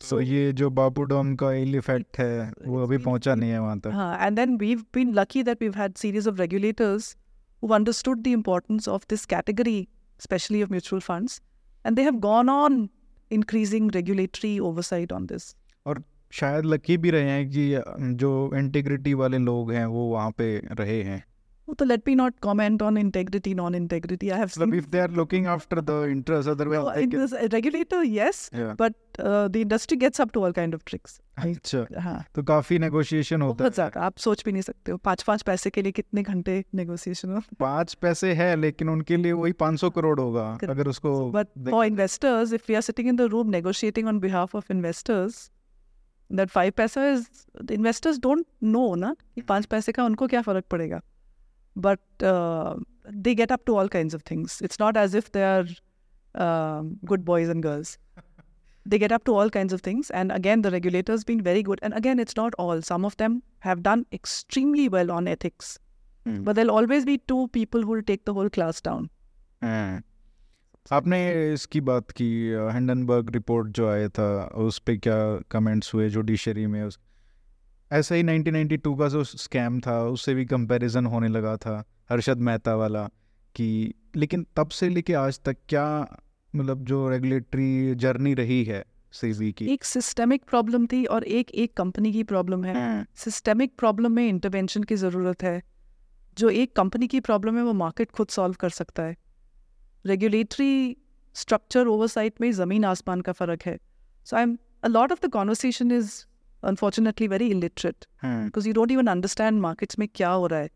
सो 0.00 0.20
ये 0.20 0.52
जो 0.52 0.68
बापू 0.70 1.02
Dom 1.04 1.34
का 1.36 1.52
इल 1.52 1.74
effect 1.76 2.18
है 2.18 2.52
वो 2.66 2.82
अभी 2.82 2.98
पहुँचा 2.98 3.34
नहीं 3.34 3.50
है 3.50 3.58
वहाँ 3.58 3.78
तक। 3.78 4.18
And 4.22 4.36
then 4.36 4.56
we 4.56 4.68
have 4.68 4.84
been 4.94 5.12
lucky 5.14 5.42
that 5.42 5.62
we 5.62 5.66
have 5.66 5.80
had 5.82 5.94
series 5.94 6.28
of 6.28 6.40
regulators 6.40 7.16
who 7.62 7.68
understood 7.68 8.22
the 8.22 8.26
importance 8.26 8.88
of 8.88 9.04
this 9.10 9.24
category 9.26 9.88
specially 10.20 10.62
of 10.62 10.70
mutual 10.70 11.00
funds 11.00 11.40
and 11.86 11.96
they 11.96 12.02
have 12.02 12.14
gone 12.20 12.50
on 12.50 12.88
increasing 13.30 13.90
regulatory 13.90 14.58
oversight 14.58 15.12
on 15.12 15.26
this 15.26 15.54
और 15.86 16.02
शायद 16.32 16.64
lucky 16.64 16.96
भी 16.96 17.10
रहे 17.10 17.30
हैं 17.30 17.48
कि 17.50 18.14
जो 18.16 18.30
integrity 18.56 19.14
वाले 19.14 19.38
लोग 19.38 19.72
हैं 19.72 19.84
वो 19.86 20.06
वहाँ 20.08 20.30
पे 20.30 20.56
रहे 20.72 21.02
हैं। 21.02 21.22
तो 21.74 21.84
let 21.84 22.02
me 22.06 22.14
not 22.14 22.34
comment 22.42 22.82
on 22.82 22.96
integrity 22.96 23.54
non 23.54 23.74
integrity 23.74 24.28
I 24.30 24.38
have 24.38 24.74
if 24.74 24.88
they 24.90 24.98
are 24.98 25.10
looking 25.10 25.46
after 25.46 25.80
the 25.80 26.04
interest 26.10 26.48
otherwise 26.48 27.34
regulator 27.54 28.02
yes 28.06 28.50
but 28.54 28.94
the 29.20 29.56
industry 29.56 29.98
gets 29.98 30.20
up 30.20 30.30
to 30.32 30.42
all 30.44 30.52
kind 30.52 30.74
of 30.74 30.82
tricks 30.86 31.20
अच्छा। 31.38 32.24
तो 32.34 32.42
काफ़ी 32.42 32.78
नेगोशिएशन 32.78 33.42
होता 33.42 33.64
है। 33.64 33.70
ज़्यादा। 33.70 34.00
आप 34.00 34.16
सोच 34.18 34.42
भी 34.44 34.52
नहीं 34.52 34.62
सकते 34.62 34.92
हो 34.92 34.98
पाँच 34.98 35.22
पाँच 35.22 35.42
पैसे 35.42 35.70
के 35.70 35.82
लिए 35.82 35.92
कितने 35.92 36.22
घंटे 36.22 36.64
नेगोशिएशन 36.74 37.30
हो। 37.30 37.40
पाँच 37.60 37.94
पैसे 37.94 38.32
है 38.32 38.56
लेकिन 38.56 38.88
उनके 38.88 39.16
लिए 39.16 39.32
वही 39.32 39.52
पाँच 39.52 39.80
सौ 39.80 39.90
करोड़ 39.90 40.20
होगा 40.20 40.58
अगर 40.68 40.88
उसको 40.88 41.12
for 41.32 41.86
investors 41.86 42.52
if 42.52 42.62
we 42.68 42.74
are 42.74 42.80
sitting 42.80 43.08
in 43.08 43.16
the 43.16 43.20
room 43.30 43.50
negotiating 43.50 44.08
on 44.08 44.18
behalf 44.20 44.56
of 44.56 44.72
investors 44.72 45.50
that 46.32 46.48
five 46.48 46.72
paisa 46.76 47.08
is 47.08 47.26
investors 47.72 48.18
don't 48.18 48.46
know 48.62 48.94
ना 48.94 49.14
कि 49.14 49.40
hmm. 49.40 49.48
पाँच 49.48 49.66
पैसे 49.66 49.92
का 49.92 50.04
उनको 50.04 50.26
क्या 50.26 50.42
फ़र्क 50.42 50.64
पड़ेगा? 50.70 51.00
But 51.75 52.23
uh, 52.23 52.75
they 53.25 53.35
get 53.35 53.51
up 53.51 53.65
to 53.65 53.75
all 53.77 53.89
kinds 53.89 54.13
of 54.13 54.23
things. 54.23 54.61
It's 54.61 54.79
not 54.79 54.97
as 54.97 55.13
if 55.13 55.31
they 55.31 55.43
are 55.43 55.65
um 56.45 56.97
good 57.05 57.25
boys 57.25 57.49
and 57.49 57.63
girls. 57.63 57.97
They 58.85 58.99
get 58.99 59.11
up 59.11 59.23
to 59.25 59.33
all 59.33 59.49
kinds 59.49 59.73
of 59.73 59.81
things, 59.81 60.09
and 60.21 60.31
again, 60.31 60.61
the 60.61 60.71
regulators 60.71 61.23
been 61.23 61.39
very 61.41 61.63
good. 61.69 61.79
And 61.81 61.97
again, 61.99 62.19
it's 62.23 62.35
not 62.39 62.57
all. 62.63 62.81
Some 62.89 63.05
of 63.09 63.15
them 63.17 63.37
have 63.67 63.81
done 63.87 64.05
extremely 64.17 64.87
well 64.95 65.13
on 65.19 65.29
ethics, 65.35 65.71
Hmm. 66.25 66.43
but 66.43 66.57
there'll 66.57 66.75
always 66.75 67.07
be 67.09 67.15
two 67.31 67.39
people 67.57 67.87
who 67.87 67.95
will 67.95 68.03
take 68.11 68.25
the 68.25 68.35
whole 68.37 68.51
class 68.59 68.81
down. 68.89 69.09
हैं। 69.63 70.03
आपने 70.91 71.53
इसकी 71.53 71.81
बात 71.81 72.11
की 72.11 72.27
हैंडनबर्ग 72.49 73.29
report 73.29 73.67
जो 73.67 73.89
आया 73.89 74.09
था 74.09 74.27
उस 74.65 74.79
पे 74.79 74.97
क्या 74.97 75.17
कमेंट्स 75.51 75.93
हुए 75.93 76.09
जुडिशरी 76.09 76.67
में 76.67 76.83
उस 76.83 76.99
ऐसा 77.92 78.14
ही 78.14 78.22
1992 78.22 78.98
का 78.98 79.08
जो 79.08 79.24
स्कैम 79.24 79.80
था 79.80 80.02
उससे 80.04 80.34
भी 80.34 80.44
कंपैरिजन 80.44 81.06
होने 81.06 81.28
लगा 81.28 81.56
था 81.56 81.84
हर्षद 82.10 82.38
मेहता 82.38 82.74
वाला 82.74 83.08
कि 83.54 83.94
लेकिन 84.16 84.46
तब 84.56 84.68
से 84.68 84.88
लेके 84.88 85.14
आज 85.14 85.40
तक 85.40 85.56
क्या 85.68 86.18
मतलब 86.56 86.84
जो 86.84 87.08
रेगुलेटरी 87.08 87.94
जर्नी 87.94 88.34
रही 88.34 88.64
है 88.64 88.84
सीवी 89.12 89.52
की? 89.52 89.66
एक 89.66 89.84
सिस्टेमिक 89.84 90.42
प्रॉब्लम 90.44 90.86
थी 90.86 91.04
और 91.04 91.24
एक 91.24 91.50
एक 91.50 91.76
कंपनी 91.76 92.12
की 92.12 92.22
प्रॉब्लम 92.22 92.64
है। 92.64 93.06
सिस्टेमिक 93.14 93.72
प्रॉब्लम 93.78 94.12
में 94.12 94.28
इंटरवेंशन 94.28 94.82
की 94.82 94.96
ज़रूरत 94.96 95.42
है। 95.42 95.62
जो 96.38 96.50
एक 96.50 96.76
कंपनी 96.76 97.06
की 97.06 97.20
प्रॉब्लम 97.20 97.56
है 97.56 97.62
वो 97.62 97.72
मार्केट 97.72 98.10
खुद 98.10 98.28
सॉल्व 98.28 98.54
कर 98.54 98.70
सकता 98.70 99.02
है। 99.02 99.16
रेगुलेटरी 100.06 100.96
स्ट्रक्चर 101.34 101.86
ओवरसाइट 101.86 102.40
में 102.40 102.52
ज़मीन 102.52 102.84
आसमान 102.84 103.20
का 103.20 103.32
फ़र्क 103.32 103.62
है। 103.62 103.78
So 104.24 104.36
I 104.36 104.42
am 104.42 104.58
a 104.84 104.88
lot 104.88 105.12
of 105.12 105.26
the 105.26 105.30
conversation 105.30 105.92
is 105.92 106.29
unfortunately 106.64 107.28
very 107.28 107.46
illiterate 107.50 108.04
because 108.24 108.66
you 108.68 108.74
don't 108.78 108.92
even 108.96 109.08
understand 109.14 109.62
markets 109.66 109.98
में 109.98 110.06
क्या 110.14 110.30
हो 110.30 110.46
रहा 110.46 110.60
है 110.60 110.70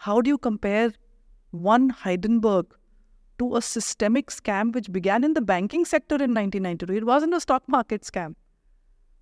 how 0.00 0.14
do 0.26 0.32
you 0.34 0.38
compare 0.46 0.90
one 1.52 1.88
Heidenberg 2.04 2.78
to 3.38 3.48
a 3.58 3.60
systemic 3.66 4.32
scam 4.36 4.72
which 4.76 4.88
began 4.96 5.24
in 5.28 5.34
the 5.38 5.42
banking 5.50 5.84
sector 5.92 6.18
in 6.26 6.34
1992 6.38 6.96
it 7.00 7.06
wasn't 7.10 7.36
a 7.38 7.40
stock 7.44 7.62
market 7.76 8.08
scam 8.10 8.34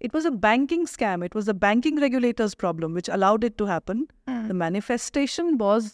it 0.09 0.15
was 0.19 0.29
a 0.31 0.33
banking 0.47 0.87
scam 0.95 1.25
it 1.29 1.35
was 1.39 1.51
a 1.53 1.55
banking 1.65 2.01
regulators 2.05 2.55
problem 2.65 2.95
which 2.99 3.11
allowed 3.19 3.45
it 3.51 3.57
to 3.63 3.67
happen 3.73 4.03
Mm. 4.33 4.49
the 4.51 4.57
manifestation 4.63 5.53
was 5.63 5.91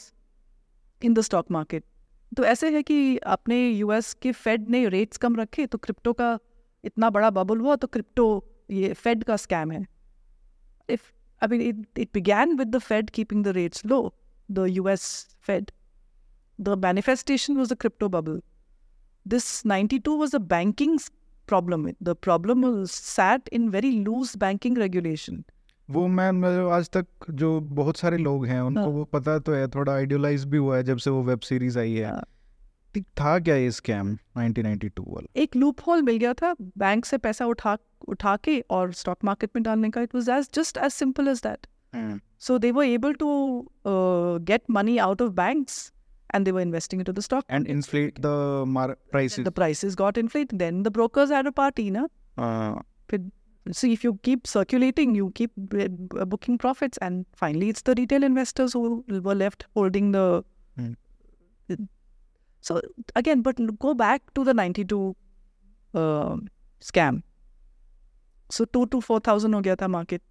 in 1.02 1.18
the 1.20 1.26
stock 1.30 1.52
market 1.58 1.84
तो 2.36 2.44
ऐसे 2.44 2.70
है 2.70 2.82
कि 2.82 2.96
अपने 3.34 3.56
US 3.68 4.12
के 4.22 4.30
Fed 4.32 4.68
ने 4.70 4.86
rates 4.94 5.16
कम 5.24 5.36
रखे 5.36 5.66
तो 5.74 5.78
क्रिप्टो 5.78 6.12
का 6.20 6.30
इतना 6.84 7.10
बड़ा 7.16 7.30
बबल 7.36 7.58
हुआ 7.66 7.76
तो 7.82 7.86
क्रिप्टो 7.96 8.24
ये 8.70 8.92
फेड 9.02 9.22
का 9.24 9.36
स्कैम 9.44 9.72
है 9.72 9.84
if 10.87 11.11
I 11.41 11.47
mean 11.47 11.61
it, 11.61 11.77
it 11.95 12.11
began 12.13 12.55
with 12.57 12.71
the 12.71 12.79
Fed 12.79 13.11
keeping 13.11 13.41
the 13.43 13.53
rates 13.53 13.83
low, 13.85 14.13
the 14.49 14.65
US 14.81 15.05
Fed. 15.39 15.71
The 16.59 16.75
manifestation 16.77 17.57
was 17.57 17.71
a 17.71 17.75
crypto 17.75 18.09
bubble. 18.09 18.41
This 19.25 19.47
92 19.65 20.15
was 20.17 20.33
a 20.33 20.39
banking 20.39 20.93
s- 20.95 21.09
problem. 21.47 21.87
The 22.01 22.15
problem 22.15 22.61
was 22.61 22.91
sat 22.91 23.47
in 23.51 23.69
very 23.71 23.91
loose 24.09 24.35
banking 24.35 24.75
regulation. 24.83 25.43
वो 25.89 26.07
मैं 26.07 26.31
मतलब 26.31 26.69
आज 26.69 26.89
तक 26.89 27.05
जो 27.29 27.59
बहुत 27.79 27.97
सारे 27.97 28.17
लोग 28.17 28.45
हैं 28.45 28.59
उनको 28.61 28.81
हाँ। 28.81 28.89
वो 28.89 29.03
पता 29.15 29.37
तो 29.39 29.53
है 29.53 29.67
थोड़ा 29.67 29.93
आइडियलाइज 29.93 30.45
भी 30.45 30.57
हुआ 30.57 30.77
है 30.77 30.83
जब 30.83 30.97
से 30.97 31.09
वो 31.09 31.23
वेब 31.23 31.39
सीरीज 31.39 31.77
आई 31.77 31.93
है 31.93 32.11
हाँ। 32.11 32.23
ठीक 32.95 33.05
था 33.19 33.37
क्या 33.39 33.55
ये 33.55 33.69
स्कैम 33.71 34.15
1992 34.37 34.89
वाला 35.07 35.41
एक 35.41 35.55
लूप 35.55 35.81
होल 35.87 36.01
मिल 36.03 36.17
गया 36.23 36.33
था 36.41 36.53
बैंक 36.77 37.05
से 37.05 37.17
पैसा 37.25 37.45
उठा 37.53 37.77
उठा 38.09 38.35
के 38.43 38.59
और 38.77 38.91
स्टॉक 39.01 39.23
मार्केट 39.25 39.49
में 39.55 39.63
डालने 39.63 39.89
का 39.89 40.01
it 40.01 40.15
was 40.15 40.29
as 40.37 40.49
just 40.55 40.77
as 40.77 40.91
simple 40.91 41.27
as 41.27 41.41
that 41.47 41.67
So 42.43 42.55
they 42.61 42.69
were 42.75 42.83
able 42.89 43.15
to 43.21 43.27
uh, 43.89 44.37
get 44.49 44.69
money 44.75 44.93
out 45.05 45.19
of 45.25 45.33
banks 45.39 45.73
and 46.35 46.47
they 46.47 46.53
were 46.57 46.61
investing 46.65 47.01
into 47.03 47.13
the 47.17 47.23
stock. 47.25 47.43
And 47.51 47.67
inflate 47.67 48.19
the 48.19 48.31
prices 49.11 49.45
The 49.47 49.53
prices 49.57 49.97
got 50.01 50.19
inflated. 50.21 50.55
Then 50.61 50.79
the 50.87 50.93
brokers 50.97 51.33
had 51.35 51.49
a 51.51 51.53
party, 51.59 51.85
na? 51.97 52.05
फिर- 53.11 53.29
See, 53.79 53.91
if 53.95 54.03
you 54.05 54.11
keep 54.27 54.47
circulating, 54.51 55.11
you 55.15 55.25
keep 55.39 55.51
b- 55.73 55.87
b- 55.87 56.23
booking 56.29 56.55
profits, 56.61 57.01
and 57.07 57.25
finally, 57.41 57.67
it's 57.73 57.85
the 57.89 57.95
retail 57.99 58.23
investors 58.29 58.73
who 58.77 58.85
were 59.27 59.35
left 59.41 59.65
holding 59.79 60.07
the. 60.15 60.23
Hmm. 60.77 60.93
So 62.60 62.80
again, 63.14 63.42
but 63.42 63.58
go 63.78 63.94
back 63.94 64.22
to 64.34 64.44
the 64.44 64.54
92 64.54 65.16
uh, 65.94 66.36
scam. 66.80 67.22
So 68.50 68.64
2 68.64 68.86
to 68.86 69.00
4,000 69.00 69.52
ho 69.52 69.60
gaya 69.60 69.76
tha 69.76 69.88
market. 69.88 70.22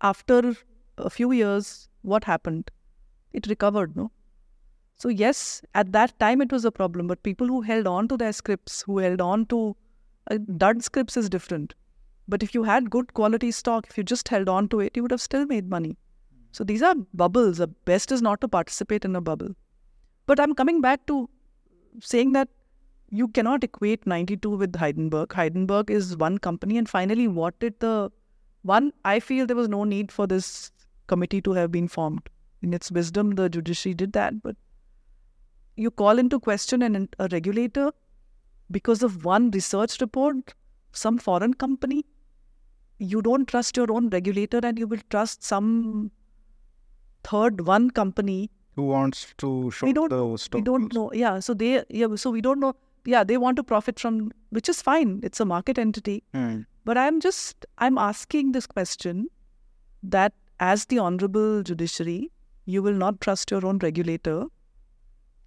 After 0.00 0.54
a 0.98 1.10
few 1.10 1.32
years, 1.32 1.88
what 2.02 2.24
happened? 2.24 2.70
It 3.32 3.46
recovered, 3.46 3.96
no? 3.96 4.10
So 4.96 5.08
yes, 5.08 5.62
at 5.74 5.92
that 5.92 6.18
time 6.18 6.40
it 6.40 6.50
was 6.50 6.64
a 6.64 6.72
problem, 6.72 7.06
but 7.06 7.22
people 7.22 7.46
who 7.46 7.60
held 7.60 7.86
on 7.86 8.08
to 8.08 8.16
their 8.16 8.32
scripts, 8.32 8.82
who 8.82 8.98
held 8.98 9.20
on 9.20 9.44
to 9.46 9.76
uh, 10.30 10.38
dud 10.56 10.82
scripts 10.82 11.16
is 11.16 11.28
different. 11.28 11.74
But 12.28 12.42
if 12.42 12.54
you 12.54 12.64
had 12.64 12.90
good 12.90 13.12
quality 13.14 13.50
stock, 13.50 13.86
if 13.90 13.98
you 13.98 14.04
just 14.04 14.28
held 14.28 14.48
on 14.48 14.68
to 14.68 14.80
it, 14.80 14.96
you 14.96 15.02
would 15.02 15.10
have 15.10 15.20
still 15.20 15.46
made 15.46 15.68
money. 15.68 15.96
So 16.52 16.64
these 16.64 16.82
are 16.82 16.94
bubbles. 17.12 17.58
The 17.58 17.66
best 17.66 18.10
is 18.10 18.22
not 18.22 18.40
to 18.40 18.48
participate 18.48 19.04
in 19.04 19.14
a 19.14 19.20
bubble. 19.20 19.54
But 20.26 20.40
I'm 20.40 20.54
coming 20.54 20.80
back 20.80 21.06
to 21.06 21.30
saying 22.00 22.32
that 22.32 22.48
you 23.10 23.28
cannot 23.28 23.62
equate 23.62 24.06
92 24.06 24.50
with 24.50 24.72
Heidenberg. 24.72 25.28
Heidenberg 25.28 25.88
is 25.90 26.16
one 26.16 26.38
company, 26.38 26.76
and 26.76 26.88
finally, 26.88 27.28
what 27.28 27.58
did 27.60 27.78
the 27.78 28.10
one? 28.62 28.92
I 29.04 29.20
feel 29.20 29.46
there 29.46 29.56
was 29.56 29.68
no 29.68 29.84
need 29.84 30.10
for 30.10 30.26
this 30.26 30.72
committee 31.06 31.40
to 31.42 31.52
have 31.52 31.70
been 31.70 31.86
formed. 31.86 32.28
In 32.62 32.74
its 32.74 32.90
wisdom, 32.90 33.36
the 33.36 33.48
judiciary 33.48 33.94
did 33.94 34.12
that, 34.14 34.42
but 34.42 34.56
you 35.76 35.90
call 35.90 36.18
into 36.18 36.40
question 36.40 36.82
an, 36.82 37.08
a 37.20 37.28
regulator 37.30 37.92
because 38.70 39.04
of 39.04 39.24
one 39.24 39.50
research 39.52 40.00
report, 40.00 40.54
some 40.90 41.18
foreign 41.18 41.54
company. 41.54 42.04
You 42.98 43.22
don't 43.22 43.46
trust 43.46 43.76
your 43.76 43.92
own 43.92 44.08
regulator, 44.08 44.58
and 44.64 44.78
you 44.78 44.88
will 44.88 45.02
trust 45.10 45.44
some 45.44 46.10
third 47.22 47.66
one 47.66 47.90
company 47.90 48.50
who 48.76 48.86
wants 48.86 49.34
to 49.42 49.70
show 49.70 49.86
we 49.86 49.92
don't 49.98 50.10
the 50.10 50.36
stock 50.36 50.58
we 50.58 50.64
don't 50.70 50.92
know. 50.98 51.10
Yeah 51.12 51.38
so 51.40 51.54
they 51.54 51.82
yeah 51.88 52.14
so 52.24 52.30
we 52.30 52.40
don't 52.40 52.60
know. 52.60 52.74
Yeah 53.04 53.24
they 53.24 53.36
want 53.44 53.56
to 53.56 53.64
profit 53.74 54.00
from 54.00 54.32
which 54.50 54.68
is 54.68 54.82
fine. 54.82 55.20
It's 55.22 55.40
a 55.40 55.44
market 55.56 55.78
entity. 55.86 56.16
Hmm. 56.38 56.56
but 56.88 56.98
i'm 57.02 57.16
just 57.22 57.66
i'm 57.84 57.96
asking 58.02 58.50
this 58.56 58.66
question 58.72 59.22
that 60.16 60.34
as 60.66 60.84
the 60.92 60.98
honorable 61.04 61.62
judiciary 61.70 62.30
you 62.74 62.82
will 62.84 62.98
not 63.00 63.16
trust 63.26 63.54
your 63.54 63.60
own 63.70 63.80
regulator 63.86 64.36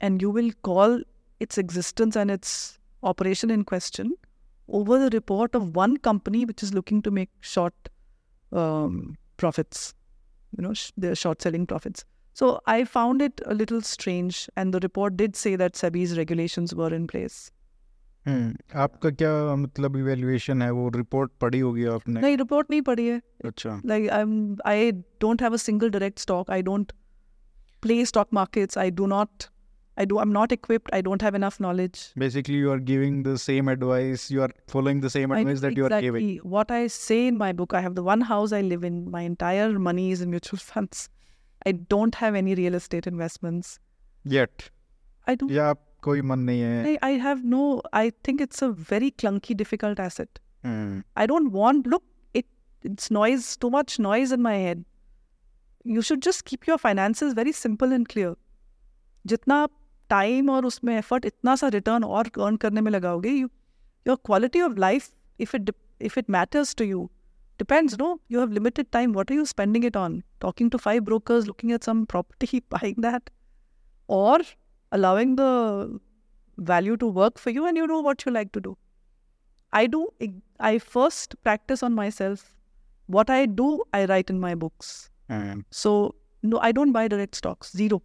and 0.08 0.26
you 0.26 0.32
will 0.40 0.50
call 0.70 0.98
its 1.46 1.58
existence 1.64 2.18
and 2.24 2.34
its 2.36 2.52
operation 3.14 3.54
in 3.56 3.64
question 3.72 4.12
over 4.82 5.00
the 5.04 5.10
report 5.16 5.56
of 5.62 5.70
one 5.80 5.96
company 6.10 6.44
which 6.52 6.62
is 6.68 6.74
looking 6.80 7.02
to 7.08 7.12
make 7.20 7.32
short 7.54 7.90
um, 8.64 9.16
profits 9.38 9.94
you 10.58 10.64
know 10.68 10.74
sh- 10.74 10.92
they're 10.98 11.16
short 11.26 11.42
selling 11.48 11.66
profits 11.76 12.04
so 12.39 12.61
I 12.67 12.85
found 12.85 13.23
it 13.23 13.41
a 13.47 13.55
little 13.55 13.81
strange, 13.81 14.49
and 14.57 14.75
the 14.75 14.81
report 14.81 15.17
did 15.17 15.37
say 15.37 15.55
that 15.57 15.75
SEBI's 15.75 16.17
regulations 16.19 16.75
were 16.75 16.93
in 17.01 17.07
place. 17.07 17.51
हम्म, 18.27 18.79
आपका 18.83 19.11
क्या 19.21 19.31
मतलब 19.63 19.97
evaluation 19.97 20.63
है 20.63 20.71
वो 20.73 20.89
report 20.97 21.31
पढ़ी 21.41 21.59
होगी 21.61 21.85
आपने 21.95 22.21
नहीं 22.21 22.37
report 22.43 22.71
नहीं 22.71 22.83
पढ़ी 22.83 23.07
है. 23.07 23.21
अच्छा 23.45 23.81
Like 23.91 24.07
I'm, 24.19 24.31
I 24.65 24.93
don't 25.25 25.41
have 25.47 25.53
a 25.53 25.59
single 25.65 25.91
direct 25.97 26.19
stock. 26.27 26.53
I 26.59 26.63
don't 26.69 26.93
play 27.87 27.99
stock 28.13 28.33
markets. 28.39 28.79
I 28.85 28.89
do 29.01 29.07
not. 29.15 29.49
I 30.03 30.05
do. 30.13 30.19
I'm 30.23 30.33
not 30.37 30.53
equipped. 30.57 30.89
I 30.99 31.01
don't 31.09 31.25
have 31.29 31.37
enough 31.41 31.59
knowledge. 31.65 31.99
basically 32.23 32.57
you 32.63 32.71
are 32.77 32.81
giving 32.93 33.19
the 33.27 33.35
same 33.43 33.69
advice 33.73 34.25
you 34.37 34.41
are 34.47 34.51
following 34.77 35.03
the 35.05 35.11
same 35.17 35.35
I- 35.37 35.43
advice 35.43 35.61
that 35.67 35.77
you 35.81 35.85
are 35.89 35.93
exactly. 35.99 36.23
giving 36.23 36.51
What 36.57 36.73
I 36.79 36.87
say 36.95 37.19
in 37.27 37.37
my 37.43 37.53
book, 37.61 37.75
I 37.75 37.83
have 37.89 37.95
the 38.01 38.07
one 38.09 38.25
house 38.31 38.57
I 38.61 38.63
live 38.71 38.89
in. 38.93 38.97
My 39.19 39.23
entire 39.33 39.69
money 39.91 40.07
is 40.17 40.23
in 40.29 40.31
mutual 40.39 40.59
funds. 40.71 41.05
I 41.67 41.73
don't 41.95 42.17
have 42.23 42.39
any 42.43 42.55
real 42.61 42.75
estate 42.75 43.07
investments. 43.07 43.75
yet 44.33 44.71
I 45.27 45.35
do. 45.43 45.51
या 45.53 45.67
आप 45.69 45.81
कोई 46.03 46.23
मन 46.23 46.39
नहीं 46.39 46.61
है 46.61 46.85
I, 46.87 46.99
I 47.09 47.13
have 47.27 47.45
no. 47.55 47.61
I 47.93 48.11
think 48.27 48.43
it's 48.47 48.63
a 48.63 48.71
very 48.91 49.11
clunky, 49.23 49.57
difficult 49.63 50.01
asset. 50.07 50.41
Hmm, 50.65 51.03
I 51.23 51.27
don't 51.27 51.53
want 51.53 51.87
look 51.95 52.05
it 52.35 52.47
it's 52.91 53.11
noise 53.19 53.49
too 53.65 53.71
much 53.77 53.99
noise 54.09 54.35
in 54.39 54.43
my 54.49 54.55
head. 54.65 54.85
You 55.95 56.03
should 56.09 56.23
just 56.27 56.45
keep 56.51 56.67
your 56.67 56.79
finances 56.83 57.35
very 57.41 57.53
simple 57.63 57.97
and 57.99 58.09
clear. 58.15 58.35
जितना 59.27 59.67
time 60.11 60.51
और 60.51 60.67
उसमें 60.67 60.97
effort 60.97 61.25
इतना 61.25 61.55
सा 61.57 61.69
return 61.75 62.05
और 62.05 62.31
earn 62.47 62.57
करने 62.65 62.81
में 62.81 62.91
लगाओगे 62.93 63.31
you 63.31 63.49
your 64.07 64.17
quality 64.27 64.61
of 64.61 64.79
life 64.79 65.11
if 65.41 65.55
it 65.55 65.71
if 66.09 66.19
it 66.19 66.31
matters 66.31 66.75
to 66.75 66.85
you 66.85 67.09
depends 67.59 67.97
no 67.99 68.07
you 68.35 68.39
have 68.39 68.53
limited 68.53 68.91
time 68.93 69.13
what 69.13 69.31
are 69.31 69.35
you 69.35 69.45
spending 69.47 69.85
it 69.89 69.97
on 69.97 70.15
talking 70.45 70.71
to 70.71 70.79
five 70.79 71.05
brokers 71.11 71.47
looking 71.51 71.73
at 71.73 71.85
some 71.85 72.01
property 72.15 72.61
buying 72.75 72.97
that 73.05 73.31
or 74.09 74.39
allowing 74.93 75.37
the 75.37 75.51
value 76.59 76.97
to 76.97 77.07
work 77.21 77.39
for 77.39 77.51
you 77.51 77.67
and 77.67 77.77
you 77.77 77.87
know 77.93 78.01
what 78.01 78.25
you 78.27 78.33
like 78.33 78.51
to 78.53 78.61
do 78.61 78.77
I 79.73 79.87
do, 79.93 80.01
I 80.61 80.79
first 80.79 81.33
practice 81.43 81.83
on 81.83 81.95
myself. 81.95 82.43
What 83.07 83.31
I 83.37 83.47
do, 83.61 83.65
I 83.93 84.05
write 84.05 84.29
in 84.35 84.39
my 84.43 84.55
books. 84.55 84.91
Hmm. 85.31 85.65
So, 85.79 85.95
no, 86.45 86.61
I 86.69 86.71
don't 86.77 86.93
buy 86.97 87.03
direct 87.15 87.39
stocks, 87.41 87.73
zero. 87.77 87.99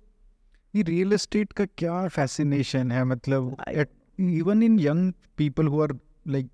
ये 0.75 0.83
real 0.83 1.13
estate 1.13 1.53
का 1.59 1.65
क्या 1.77 2.07
fascination 2.07 2.91
है 2.91 3.03
मतलब 3.05 3.55
I- 3.67 3.85
even 4.39 4.63
in 4.63 4.79
young 4.79 5.13
people 5.37 5.67
who 5.67 5.81
are 5.81 5.93
like 6.27 6.49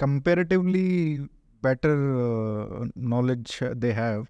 comparatively 0.00 0.86
better 1.61 1.93
uh, 1.93 2.85
knowledge 2.95 3.61
they 3.75 3.93
have. 3.93 4.27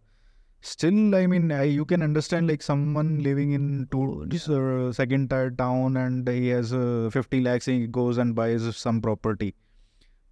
Still 0.62 1.16
i 1.16 1.28
mean 1.28 1.52
you 1.72 1.86
can 1.86 2.02
understand 2.02 2.48
like 2.48 2.64
someone 2.64 3.20
living 3.20 3.52
in 3.52 3.88
two 3.92 4.28
uh, 4.32 4.92
second 4.92 5.30
tier 5.30 5.52
town 5.52 5.96
and 5.98 6.28
he 6.28 6.48
has 6.48 6.74
uh, 6.74 7.10
50 7.14 7.42
lakhs 7.42 7.66
he 7.68 7.86
goes 7.86 8.18
and 8.18 8.36
buys 8.36 8.76
some 8.76 9.00
property. 9.00 9.54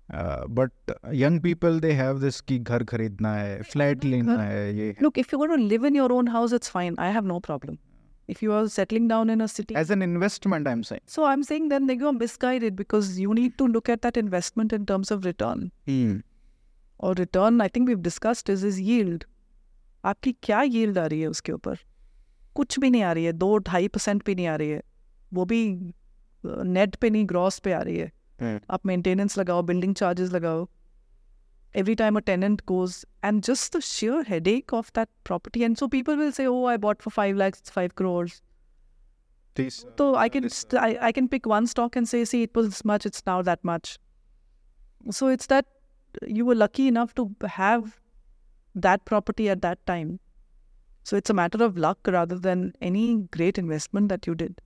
But 0.09 0.71
young 1.11 1.39
people 1.39 1.79
they 1.79 1.93
have 1.93 2.19
this 2.19 2.41
ki 2.41 2.59
ghar 2.59 2.79
kharidna 2.79 3.35
hai 3.39 3.61
flat 3.63 4.03
lena 4.03 4.37
hai 4.43 4.69
ye. 4.69 4.95
Look 4.99 5.17
if 5.17 5.31
you 5.31 5.39
want 5.39 5.53
to 5.53 5.61
live 5.61 5.83
in 5.83 5.95
your 5.95 6.11
own 6.11 6.27
house 6.27 6.51
it's 6.51 6.67
fine. 6.67 6.95
I 6.97 7.11
have 7.11 7.23
no 7.23 7.39
problem. 7.39 7.79
If 8.27 8.41
you 8.41 8.53
are 8.53 8.67
settling 8.67 9.07
down 9.07 9.29
in 9.29 9.41
a 9.41 9.47
city 9.47 9.75
As 9.75 9.91
an 9.91 10.01
investment, 10.01 10.67
I'm 10.67 10.83
saying. 10.83 11.01
so 11.05 11.25
i'm 11.25 11.43
saying 11.43 11.69
then 11.69 11.85
they 11.87 11.95
go 11.95 12.11
misguided 12.11 12.75
because 12.75 13.19
you 13.19 13.33
need 13.33 13.57
to 13.59 13.67
look 13.67 13.89
at 13.89 14.01
that 14.01 14.17
investment 14.17 14.73
in 14.73 14.85
terms 14.85 15.11
of 15.11 15.25
return 15.25 15.71
hmm. 15.85 16.15
और 17.00 17.16
return 17.16 17.60
I 17.62 17.68
think 17.76 17.88
we 17.88 17.94
discussed 18.08 18.50
is 18.50 18.64
is 18.66 18.78
yield 18.88 19.24
आपकी 20.04 20.32
क्या 20.42 20.62
yield 20.62 20.98
आ 20.98 21.06
रही 21.06 21.20
है 21.20 21.28
उसके 21.28 21.52
ऊपर 21.52 21.78
कुछ 22.54 22.78
भी 22.78 22.90
नहीं 22.90 23.02
आ 23.02 23.12
रही 23.12 23.24
है 23.24 23.32
दो 23.32 23.56
ढाई 23.70 23.88
परसेंट 23.88 24.24
भी 24.26 24.34
नहीं 24.34 24.46
आ 24.46 24.56
रही 24.56 24.70
है 24.70 24.82
वो 25.34 25.44
भी 25.44 25.62
नेट 26.46 26.96
पे 26.96 27.10
नहीं 27.10 27.28
ग्रॉस 27.28 27.58
पे 27.58 27.72
आ 27.72 27.80
रही 27.80 27.96
है 27.96 28.60
आप 28.70 28.86
मेंटेनेंस 28.86 29.38
लगाओ 29.38 29.62
बिल्डिंग 29.62 29.94
चार्जेस 29.94 30.30
लगाओ 30.32 30.68
every 31.80 31.94
time 31.94 32.16
a 32.16 32.20
tenant 32.20 32.62
goes 32.66 32.94
and 33.22 33.44
just 33.48 33.72
the 33.72 33.80
sheer 33.80 34.22
headache 34.24 34.72
of 34.72 34.92
that 34.92 35.08
property 35.24 35.62
and 35.64 35.78
so 35.78 35.88
people 35.88 36.16
will 36.16 36.32
say 36.32 36.46
oh 36.52 36.64
i 36.64 36.76
bought 36.76 37.04
for 37.04 37.10
5 37.10 37.36
lakhs 37.36 37.60
it's 37.60 37.70
5 37.70 37.94
crores 37.94 38.40
This, 39.58 39.76
so 39.98 40.14
i 40.14 40.28
can 40.28 40.42
this, 40.42 40.56
st- 40.56 40.80
I, 40.82 41.08
I 41.08 41.12
can 41.12 41.28
pick 41.28 41.46
one 41.46 41.66
stock 41.66 41.96
and 42.00 42.08
say 42.08 42.24
see 42.24 42.42
it 42.42 42.54
was 42.54 42.66
this 42.66 42.84
much 42.84 43.06
it's 43.06 43.24
now 43.26 43.36
that 43.42 43.62
much 43.62 43.98
so 45.10 45.28
it's 45.28 45.46
that 45.46 45.66
you 46.38 46.44
were 46.44 46.54
lucky 46.54 46.88
enough 46.88 47.14
to 47.14 47.28
have 47.56 48.00
that 48.74 49.04
property 49.04 49.48
at 49.48 49.62
that 49.62 49.84
time 49.86 50.18
so 51.02 51.16
it's 51.16 51.30
a 51.30 51.34
matter 51.34 51.62
of 51.64 51.76
luck 51.76 51.98
rather 52.06 52.38
than 52.38 52.72
any 52.80 53.04
great 53.38 53.58
investment 53.58 54.08
that 54.08 54.26
you 54.26 54.34
did 54.34 54.60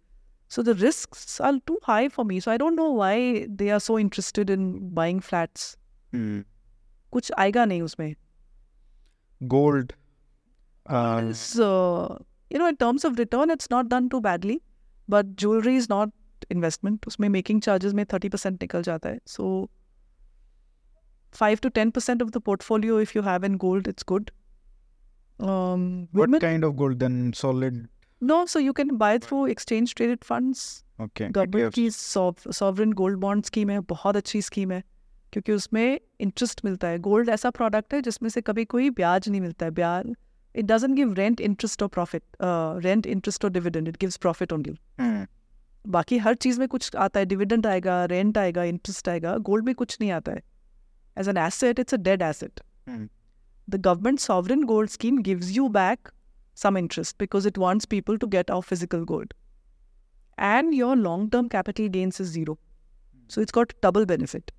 so 0.48 0.62
the 0.62 0.74
risks 0.74 1.40
are 1.40 1.52
too 1.70 1.78
high 1.82 2.08
for 2.08 2.24
me 2.24 2.40
so 2.40 2.50
i 2.52 2.56
don't 2.56 2.76
know 2.76 2.90
why 2.92 3.46
they 3.62 3.70
are 3.70 3.80
so 3.80 3.98
interested 3.98 4.50
in 4.56 4.66
buying 5.00 5.22
flats 5.30 5.70
Hmm. 6.14 6.40
कुछ 7.12 7.32
आएगा 7.38 7.64
नहीं 7.64 7.82
उसमें 7.82 8.14
gold. 9.52 9.92
Uh, 10.90 11.32
so 11.32 11.66
you 12.52 12.58
know 12.60 12.68
in 12.72 12.76
terms 12.76 13.04
of 13.08 13.18
return 13.18 13.52
it's 13.54 13.70
not 13.72 13.88
done 13.92 14.08
too 14.14 14.20
badly 14.26 14.56
but 15.08 15.34
jewelry 15.42 15.74
is 15.80 15.88
not 15.88 16.12
investment 16.56 17.06
उसमें 17.06 17.28
making 17.28 17.62
charges 17.66 17.94
में 17.94 18.04
30% 18.04 18.60
निकल 18.62 18.82
जाता 18.82 19.08
है 19.08 19.18
so 19.28 19.48
5 21.31 21.61
to 21.61 21.69
10% 21.69 22.21
of 22.21 22.31
the 22.31 22.41
portfolio 22.41 22.97
if 22.97 23.15
you 23.15 23.21
have 23.21 23.43
in 23.43 23.57
gold 23.57 23.87
it's 23.87 24.03
good 24.03 24.31
um 25.39 26.07
what 26.11 26.21
women 26.21 26.41
kind 26.41 26.63
of 26.63 26.75
gold 26.75 26.99
then? 26.99 27.33
Solid. 27.33 27.87
no 28.21 28.45
so 28.45 28.59
you 28.59 28.73
can 28.73 28.97
buy 28.97 29.17
through 29.17 29.45
exchange 29.55 29.95
traded 29.95 30.23
funds 30.33 30.83
Okay. 31.01 31.27
Government. 31.31 31.73
की 31.73 31.89
sovereign 31.89 32.93
gold 32.93 33.19
bond 33.19 33.45
scheme 33.45 33.69
है 33.69 33.79
बहुत 33.79 34.15
अच्छी 34.15 34.41
scheme 34.41 34.71
है 34.71 34.83
क्योंकि 35.33 35.51
उसमें 35.51 35.99
interest 36.19 36.65
मिलता 36.65 36.87
है 36.87 36.99
gold 36.99 37.29
ऐसा 37.29 37.49
प्रोडक्ट 37.49 37.93
है 37.93 38.01
जिसमें 38.01 38.29
से 38.29 38.41
कभी 38.41 38.65
कोई 38.65 38.89
ब्याज 38.89 39.29
नहीं 39.29 39.41
मिलता 39.41 39.65
है 39.65 39.71
ब्याज 39.71 40.13
it 40.55 40.65
doesn't 40.65 40.95
give 40.95 41.13
rent 41.13 41.41
interest 41.41 41.83
और 41.83 41.89
प्रॉफिट 41.89 42.23
रेंट 42.85 43.07
इंटरेस्ट 43.07 43.45
और 43.45 43.51
dividend 43.51 43.87
it 43.87 43.97
gives 43.97 44.17
profit 44.17 44.53
only. 44.53 44.75
बाकी 45.87 46.17
हर 46.17 46.35
चीज़ 46.35 46.59
में 46.59 46.67
कुछ 46.67 46.95
आता 46.95 47.19
है 47.19 47.25
डिविडेंड 47.25 47.67
आएगा 47.67 48.05
रेंट 48.05 48.37
आएगा 48.37 48.63
इंटरेस्ट 48.63 49.09
आएगा 49.09 49.37
गोल्ड 49.37 49.65
में 49.65 49.75
कुछ 49.75 49.97
नहीं 50.01 50.11
आता 50.11 50.31
है 50.31 50.41
As 51.16 51.28
an 51.28 51.36
asset 51.36 51.78
it's 51.78 51.94
a 51.94 51.96
dead 52.10 52.22
asset 52.22 52.60
Hmm. 52.88 53.04
the 53.68 53.78
government 53.84 54.20
sovereign 54.22 54.64
gold 54.70 54.90
scheme 54.94 55.20
gives 55.26 55.50
you 55.58 55.66
back 55.74 56.08
some 56.56 56.78
interest 56.80 57.14
because 57.22 57.46
it 57.50 57.60
wants 57.62 57.86
people 57.92 58.18
to 58.24 58.28
get 58.34 58.50
our 58.56 58.64
physical 58.70 59.04
gold. 59.10 59.30
And 60.38 60.74
your 60.78 60.90
long 61.04 61.24
term 61.34 61.48
capital 61.54 61.88
gains 61.94 62.20
is 62.24 62.32
zero. 62.34 62.56
So 63.30 63.44
it's 63.44 63.56
got 63.58 63.72
double 63.86 64.06
benefit. 64.12 64.52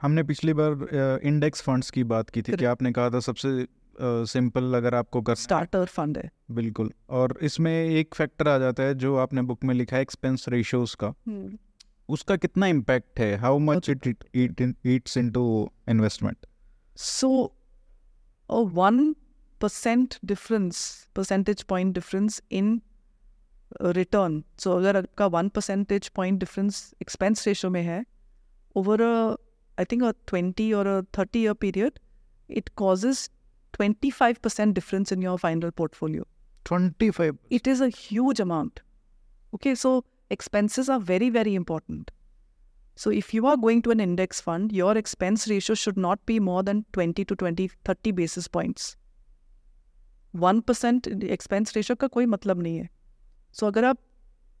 हमने 0.00 0.22
पिछली 0.32 0.52
बार 0.60 0.86
index 1.32 1.62
funds 1.62 1.90
की 1.90 2.04
बात 2.12 2.30
की 2.30 2.40
थी 2.42 2.44
कि 2.44 2.52
Correct. 2.52 2.70
आपने 2.70 2.92
कहा 2.92 3.10
था 3.10 3.20
सबसे 3.28 3.66
सिंपल 4.32 4.74
अगर 4.76 4.94
आपको 4.94 5.22
करना 5.22 5.40
है 5.40 5.46
Starter 5.46 5.84
fund 5.96 6.16
है. 6.16 6.30
बिल्कुल 6.60 6.90
और 7.20 7.38
इसमें 7.50 7.72
एक 7.72 8.14
फैक्टर 8.14 8.48
आ 8.48 8.58
जाता 8.58 8.82
है 8.82 8.94
जो 9.06 9.16
आपने 9.26 9.42
बुक 9.52 9.64
में 9.64 9.74
लिखा 9.74 9.96
है 9.96 10.02
एक्सपेंस 10.02 10.44
रेशियोज 10.48 10.94
का 11.04 11.14
उसका 12.09 12.35
कितना 12.35 12.67
इम्पैक्ट 12.67 13.19
है 13.19 13.35
how 13.37 13.57
much 13.59 13.89
it 13.89 14.07
it 14.35 14.75
eats 14.85 15.17
into 15.17 15.71
investment 15.89 16.45
one 18.75 19.15
percent 19.59 20.15
difference, 20.25 21.07
percentage 21.13 21.67
point 21.67 21.93
difference 21.93 22.39
in 22.59 22.81
uh, 23.79 23.91
return. 23.97 24.43
So 24.57 24.77
अगर 24.77 24.97
आपका 24.97 25.27
one 25.31 25.51
percentage 25.57 26.09
point 26.19 26.39
difference 26.39 26.79
expense 27.05 27.45
ratio 27.47 27.69
में 27.69 27.81
है, 27.83 28.03
a 28.75 29.37
I 29.77 29.85
think 29.85 30.03
a 30.03 30.13
twenty 30.25 30.73
or 30.73 30.85
a 30.87 31.05
thirty 31.13 31.39
year 31.39 31.55
period, 31.55 31.99
it 32.49 32.75
causes 32.75 33.29
twenty 33.73 34.09
five 34.09 34.41
percent 34.41 34.73
difference 34.73 35.11
in 35.11 35.21
your 35.21 35.37
final 35.37 35.71
portfolio. 35.71 36.25
25 36.65 37.37
It 37.49 37.67
is 37.67 37.81
a 37.81 37.89
huge 37.89 38.39
amount. 38.39 38.81
Okay, 39.53 39.75
so 39.75 40.03
expenses 40.30 40.88
are 40.88 41.00
very 41.00 41.30
very 41.30 41.54
important. 41.54 42.10
So 42.96 43.10
if 43.10 43.34
you 43.34 43.46
are 43.46 43.56
going 43.56 43.82
to 43.82 43.90
an 43.90 44.00
index 44.00 44.40
fund, 44.40 44.72
your 44.72 44.96
expense 44.96 45.48
ratio 45.48 45.74
should 45.74 45.96
not 45.96 46.24
be 46.26 46.38
more 46.38 46.62
than 46.62 46.84
20 46.92 47.24
to 47.24 47.34
20, 47.34 47.68
30 47.84 48.12
basis 48.12 48.46
points. 48.46 48.96
1% 50.36 51.24
expense 51.30 51.76
ratio 51.76 51.96
का 51.96 52.06
कोई 52.06 52.26
मतलब 52.26 52.62
नहीं 52.62 52.78
है. 52.78 52.88
So 53.52 53.66
अगर 53.66 53.84
आप 53.84 53.98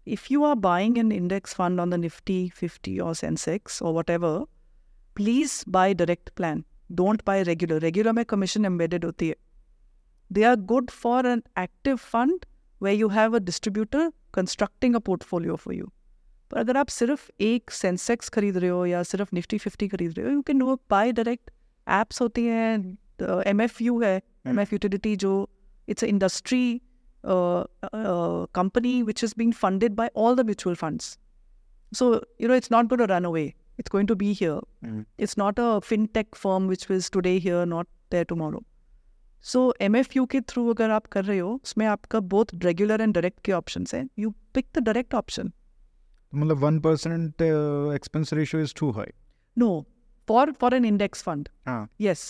if 0.06 0.30
you 0.30 0.44
are 0.44 0.56
buying 0.56 0.98
an 0.98 1.10
index 1.12 1.54
fund 1.54 1.80
on 1.80 1.90
the 1.90 1.98
Nifty 1.98 2.48
50 2.50 3.00
or 3.00 3.12
Sensex 3.12 3.80
or 3.80 3.94
whatever, 3.94 4.44
please 5.14 5.64
buy 5.64 5.92
direct 5.94 6.34
plan. 6.34 6.64
Don't 6.92 7.24
buy 7.24 7.42
regular. 7.42 7.78
Regular 7.80 8.12
में 8.12 8.24
commission 8.24 8.64
embedded 8.64 9.04
होती 9.04 9.28
है. 9.28 9.34
They 10.30 10.44
are 10.44 10.56
good 10.56 10.90
for 10.90 11.24
an 11.26 11.42
active 11.56 12.00
fund 12.00 12.46
where 12.80 12.92
you 12.92 13.08
have 13.08 13.34
a 13.34 13.40
distributor 13.40 14.12
constructing 14.37 14.95
a 14.95 14.99
portfolio 15.09 15.55
for 15.55 15.75
you 15.75 15.89
पर 16.51 16.57
अगर 16.57 16.77
आप 16.77 16.87
सिर्फ़ 16.89 17.29
एक 17.43 17.71
Sensex 17.71 18.29
खरीद 18.35 18.57
रहे 18.57 18.69
हो 18.69 18.85
या 18.85 19.03
सिर्फ़ 19.03 19.29
निफ्टी 19.33 19.57
फिफ्टी 19.57 19.87
खरीद 19.87 20.13
रहे 20.17 20.27
हो 20.27 20.33
you 20.33 20.41
can 20.41 20.59
do 20.59 20.75
buy 20.89 21.11
direct 21.11 21.51
apps 21.87 22.21
होती 22.21 22.45
हैं 22.45 22.97
एम 23.47 23.61
एफ़ 23.61 23.83
यू 23.83 23.99
है 24.01 24.15
एम 24.47 24.59
एफ़ 24.59 24.73
यूटिलिटी 24.73 25.15
जो 25.25 25.33
it's 25.87 26.03
a 26.03 26.07
industry 26.07 26.81
company 28.57 29.01
which 29.03 29.23
is 29.23 29.33
being 29.37 29.53
funded 29.53 29.95
by 29.95 30.09
all 30.15 30.35
the 30.35 30.45
mutual 30.45 30.75
funds 30.75 31.17
so 31.91 32.13
you 32.41 32.47
know 32.47 32.55
it's 32.55 32.71
not 32.71 32.85
going 32.85 33.07
to 33.07 33.13
run 33.13 33.25
away 33.25 33.45
it's 33.79 33.91
going 33.91 34.07
to 34.07 34.15
be 34.15 34.31
here 34.33 34.61
Hmm. 34.83 34.99
it's 35.25 35.33
not 35.39 35.57
a 35.61 35.63
fintech 35.85 36.37
firm 36.41 36.67
which 36.71 36.83
is 36.95 37.07
today 37.15 37.31
here 37.45 37.63
not 37.71 37.87
there 38.13 38.27
tomorrow. 38.27 38.61
So 39.45 39.59
mfu 39.83 40.25
के 40.31 40.41
through 40.43 40.67
अगर 40.69 40.89
आप 40.91 41.05
कर 41.07 41.25
रहे 41.25 41.37
हो 41.39 41.53
उसमें 41.63 41.85
आपका 41.87 42.19
both 42.31 42.55
regular 42.63 43.01
and 43.01 43.13
direct 43.13 43.39
के 43.45 43.51
option 43.53 43.85
है। 43.93 44.05
You 44.19 44.33
pick 44.53 44.65
the 44.75 44.83
direct 44.83 45.15
option 45.15 45.51
मतलब 46.33 46.57
one 46.57 46.79
percent 46.79 47.41
expense 47.41 48.33
ratio 48.33 48.61
is 48.61 48.73
too 48.79 48.91
high 48.91 49.11
no 49.57 49.69
for 50.27 50.51
for 50.61 50.73
an 50.73 50.85
index 50.85 51.23
fund 51.23 51.49
हाँ। 51.67 51.87
Yes 52.01 52.23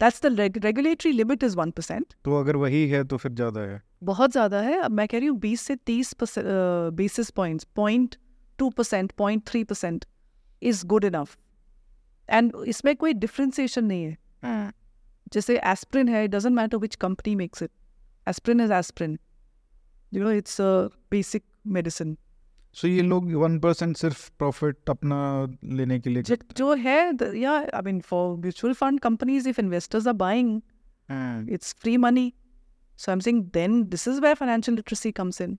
that's 0.00 0.22
the 0.22 0.60
regulatory 0.60 1.12
limit 1.12 1.44
is 1.44 1.56
one 1.56 1.70
percent 1.70 2.14
तो 2.24 2.38
अगर 2.40 2.56
वही 2.56 2.86
है 2.88 3.02
तो 3.04 3.16
फिर 3.16 3.32
ज़्यादा 3.32 3.60
है। 3.62 3.80
बहुत 4.04 4.32
ज़्यादा 4.32 4.60
है। 4.60 4.78
अब 4.80 4.90
मैं 4.90 5.06
कह 5.08 5.18
रही 5.18 5.26
हूँ 5.26 5.38
बीस 5.38 5.60
से 5.60 5.76
तीस 5.86 6.14
basis 6.20 7.30
points 7.30 7.66
point 7.76 8.16
two 8.58 8.70
percent 8.70 9.12
point 9.18 9.46
three 9.48 9.64
percent 9.64 10.04
is 10.62 10.84
good 10.86 11.04
enough 11.04 11.36
and 12.28 12.52
इसमें 12.66 12.94
कोई 12.96 13.12
डिफ्रेंसिएशन 13.14 13.84
नहीं 13.84 14.04
है। 14.04 14.70
जैसे 15.32 15.58
एस्प्रिन 15.72 16.08
है 16.08 16.26
doesn't 16.28 16.54
matter 16.56 16.76
which 16.86 16.94
company 17.04 17.34
makes 17.36 17.62
it 17.62 17.70
aspirin 18.28 18.60
is 18.60 18.72
aspirin 18.72 19.18
you 20.14 20.24
know 20.24 20.32
it's 20.42 20.60
a 20.60 20.72
basic 21.10 21.44
medicine 21.76 22.16
so 22.80 22.88
ये 22.88 23.02
लोग 23.02 23.32
वन 23.42 23.58
परसेंट 23.60 23.96
सिर्फ़ 23.96 24.30
profit 24.38 24.90
अपना 24.90 25.22
लेने 25.78 25.98
के 26.00 26.10
लिए 26.10 26.36
जो 26.56 26.74
है 26.74 26.98
या 27.38 27.52
I 27.74 27.82
mean 27.84 28.00
for 28.10 28.36
mutual 28.36 28.74
fund 28.74 29.00
companies 29.00 29.48
if 29.48 29.60
investors 29.60 30.06
are 30.06 30.14
buying 30.26 30.60
हैं 31.10 31.46
it's 31.48 31.72
free 31.72 31.96
money. 31.96 32.34
So 32.96 33.12
I'm 33.12 33.20
saying 33.20 33.50
then 33.52 33.88
this 33.90 34.06
is 34.06 34.20
where 34.20 34.36
financial 34.36 34.74
literacy 34.74 35.12
comes 35.12 35.40
in. 35.40 35.58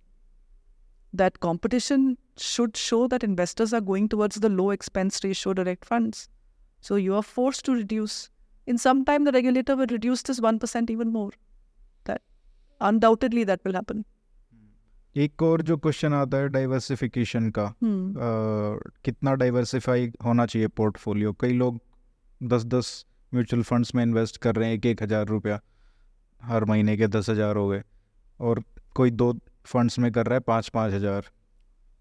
That 1.13 1.39
competition 1.39 2.17
should 2.38 2.78
show 2.78 3.07
that 3.07 3.24
investors 3.24 3.74
are 3.74 3.82
going 3.82 4.09
towards 4.09 4.38
the 4.38 4.49
low 4.49 4.69
expense 4.71 5.19
ratio 5.24 5.53
direct 5.53 5.86
funds. 5.86 6.30
So 6.82 6.95
you 6.95 7.15
are 7.15 7.24
forced 7.24 7.65
to 7.65 7.74
reduce. 7.74 8.30
In 8.68 8.78
some 8.78 9.03
time, 9.05 9.24
the 9.24 9.32
regulator 9.32 9.76
will 9.76 9.88
reduce 9.88 10.22
this 10.24 10.39
1% 10.39 10.89
even 10.89 11.11
more. 11.11 11.32
That 12.05 12.22
undoubtedly 12.82 13.43
that 13.45 13.64
will 13.66 13.74
happen. 13.74 14.03
एक 15.16 15.41
और 15.43 15.61
जो 15.61 15.76
question 15.78 16.14
आता 16.14 16.38
है 16.38 16.47
diversification 16.49 17.49
का 17.57 17.66
Hmm. 17.74 18.18
अ, 18.18 18.91
कितना 19.05 19.34
diversify 19.41 20.11
होना 20.26 20.45
चाहिए 20.45 20.68
portfolio 20.80 21.34
कई 21.41 21.53
लोग 21.53 21.80
दस 22.41 22.64
दस 22.66 22.89
म्यूचुअल 23.32 23.64
फंड्स 23.64 23.93
में 23.95 24.03
इन्वेस्ट 24.03 24.38
कर 24.38 24.55
रहे 24.55 24.68
हैं 24.70 24.76
एक 24.76 24.86
एक 24.86 25.03
हज़ार 25.03 25.28
रुपया 25.28 25.59
हर 26.41 26.66
महीने 26.66 26.95
के 26.97 27.07
दस 27.07 27.30
हज़ार 27.30 27.55
हो 27.55 27.68
गए 27.70 27.84
और 28.39 28.64
कोई 28.95 29.11
दो 29.11 29.32
फंड्स 29.66 29.99
में 29.99 30.11
कर 30.11 30.26
रहा 30.26 30.34
है 30.36 30.39
पाँच 30.47 30.70
पाँच 30.70 30.93
हज़ार 30.93 31.30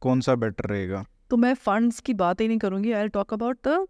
कौन 0.03 0.21
सा 0.21 0.35
बेटर 0.35 0.69
रहेगा 0.71 1.05
तो 1.31 1.37
मैं 1.37 1.53
फंड्स 1.67 2.01
की 2.01 2.15
बात 2.15 2.41
ही 2.41 2.49
नहीं 2.49 2.59
करूँगी 2.59 2.93
I 2.93 3.09
talk 3.09 3.33
about 3.35 3.59
the 3.69 3.87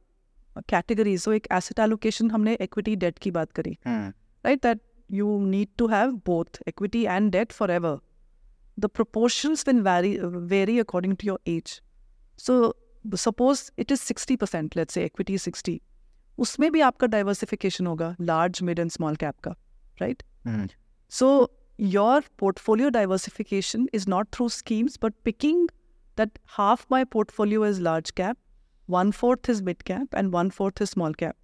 category 0.59 1.16
so 1.18 1.32
एक 1.32 1.46
एसेट 1.53 1.78
एलोकेशन 1.78 2.30
हमने 2.30 2.55
इक्विटी 2.61 2.96
डेट 2.96 3.18
की 3.18 3.30
बात 3.30 3.53
करी। 3.53 3.76
Right 3.86 4.62
that 4.62 4.80
you 5.11 5.38
need 5.46 5.68
to 5.78 5.86
have 5.86 6.12
both 6.26 6.62
equity 6.68 7.05
and 7.05 7.30
debt 7.32 7.53
forever 7.70 7.98
the 8.78 8.86
proportion 8.86 9.57
will 9.66 9.80
vary 9.82 10.16
very 10.48 10.78
according 10.78 11.16
to 11.16 11.26
your 11.26 11.40
age 11.48 11.80
so 12.38 12.74
suppose 13.05 13.70
it 13.78 13.92
is 13.92 14.00
sixty 14.00 14.36
percent 14.36 14.76
let 14.76 14.90
say 14.90 15.05
equity 15.05 15.38
sixty 15.38 15.80
उसमें 16.38 16.70
भी 16.72 16.80
आपका 16.80 17.07
diversification 17.07 17.86
होगा 17.86 18.14
large 18.20 18.62
mid 18.62 18.78
and 18.78 18.90
small 18.90 19.16
cap 19.16 19.38
का 19.44 19.55
right 20.00 20.22
so 21.12 21.28
your 21.80 22.24
portfolio 22.38 22.88
diversification 22.88 23.88
is 23.94 24.09
not 24.09 24.28
through 24.32 24.48
schemes 24.48 24.98
but 25.03 25.14
picking 25.24 25.68
that 26.18 26.38
half 26.48 26.84
my 26.92 27.05
portfolio 27.12 27.66
is 27.66 27.80
large 27.80 28.11
cap 28.11 28.36
one 28.87 29.12
fourth 29.12 29.49
is 29.49 29.62
mid 29.62 29.85
cap, 29.85 30.09
and 30.12 30.33
one 30.33 30.51
fourth 30.51 30.80
is 30.80 30.91
small 30.91 31.12
cap. 31.14 31.37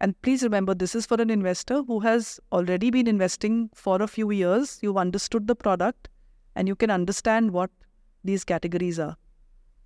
And 0.00 0.20
please 0.22 0.42
remember, 0.42 0.74
this 0.74 0.94
is 0.94 1.04
for 1.04 1.20
an 1.20 1.28
investor 1.28 1.82
who 1.82 2.00
has 2.00 2.40
already 2.52 2.90
been 2.90 3.06
investing 3.06 3.70
for 3.74 4.00
a 4.00 4.06
few 4.06 4.30
years. 4.30 4.78
You've 4.80 4.96
understood 4.96 5.46
the 5.46 5.54
product 5.54 6.08
and 6.56 6.66
you 6.66 6.74
can 6.74 6.90
understand 6.90 7.50
what 7.50 7.70
these 8.24 8.44
categories 8.44 8.98
are. 8.98 9.16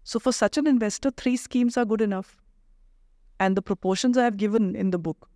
So, 0.05 0.21
for 0.21 0.33
such 0.33 0.57
an 0.57 0.67
investor, 0.67 1.11
three 1.11 1.37
schemes 1.37 1.77
are 1.77 1.85
good 1.85 2.01
enough. 2.01 2.41
And 3.41 3.57
the 3.57 3.63
proportions 3.63 4.17
I 4.17 4.25
have 4.25 4.37
given 4.37 4.77
in 4.77 4.91
the 4.91 4.99
book 4.99 5.29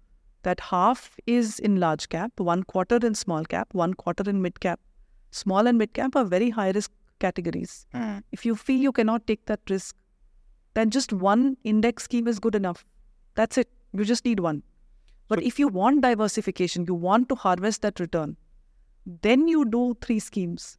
that 0.43 0.61
half 0.61 1.19
is 1.27 1.59
in 1.59 1.81
large 1.81 2.09
cap, 2.09 2.33
one 2.39 2.63
quarter 2.63 2.99
in 3.03 3.15
small 3.15 3.45
cap, 3.45 3.69
one 3.73 3.95
quarter 3.95 4.29
in 4.31 4.41
mid 4.41 4.61
cap. 4.61 4.81
Small 5.31 5.67
and 5.67 5.77
mid 5.77 5.93
cap 5.93 6.15
are 6.17 6.25
very 6.25 6.51
high 6.51 6.71
risk 6.71 6.93
categories. 7.19 7.87
Hmm. 7.93 8.19
If 8.31 8.47
you 8.47 8.55
feel 8.55 8.81
you 8.81 8.93
cannot 8.93 9.27
take 9.27 9.45
that 9.47 9.61
risk, 9.69 9.97
then 10.78 10.90
just 10.90 11.14
one 11.14 11.58
index 11.64 12.04
scheme 12.04 12.28
is 12.28 12.40
good 12.40 12.56
enough. 12.56 12.86
That's 13.36 13.58
it. 13.58 13.70
You 13.94 14.06
just 14.06 14.26
need 14.26 14.40
one. 14.40 14.64
But 15.30 15.42
if 15.44 15.60
you 15.60 15.68
want 15.68 16.02
diversification, 16.02 16.86
you 16.88 16.96
want 16.96 17.30
to 17.30 17.36
harvest 17.36 17.82
that 17.84 18.00
return, 18.00 18.38
then 19.22 19.48
you 19.48 19.66
do 19.66 19.84
three 20.02 20.20
schemes. 20.20 20.78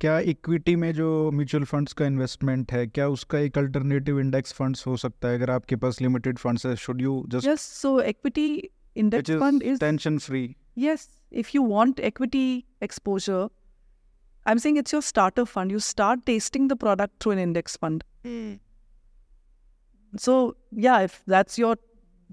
क्या 0.00 0.18
equity 0.30 0.74
में 0.76 0.92
जो 0.92 1.08
mutual 1.30 1.64
funds 1.64 1.92
का 1.98 2.06
investment 2.06 2.72
है 2.72 2.86
क्या 2.86 3.08
उसका 3.08 3.38
एक 3.38 3.58
alternative 3.58 4.18
index 4.20 4.52
funds 4.52 4.86
हो 4.86 4.96
सकता 4.96 5.28
है 5.28 5.34
अगर 5.34 5.50
आपके 5.50 5.76
पास 5.84 6.00
लिमिटेड 6.00 6.38
फंड्स 6.38 6.66
है 6.66 6.74
should 6.76 7.02
you 7.02 7.22
just 7.34 7.48
Yes, 7.48 7.66
so 7.82 7.92
equity 8.12 8.46
index 9.02 9.30
fund 9.44 9.64
is 9.72 9.80
tension 9.80 10.18
free 10.26 10.42
yes. 10.86 11.06
If 11.42 11.54
you 11.54 11.62
want 11.68 12.02
equity 12.08 12.46
exposure, 12.86 13.44
I'm 14.46 14.60
saying 14.64 14.76
it's 14.82 14.96
your 14.96 15.02
starter 15.02 15.44
fund. 15.52 15.72
You 15.76 15.80
start 15.86 16.26
tasting 16.26 16.68
the 16.72 16.76
product 16.84 17.16
through 17.20 17.36
an 17.36 17.42
index 17.44 17.78
fund. 17.84 18.04
so 20.17 20.55
yeah, 20.71 21.01
if 21.01 21.21
that's 21.27 21.57
your 21.57 21.77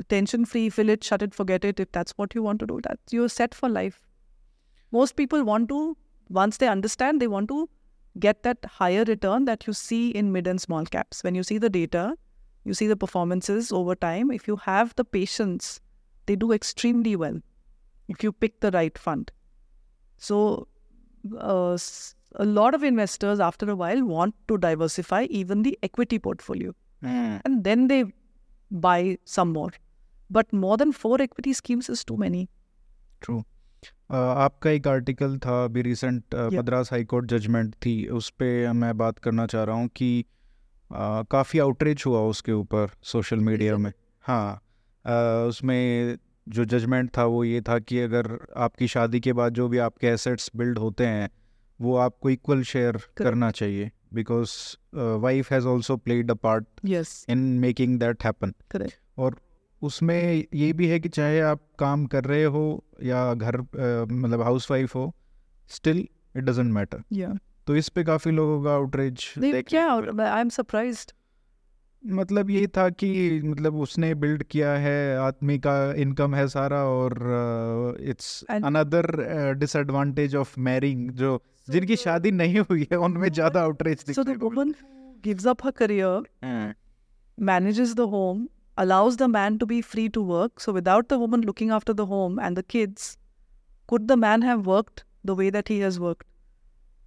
tension 0.09 0.45
free, 0.45 0.70
fill 0.70 0.89
it, 0.89 1.05
shut 1.05 1.22
it, 1.22 1.35
forget 1.35 1.64
it. 1.64 1.81
If 1.81 1.93
that's 1.93 2.12
what 2.12 2.35
you 2.35 2.43
want 2.43 2.61
to 2.61 2.66
do, 2.66 2.81
that 2.85 2.99
you're 3.11 3.29
set 3.29 3.55
for 3.55 3.68
life. 3.68 4.01
Most 4.93 5.16
people 5.16 5.45
want 5.45 5.68
to, 5.68 5.97
once 6.29 6.57
they 6.57 6.68
understand, 6.68 7.20
they 7.20 7.27
want 7.27 7.49
to 7.49 7.68
get 8.18 8.43
that 8.43 8.59
higher 8.64 9.05
return 9.05 9.45
that 9.45 9.66
you 9.66 9.72
see 9.72 10.11
in 10.11 10.33
mid 10.33 10.47
and 10.47 10.61
small 10.61 10.85
caps. 10.85 11.22
When 11.22 11.35
you 11.35 11.43
see 11.43 11.59
the 11.59 11.70
data, 11.70 12.16
you 12.64 12.74
see 12.74 12.87
the 12.87 12.97
performances 12.97 13.72
over 13.72 13.95
time. 13.95 14.31
If 14.31 14.49
you 14.49 14.57
have 14.57 14.95
the 14.97 15.05
patience, 15.05 15.81
they 16.27 16.37
do 16.37 16.53
extremely 16.53 17.16
well 17.16 17.41
if 18.09 18.22
you 18.22 18.33
pick 18.33 18.61
the 18.61 18.70
right 18.70 18.97
fund. 18.97 19.31
So, 20.18 20.68
uh, 21.39 21.77
a 22.37 22.45
lot 22.45 22.74
of 22.74 22.83
investors 22.83 23.41
after 23.41 23.70
a 23.70 23.77
while 23.77 24.05
want 24.05 24.35
to 24.49 24.59
diversify 24.59 25.27
even 25.31 25.62
the 25.62 25.79
equity 25.83 26.18
portfolio 26.18 26.74
and 27.03 27.64
then 27.64 27.88
they 27.88 28.05
buy 28.70 29.18
some 29.24 29.53
more. 29.53 29.70
But 30.30 30.53
more 30.53 30.76
than 30.76 30.92
four 30.92 31.20
equity 31.22 31.53
schemes 31.53 31.88
is 31.88 32.05
too 32.05 32.16
many. 32.16 32.47
True 33.22 33.42
आपका 34.12 34.70
एक 34.70 34.86
article 34.88 35.36
था 35.38 35.62
अभी 35.64 35.82
recent 35.82 36.34
Madras 36.55 36.90
high 36.92 37.05
court 37.05 37.26
judgement 37.30 37.74
थी। 37.86 38.07
उस 38.18 38.28
पर 38.30 38.72
मैं 38.72 38.97
बात 38.99 39.18
करना 39.18 39.47
चाह 39.47 39.64
रहा 39.64 39.76
हूँ 39.76 39.88
कि 39.97 40.24
अ, 40.90 41.22
काफ़ी 41.30 41.59
आउटरीच 41.59 42.05
हुआ 42.07 42.20
उसके 42.30 42.53
ऊपर 42.53 42.90
सोशल 43.03 43.40
मीडिया 43.40 43.76
में। 43.76 43.92
हाँ 44.24 44.55
अ, 45.05 45.12
उसमें 45.49 46.16
जो 46.49 46.64
जजमेंट 46.64 47.11
था 47.18 47.24
वो 47.24 47.42
ये 47.44 47.61
था 47.61 47.78
कि 47.78 47.99
अगर 48.01 48.26
आपकी 48.57 48.88
शादी 48.88 49.20
के 49.20 49.32
बाद 49.32 49.55
जो 49.55 49.68
भी 49.68 49.78
आपके 49.78 50.07
एसेट्स 50.07 50.51
बिल्ड 50.57 50.78
होते 50.78 51.07
हैं 51.07 51.28
वो 51.80 51.97
आपको 51.97 52.30
इक्वल 52.30 52.62
शेयर 52.62 52.99
करना 53.16 53.51
चाहिए। 53.51 53.90
Because 54.15 54.51
wife 55.23 55.53
has 55.53 55.67
also 55.67 55.97
played 55.97 56.31
a 56.31 56.35
part 56.35 56.67
Yes, 56.87 57.25
in 57.31 57.39
making 57.39 57.99
that 58.01 58.25
happen 58.25 58.53
correct. 58.75 58.95
और 59.19 59.37
उसमें 59.83 60.45
ये 60.55 60.73
भी 60.73 60.87
है 60.89 61.01
कि 61.01 61.09
चाहे 61.09 61.41
आप 61.41 61.61
काम 61.79 62.07
कर 62.07 62.25
रहे 62.25 62.45
हो 62.45 62.85
या 63.03 63.33
घर 63.35 63.61
मतलब 63.61 64.43
हाउस 64.43 64.71
वाइफ 64.71 64.95
हो 64.95 65.13
still 65.71 66.07
it 66.37 66.45
doesn't 66.45 66.73
matter 66.73 67.03
Yeah. 67.15 67.37
तो 67.67 67.77
इस 67.77 67.89
पे 67.89 68.05
काफ़ी 68.05 68.31
लोगों 68.31 68.63
का 68.65 68.75
outreach 68.75 69.33
They, 69.39 69.53
yeah, 69.75 70.01
I'm 70.33 70.51
surprised. 70.61 71.13
मतलब 72.05 72.51
ये 72.51 72.67
था 72.67 72.89
कि 72.91 73.41
मतलब 73.45 73.77
उसने 73.81 74.15
बिल्ड 74.15 74.43
किया 74.43 74.73
है 74.73 75.17
आदमी 75.19 75.59
का 75.59 75.73
इनकम 75.93 76.35
है 76.35 76.47
सारा 76.49 76.83
और 76.85 77.17
it's 78.01 78.45
another 78.51 79.07
disadvantage 79.59 80.37
of 80.37 80.61
marrying 80.61 81.11
जो 81.11 81.43
जिनकी 81.69 81.97
शादी 81.97 82.31
नहीं 82.31 82.61
हुई 82.61 82.87
है 82.93 82.99
उनमें 82.99 83.29
ज़्यादा 83.29 83.62
आउटरीच 83.62 84.05
दिखता 84.05 84.21
है। 84.21 84.25
So 84.27 84.33
the 84.33 84.43
woman 84.43 84.75
gives 85.25 85.47
up 85.47 85.64
her 85.64 85.71
career 85.79 86.75
manages 87.39 87.95
the 87.95 88.01
home 88.12 88.47
allows 88.79 89.17
the 89.19 89.23
man 89.31 89.57
to 89.59 89.67
be 89.67 89.81
free 89.83 90.09
to 90.09 90.23
work 90.25 90.61
so 90.61 90.73
without 90.73 91.09
the 91.11 91.19
woman 91.21 91.45
looking 91.45 91.71
after 91.73 91.93
the 91.93 92.01
home 92.11 92.41
and 92.41 92.59
the 92.59 92.64
kids 92.71 93.17
could 93.89 94.07
the 94.07 94.12
man 94.19 94.43
have 94.43 94.61
worked 94.62 95.01
the 95.27 95.37
way 95.39 95.51
that 95.51 95.71
he 95.71 95.79
has 95.79 95.99
worked 96.01 96.25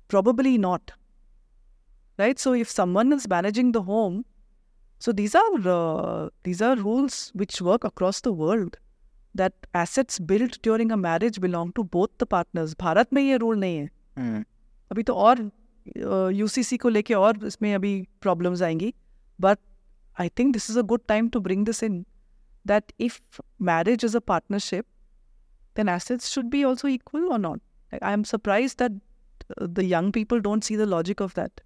probably 0.10 0.58
not 0.58 0.92
right 2.20 2.40
so 2.40 2.54
if 2.56 2.70
someone 2.70 3.14
is 3.14 3.28
managing 3.32 3.74
the 3.74 3.78
home 3.88 4.24
so 5.02 5.12
these 5.12 5.36
are 5.36 6.30
these 6.46 6.64
are 6.64 6.78
rules 6.78 7.32
which 7.38 7.62
work 7.62 7.86
across 7.86 8.24
the 8.24 8.34
world 8.40 8.76
that 9.36 9.68
assets 9.78 10.22
build 10.32 10.56
during 10.64 10.92
a 10.92 10.96
marriage 10.96 11.40
belong 11.40 11.72
to 11.76 11.84
both 11.94 12.08
the 12.20 12.28
partners 12.28 12.76
Bharat 12.80 13.14
में 13.14 13.22
ये 13.22 13.38
rule 13.38 13.60
नहीं 13.60 13.78
है। 13.78 14.44
अभी 14.92 15.04
तो 15.04 15.14
और 15.14 15.40
you 15.98 16.30
UCC 16.30 16.78
को 16.78 16.90
लेके 16.90 17.14
और 17.14 17.46
इसमें 17.46 17.74
अभी 17.76 18.02
प्रॉब्लम्स 18.22 18.62
आएँगी। 18.62 18.94
But 19.40 19.60
I 20.18 20.30
think 20.40 20.54
this 20.54 20.70
is 20.70 20.80
a 20.80 20.82
good 20.82 21.02
time 21.08 21.30
to 21.30 21.40
bring 21.40 21.66
this 21.66 21.84
in 21.84 22.06
that 22.66 22.92
if 23.00 23.42
marriage 23.62 24.06
is 24.06 24.18
a 24.18 24.20
partnership 24.28 24.86
then 25.76 25.90
assets 25.90 26.30
should 26.30 26.46
be 26.50 26.64
also 26.64 26.88
equal 26.88 27.26
और 27.32 27.40
not 27.40 27.62
I 28.04 28.14
am 28.14 28.24
surprised 28.24 28.76
that 28.80 29.00
the 29.64 29.80
young 29.84 30.12
people 30.14 30.40
don't 30.40 30.64
see 30.64 30.78
the 30.78 30.88
logic 30.88 31.22
of 31.22 31.40
that 31.40 31.62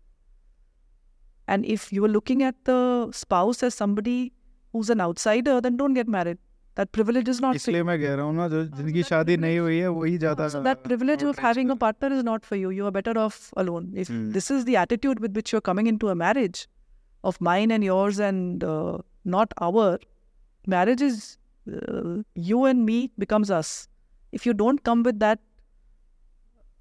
and 1.50 1.66
if 1.66 1.88
you 1.94 2.04
are 2.04 2.10
looking 2.10 2.42
at 2.42 2.56
the 2.70 3.12
spouse 3.16 3.64
as 3.64 3.74
somebody 3.74 4.32
who 4.74 4.82
is 4.82 4.92
an 4.92 5.02
outsider 5.02 5.60
then 5.60 5.78
don't 5.78 5.96
get 5.96 6.10
married 6.10 6.38
That 6.79 6.93
privilege 6.97 7.29
is 7.31 7.41
not 7.43 7.55
for 7.55 7.59
इसलिए 7.59 7.83
मैं 7.83 7.99
कह 8.01 8.15
रहा 8.15 8.25
हूँ 8.25 8.35
ना 8.35 8.47
जो 8.49 8.65
जिनकी 8.79 9.03
शादी 9.07 9.37
नहीं 9.45 9.59
हुई 9.59 9.79
है 9.79 9.89
वही 9.95 10.19
ज़्यादा 10.19 10.47
so 10.53 10.63
that 10.67 10.85
privilege 10.85 11.25
of 11.31 11.39
having 11.45 11.73
a 11.75 11.77
partner 11.85 12.11
is 12.17 12.23
not 12.29 12.45
for 12.51 12.59
you. 12.61 12.71
You 12.77 12.87
are 12.91 12.93
better 12.97 13.15
off 13.23 13.39
alone. 13.63 13.89
If 14.05 14.13
Hmm. 14.13 14.29
this 14.37 14.51
is 14.57 14.65
the 14.69 14.77
attitude 14.83 15.25
with 15.25 15.41
which 15.41 15.53
you're 15.55 15.65
coming 15.71 15.91
into 15.93 16.13
a 16.15 16.15
marriage 16.23 16.61
of 17.33 17.41
mine 17.51 17.75
and 17.79 17.89
yours 17.89 18.21
and 18.29 18.63
uh, 18.63 18.99
not 19.25 19.59
our, 19.71 19.99
marriage 20.77 21.03
is 21.09 21.37
uh, 21.73 22.23
you 22.51 22.65
and 22.73 22.87
me 22.93 23.01
becomes 23.27 23.51
us. 23.61 23.75
If 24.41 24.47
you 24.47 24.55
don't 24.63 24.85
come 24.85 25.03
with 25.11 25.19
that 25.27 25.41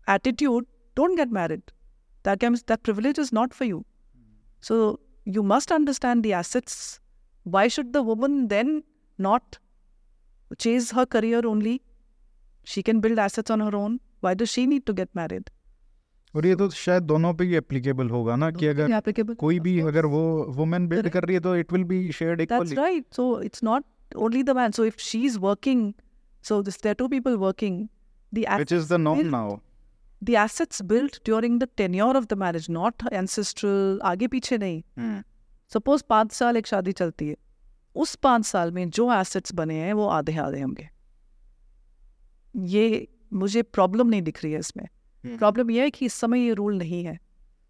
attitude, 0.07 0.65
don't 0.95 1.15
get 1.15 1.31
married. 1.31 1.63
That 2.23 2.39
comes 2.39 2.63
that 2.63 2.83
privilege 2.83 3.17
is 3.17 3.31
not 3.41 3.53
for 3.53 3.65
you. 3.65 3.85
So 4.61 4.99
you 5.25 5.43
must 5.43 5.71
understand 5.71 6.23
the 6.23 6.33
assets. 6.33 6.99
Why 7.43 7.67
should 7.67 7.93
the 7.93 8.03
woman 8.03 8.43
then 8.49 8.83
not 9.17 9.57
chase 10.58 10.90
her 10.92 11.06
career 11.06 11.42
only? 11.46 11.80
She 12.64 12.82
can 12.82 13.00
build 13.00 13.18
assets 13.18 13.50
on 13.50 13.60
her 13.60 13.74
own. 13.76 13.98
Why 14.20 14.34
does 14.34 14.50
she 14.50 14.66
need 14.66 14.86
to 14.86 14.94
get 15.00 15.08
married? 15.14 15.50
और 16.36 16.46
ये 16.46 16.54
तो 16.56 16.68
शायद 16.70 17.02
दोनों 17.02 17.32
पे 17.34 17.44
ही 17.44 17.54
applicable 17.56 18.08
होगा 18.10 18.36
ना 18.36 18.50
कि 18.50 18.66
अगर. 18.66 19.34
कोई 19.34 19.58
भी 19.60 19.78
अगर 19.80 20.06
वो 20.06 20.22
वुमेन 20.58 20.86
बिल्ड. 20.88 21.08
कर 21.08 21.24
रही 21.24 21.34
है 21.34 21.40
तो 21.40 21.56
it 21.56 21.72
will 21.72 21.84
be 21.84 22.12
shared 22.12 22.40
That's 22.40 22.72
equally 22.72 22.76
right. 22.76 23.04
So 23.18 23.26
it's 23.48 23.62
not 23.62 23.84
only 24.26 24.42
the 24.42 24.54
man. 24.54 24.72
So 24.78 24.86
if 24.92 25.02
she's 25.08 25.38
working, 25.38 25.82
so 26.42 26.62
this, 26.62 26.76
there 26.76 26.92
are 26.92 27.00
two 27.02 27.08
people 27.08 27.36
working. 27.36 27.82
The 28.32 28.46
which 28.48 28.72
is 28.72 28.88
the 28.94 29.00
norm 29.00 29.26
now 29.26 29.58
the 30.22 30.36
assets 30.36 30.80
built 30.80 31.20
during 31.28 31.58
the 31.58 31.68
tenure 31.80 32.16
of 32.18 32.26
the 32.28 32.36
marriage, 32.36 32.68
not 32.78 33.06
ancestral. 33.20 34.00
आगे 34.12 34.26
पीछे 34.34 34.58
नहीं. 34.58 34.82
Suppose 35.72 36.02
पाँच 36.08 36.32
साल 36.32 36.56
एक 36.56 36.66
शादी 36.66 36.92
चलती 36.92 37.28
है 37.28 37.36
उस 37.96 38.14
पाँच 38.14 38.46
साल 38.46 38.70
में 38.72 38.88
जो 38.90 39.12
एसेट्स 39.12 39.54
बने 39.54 39.74
हैं 39.74 39.92
वो 39.92 40.06
आधे 40.08 40.36
आधे 40.38 40.60
होंगे। 40.60 40.88
ये 42.54 43.08
मुझे 43.32 43.62
प्रॉब्लम 43.62 44.08
नहीं 44.08 44.22
दिख 44.22 44.42
रही 44.44 44.52
है 44.52 44.58
इसमें। 44.58 44.86
प्रॉब्लम 45.24 45.70
यह 45.70 45.82
है 45.82 45.90
कि 45.90 46.06
इस 46.06 46.14
समय 46.14 46.40
ये 46.40 46.52
रूल 46.54 46.78
नहीं 46.78 47.04
है। 47.04 47.18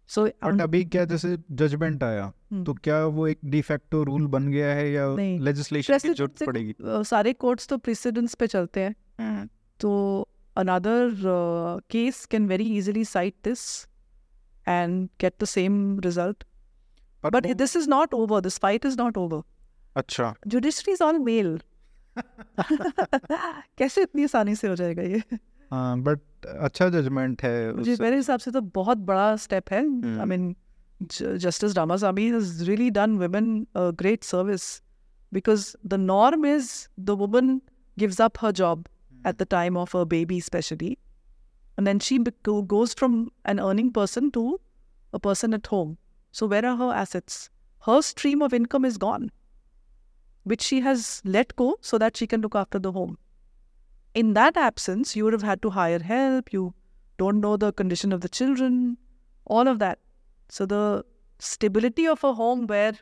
सो 0.09 0.25
बट 0.25 0.61
अभी 0.61 0.83
क्या 0.85 1.03
जैसे 1.05 1.37
जजमेंट 1.51 2.03
आया 2.03 2.31
तो 2.65 2.73
क्या 2.73 3.05
वो 3.07 3.27
एक 3.27 3.39
डिफेक्टो 3.45 4.03
रूल 4.03 4.25
बन 4.27 4.47
गया 4.47 4.73
है 4.75 4.91
या 4.91 5.05
लेजिस्लेशन 5.17 5.97
की 5.97 6.13
ज़रूरत 6.13 6.43
पड़ेगी? 6.43 6.75
सारे 6.81 7.33
कोर्ट्स 7.33 7.67
तो 7.67 7.77
प्रेसिडेंट्स 7.77 8.35
पे 8.35 8.47
चलते 8.47 8.79
हैं। 8.79 9.47
तो 9.79 9.93
another 10.55 11.11
case 11.91 12.25
can 12.25 12.47
very 12.47 12.81
very 12.81 13.05
cite 13.07 13.35
this 13.43 13.61
and 14.67 15.07
get 15.21 15.33
the 15.41 15.45
same 15.45 15.99
result 15.99 16.43
but 17.23 17.47
this 17.55 17.75
is 17.77 17.89
not 17.89 18.13
over 18.13 18.41
this 18.41 18.59
fight 18.59 18.85
is 18.85 18.97
not 18.97 19.13
is 19.13 19.19
not 19.19 19.31
over. 19.31 19.41
अच्छा 19.96 20.34
Judiciary 20.54 20.94
is 20.98 21.00
all 21.08 21.18
male. 21.30 21.58
कैसे 23.78 24.02
इतनी 24.02 24.24
आसानी 24.24 24.54
से 24.56 24.68
हो 24.68 24.74
जाएगा 24.76 25.02
ये 25.02 25.22
हाँ 25.72 25.98
बट 26.02 26.20
अच्छा 26.46 26.88
जजमेंट 26.90 27.42
है 27.42 27.72
मुझे 27.76 27.92
उस- 27.92 28.00
मेरे 28.00 28.16
हिसाब 28.16 28.40
से 28.40 28.50
तो 28.50 28.60
बहुत 28.78 28.98
बड़ा 29.10 29.34
स्टेप 29.44 29.72
है 29.72 29.82
Hmm. 29.84 30.18
I 30.20 30.24
mean 30.26 30.54
justice 31.02 31.76
Ramaswamy 31.76 32.30
has 32.32 32.52
really 32.68 32.90
done 32.98 33.18
women 33.24 33.50
a 33.82 33.92
great 34.02 34.24
service 34.28 34.68
because 35.38 35.66
the 35.92 35.98
norm 36.04 36.44
is 36.52 36.70
the 37.10 37.16
woman 37.22 37.52
gives 38.02 38.18
up 38.26 38.38
her 38.44 38.52
job 38.62 38.88
at 39.32 39.38
the 39.42 39.46
time 39.56 39.76
of 39.82 39.92
her 39.98 40.04
baby 40.14 40.38
especially 40.44 40.90
and 41.78 41.86
then 41.90 42.00
she 42.08 42.18
bec- 42.28 42.42
go- 42.48 42.62
goes 42.74 42.94
from 43.02 43.16
an 43.52 43.60
earning 43.68 43.92
person 44.00 44.30
to 44.38 44.44
a 45.12 45.20
person 45.28 45.56
at 45.60 45.70
home 45.74 45.92
so 46.40 46.48
where 46.54 46.64
are 46.70 46.76
her 46.82 46.90
assets 47.02 47.38
her 47.88 47.98
stream 48.10 48.42
of 48.48 48.56
income 48.60 48.88
is 48.90 48.98
gone 49.06 49.28
which 50.44 50.62
she 50.62 50.80
has 50.80 51.06
let 51.24 51.54
go 51.56 51.68
so 51.80 51.98
that 51.98 52.16
she 52.16 52.26
can 52.26 52.40
look 52.40 52.54
after 52.64 52.78
the 52.78 52.92
home 52.92 53.16
in 54.14 54.32
that 54.34 54.56
absence, 54.56 55.14
you 55.16 55.24
would 55.24 55.32
have 55.34 55.42
had 55.42 55.60
to 55.62 55.70
hire 55.70 55.98
help. 56.00 56.52
You 56.52 56.74
don't 57.18 57.40
know 57.40 57.56
the 57.56 57.72
condition 57.72 58.12
of 58.12 58.20
the 58.22 58.28
children, 58.28 58.96
all 59.46 59.68
of 59.68 59.78
that. 59.80 59.98
So 60.48 60.66
the 60.66 61.04
stability 61.38 62.06
of 62.06 62.24
a 62.24 62.32
home 62.38 62.66
where 62.66 62.94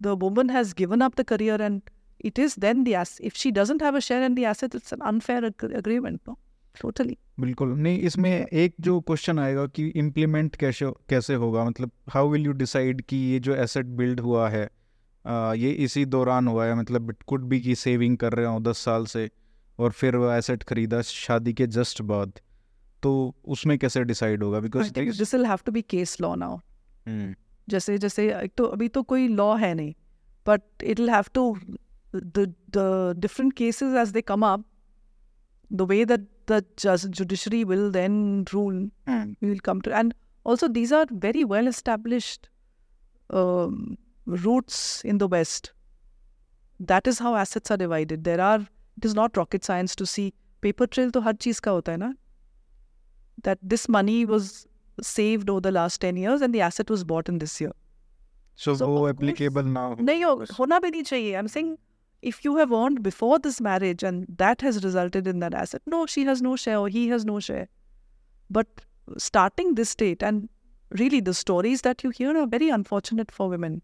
the 0.00 0.14
woman 0.14 0.48
has 0.50 0.74
given 0.74 1.02
up 1.02 1.16
the 1.16 1.24
career 1.24 1.56
and 1.60 1.82
it 2.20 2.38
is 2.38 2.54
then 2.56 2.84
the 2.84 2.94
asset. 2.94 3.24
If 3.26 3.36
she 3.36 3.50
doesn't 3.50 3.80
have 3.80 3.94
a 3.94 4.00
share 4.00 4.22
in 4.22 4.34
the 4.34 4.44
asset, 4.44 4.74
it's 4.74 4.92
an 4.92 5.02
unfair 5.02 5.44
ag- 5.44 5.72
agreement. 5.82 6.20
No, 6.26 6.36
totally. 6.84 7.18
बिल्कुल 7.40 7.68
नहीं 7.78 7.98
इसमें 8.08 8.30
एक 8.46 8.74
जो 8.80 9.00
question 9.08 9.38
आएगा 9.38 9.66
कि 9.74 9.86
implement 9.96 10.56
कैसे 10.62 10.90
कैसे 11.10 11.34
होगा 11.42 11.64
मतलब 11.64 11.90
हाउ 12.14 12.28
विल 12.30 12.46
यू 12.46 12.52
डिसाइड 12.62 13.00
कि 13.08 13.16
ये 13.32 13.38
जो 13.48 13.54
एसेट 13.64 13.86
बिल्ड 14.00 14.20
हुआ 14.20 14.48
है 14.50 14.64
आ, 14.64 14.68
ये 15.27 15.71
इसी 15.71 16.05
दौरान 16.05 16.47
हुआ 16.47 16.65
है 16.65 16.75
मतलब 16.75 17.09
इट 17.09 17.23
कुड 17.23 17.41
बी 17.41 17.61
की 17.61 17.75
सेविंग 17.75 18.17
कर 18.17 18.33
रहे 18.33 18.45
हो 18.45 18.59
दस 18.59 18.77
साल 18.77 19.05
से 19.05 19.31
और 19.79 19.91
फिर 19.91 20.15
वो 20.15 20.31
एसेट 20.31 20.63
खरीदा 20.63 21.01
शादी 21.01 21.53
के 21.53 21.67
जस्ट 21.67 22.01
बाद 22.01 22.33
तो 23.03 23.35
उसमें 23.45 23.79
कैसे 23.79 24.03
डिसाइड 24.03 24.43
होगा? 24.43 24.59
Because 24.59 24.93
will 25.35 25.45
have 25.45 25.63
to 25.69 25.75
be 25.77 25.83
case 25.93 26.21
law 26.21 26.59
जैसे 27.69 27.97
जैसे 27.97 28.35
एक 28.35 28.51
तो 28.57 28.63
अभी 28.63 28.87
तो 28.87 29.03
कोई 29.03 29.27
लॉ 29.27 29.57
है 29.57 29.73
नहीं 29.73 29.93
but 30.47 30.61
it 30.83 30.99
will 30.99 31.09
have 31.09 31.23
to 31.33 31.57
the 32.15 32.53
the 32.69 33.13
different 33.17 33.53
cases 33.53 33.95
as 33.95 34.09
they 34.09 34.21
come 34.21 34.45
up 34.45 34.65
the 35.73 35.81
way 35.81 36.05
that 36.05 36.27
the 36.51 36.65
judiciary 37.05 37.63
will 37.63 37.91
then 37.91 38.45
rule 38.53 38.91
we 39.09 39.43
will 39.43 39.61
come 39.69 39.81
to 39.87 39.87
and 39.87 40.13
also 40.47 40.73
these 40.73 40.91
are 40.91 41.13
very 41.13 41.43
well 41.45 41.71
established 41.75 42.49
um, 43.35 43.95
routes 44.46 44.78
in 45.12 45.18
the 45.18 45.28
west 45.34 45.72
that 46.92 47.06
is 47.12 47.18
how 47.26 47.34
assets 47.42 47.70
are 47.70 47.76
divided 47.82 48.24
there 48.24 48.40
are 48.40 48.58
it 48.60 49.04
is 49.10 49.14
not 49.14 49.36
rocket 49.36 49.64
science 49.64 49.94
to 50.00 50.06
see 50.14 50.26
paper 50.66 50.86
trail 50.96 51.10
तो 51.16 51.20
हर 51.28 51.34
चीज 51.46 51.60
का 51.66 51.70
होता 51.70 51.92
है 51.92 51.98
ना 51.98 52.12
that 53.48 53.58
this 53.72 53.88
money 53.96 54.18
was 54.26 54.50
saved 55.08 55.50
over 55.50 55.60
the 55.66 55.72
last 55.78 56.00
10 56.04 56.16
years 56.22 56.40
and 56.46 56.54
the 56.54 56.60
asset 56.68 56.90
was 56.94 57.04
bought 57.12 57.28
in 57.32 57.38
this 57.44 57.60
year 57.60 57.72
so 58.64 58.74
So, 58.76 58.86
वो 58.86 58.94
of 58.94 59.00
course- 59.00 59.14
applicable 59.16 59.64
ना 59.74 59.80
हो 59.86 59.96
नहीं 60.00 60.24
हो 60.24 60.34
होना 60.58 60.78
भी 60.84 60.90
नहीं 60.90 61.02
चाहिए 61.10 61.34
i'm 61.40 61.48
saying 61.56 61.74
if 62.30 62.38
you 62.44 62.54
have 62.60 62.72
earned 62.82 63.02
before 63.08 63.38
this 63.48 63.60
marriage 63.68 64.02
and 64.10 64.24
that 64.44 64.64
has 64.68 64.78
resulted 64.86 65.28
in 65.32 65.42
that 65.44 65.54
asset 65.64 65.82
no 65.96 66.04
she 66.14 66.24
has 66.30 66.42
no 66.46 66.54
share 66.62 66.78
or 66.84 66.88
he 66.94 67.02
has 67.12 67.26
no 67.32 67.36
share 67.48 67.66
but 68.58 68.82
starting 69.26 69.74
this 69.80 69.94
date 70.00 70.24
and 70.30 70.48
really 71.02 71.20
the 71.28 71.34
stories 71.42 71.84
that 71.88 72.02
you 72.06 72.10
hear 72.18 72.34
are 72.40 72.46
very 72.56 72.70
unfortunate 72.78 73.30
for 73.38 73.48
women 73.54 73.76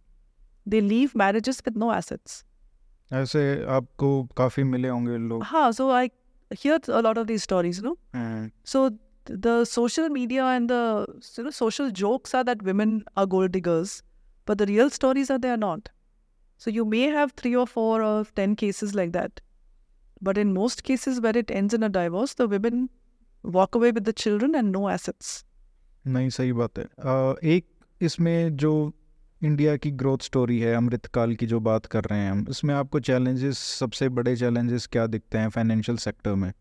they 0.74 0.80
leave 0.90 1.14
marriages 1.24 1.62
with 1.68 1.76
no 1.84 1.92
assets 2.00 2.42
ऐसे 3.12 3.40
आपको 3.78 4.10
काफ़ी 4.36 4.64
मिले 4.64 4.88
होंगे 4.88 5.16
लोग 5.28 5.42
ha 5.52 5.64
so 5.78 5.88
i 5.96 6.04
hear 6.62 6.78
a 7.00 7.02
lot 7.06 7.18
of 7.22 7.26
these 7.32 7.42
stories 7.48 7.80
you 7.80 7.84
know 7.88 7.96
hmm, 8.14 8.50
so 8.72 8.84
th- 8.90 9.40
the 9.46 9.56
social 9.72 10.08
media 10.16 10.44
and 10.54 10.70
the 10.74 10.80
you 11.38 11.44
know, 11.44 11.52
social 11.58 11.90
jokes 12.02 12.34
are 12.38 12.44
that 12.50 12.62
women 12.70 12.94
are 13.16 13.26
gold 13.34 13.52
diggers, 13.52 13.92
but 14.50 14.58
the 14.62 14.66
real 14.70 14.90
stories 14.96 15.30
are 15.30 15.38
they 15.44 15.52
are 15.52 15.60
not. 15.62 15.88
So 16.64 16.72
you 16.78 16.84
may 16.94 17.04
have 17.14 17.32
three 17.42 17.54
or 17.62 17.66
four 17.66 18.02
or 18.08 18.24
ten 18.40 18.54
cases 18.64 18.94
like 19.00 19.12
that, 19.12 19.40
but 20.28 20.38
in 20.42 20.52
most 20.58 20.82
cases 20.90 21.20
where 21.26 21.36
it 21.42 21.50
ends 21.60 21.74
in 21.78 21.82
a 21.82 21.88
divorce, 21.96 22.34
the 22.42 22.46
women 22.56 22.84
walk 23.58 23.74
away 23.80 23.90
with 23.92 24.04
the 24.10 24.12
children 24.24 24.54
and 24.62 24.72
no 24.78 24.84
assets. 24.96 25.32
नहीं 26.06 26.28
सही 26.38 26.52
बात 26.60 26.78
है 26.78 26.84
आ, 26.84 27.34
एक 27.56 27.66
इसमें 28.10 28.56
जो 28.64 28.74
India 29.43 29.77
की 29.77 29.91
growth 29.91 30.17
story 30.17 30.59
है 30.59 30.75
अमृतकाल 30.75 31.35
की 31.35 31.45
जो 31.45 31.59
बात 31.59 31.85
कर 31.85 32.03
रहे 32.03 32.19
हैं 32.19 32.31
हम 32.31 32.45
इसमें 32.49 32.75
आपको 32.75 32.99
चैलेंजेस 32.99 33.57
सबसे 33.57 34.09
बड़े 34.09 34.35
चैलेंजेस 34.35 34.87
क्या 34.87 35.07
दिखते 35.07 35.37
हैं 35.37 35.49
फाइनेंशियल 35.49 35.97
सेक्टर 35.97 36.35
में? 36.35 36.53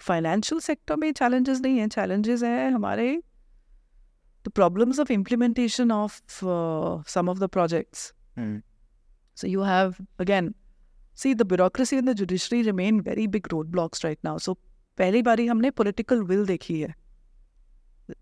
फाइनेंशियल 0.00 0.60
सेक्टर 0.60 0.96
में 0.96 1.12
चैलेंजेस 1.12 1.60
नहीं 1.60 1.78
है 1.78 1.88
चैलेंजेस 1.88 2.42
हैं 2.42 2.70
हमारे 2.70 3.22
the 4.44 4.48
problems 4.48 5.00
of 5.00 5.12
implementation 5.12 5.92
of 5.92 6.20
some 7.08 7.28
of 7.28 7.38
the 7.38 7.44
projects 7.44 8.12
so 9.36 9.46
you 9.46 9.62
have 9.62 9.94
again 10.20 10.54
see 11.16 11.34
the 11.34 11.42
bureaucracy 11.42 11.96
in 11.96 12.04
the 12.04 12.12
judiciary 12.12 12.62
remain 12.62 13.00
very 13.00 13.26
big 13.26 13.46
roadblocks 13.66 14.04
right 14.04 14.18
now 14.24 14.38
so 14.38 14.54
पहली 14.98 15.22
बारी 15.22 15.46
हमने 15.46 15.70
political 15.70 16.22
will 16.22 16.46
देखी 16.46 16.80
है 16.80 16.94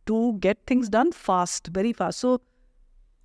to 0.07 0.33
get 0.33 0.59
things 0.71 0.89
done 0.89 1.11
fast 1.11 1.71
very 1.71 1.93
fast 1.93 2.19
so 2.21 2.48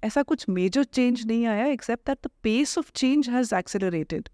ऐसा 0.03 0.21
कुछ 0.23 0.47
major 0.49 0.83
change 0.83 1.25
नहीं 1.27 1.45
आया 1.45 1.65
except 1.65 2.05
that 2.07 2.17
the 2.25 2.29
pace 2.43 2.77
of 2.77 2.91
change 2.95 3.29
has 3.29 3.55
accelerated 3.55 4.29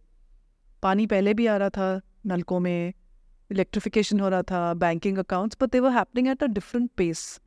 पानी 0.84 1.08
पहले 1.08 1.34
भी 1.34 1.46
आ 1.48 1.58
रहा 1.58 1.70
था 1.70 2.02
नलकों 2.26 2.60
में 2.60 2.94
इलेक्ट्रिफिकेशन 3.52 4.20
हो 4.20 4.30
रहा 4.30 4.42
था 4.42 4.74
banking 4.74 5.18
accounts 5.18 5.58
but 5.62 5.72
they 5.72 5.80
were 5.80 5.92
happening 5.92 6.28
at 6.28 6.44
a 6.44 6.48
different 6.48 6.90
pace 6.98 7.40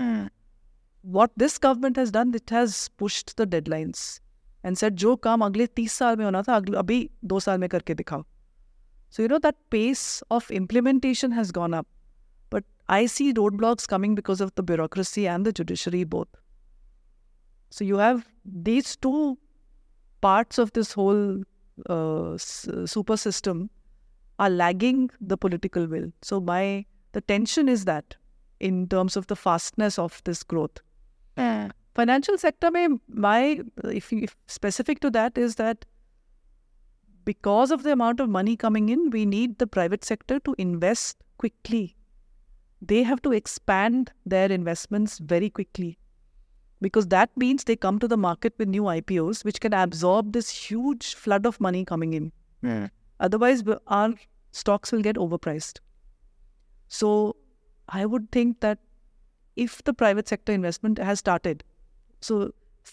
what 1.04 1.30
this 1.38 1.58
government 1.62 1.98
has 1.98 2.12
done 2.12 2.30
it 2.30 2.52
has 2.52 2.76
pushed 2.98 3.30
the 3.40 3.48
deadlines 3.48 4.20
and 4.64 4.76
set 4.76 4.92
जो 5.04 5.14
काम 5.16 5.44
अगले 5.44 5.66
तीस 5.66 5.92
साल 5.92 6.16
में 6.16 6.24
होना 6.24 6.42
था 6.42 6.56
अभी 6.56 7.08
दो 7.24 7.40
साल 7.40 7.58
में 7.58 7.68
करके 7.68 7.94
दिखाओ. 7.94 8.24
So 9.10 9.22
you 9.22 9.28
know 9.28 9.38
that 9.38 9.54
pace 9.70 10.22
of 10.30 10.52
implementation 10.52 11.32
has 11.32 11.52
gone 11.52 11.72
up 11.72 11.86
but 12.52 12.64
I 12.90 13.08
see 13.08 13.30
roadblocks 13.56 13.86
coming 13.86 14.16
because 14.16 14.42
of 14.42 14.50
the 14.56 14.64
bureaucracy 14.64 15.22
and 15.22 15.48
the 15.48 15.52
judiciary 15.52 16.04
both 16.04 16.41
so 17.72 17.84
you 17.84 17.96
have 17.96 18.26
these 18.44 18.96
two 18.96 19.38
parts 20.20 20.58
of 20.58 20.72
this 20.72 20.92
whole 20.92 21.42
uh, 21.88 22.36
super 22.36 23.16
system 23.16 23.70
are 24.38 24.50
lagging 24.50 25.08
the 25.20 25.38
political 25.38 25.86
will. 25.86 26.10
So 26.20 26.38
my 26.40 26.84
the 27.12 27.22
tension 27.22 27.68
is 27.68 27.86
that 27.86 28.16
in 28.60 28.88
terms 28.88 29.16
of 29.16 29.26
the 29.28 29.36
fastness 29.36 29.98
of 29.98 30.20
this 30.24 30.42
growth. 30.42 30.82
Financial 31.94 32.36
sector 32.36 32.70
mein 32.70 33.00
my 33.08 33.60
if, 33.84 34.12
if 34.12 34.36
specific 34.46 35.00
to 35.00 35.10
that 35.10 35.38
is 35.38 35.56
that 35.56 35.86
because 37.24 37.70
of 37.70 37.82
the 37.82 37.92
amount 37.92 38.20
of 38.20 38.28
money 38.28 38.54
coming 38.56 38.88
in 38.90 39.08
we 39.10 39.24
need 39.24 39.58
the 39.58 39.66
private 39.66 40.04
sector 40.04 40.38
to 40.40 40.54
invest 40.58 41.16
quickly. 41.38 41.96
They 42.82 43.02
have 43.02 43.22
to 43.22 43.32
expand 43.32 44.12
their 44.26 44.52
investments 44.60 45.18
very 45.18 45.48
quickly 45.48 45.98
because 46.85 47.07
that 47.15 47.29
means 47.43 47.63
they 47.63 47.75
come 47.75 47.99
to 48.05 48.07
the 48.07 48.17
market 48.23 48.53
with 48.63 48.67
new 48.77 48.83
IPOs 48.95 49.43
which 49.49 49.59
can 49.65 49.73
absorb 49.73 50.31
this 50.33 50.49
huge 50.57 51.13
flood 51.15 51.45
of 51.51 51.59
money 51.67 51.83
coming 51.93 52.13
in 52.21 52.31
otherwise 53.27 53.63
w- 53.69 53.79
our 53.87 54.13
stocks 54.61 54.91
will 54.95 55.01
get 55.07 55.15
overpriced 55.25 55.79
so 56.99 57.09
i 58.01 58.05
would 58.13 58.27
think 58.37 58.59
that 58.65 58.79
if 59.65 59.75
the 59.89 59.93
private 60.03 60.27
sector 60.33 60.53
investment 60.59 60.99
has 61.09 61.19
started 61.23 61.63
so 62.29 62.37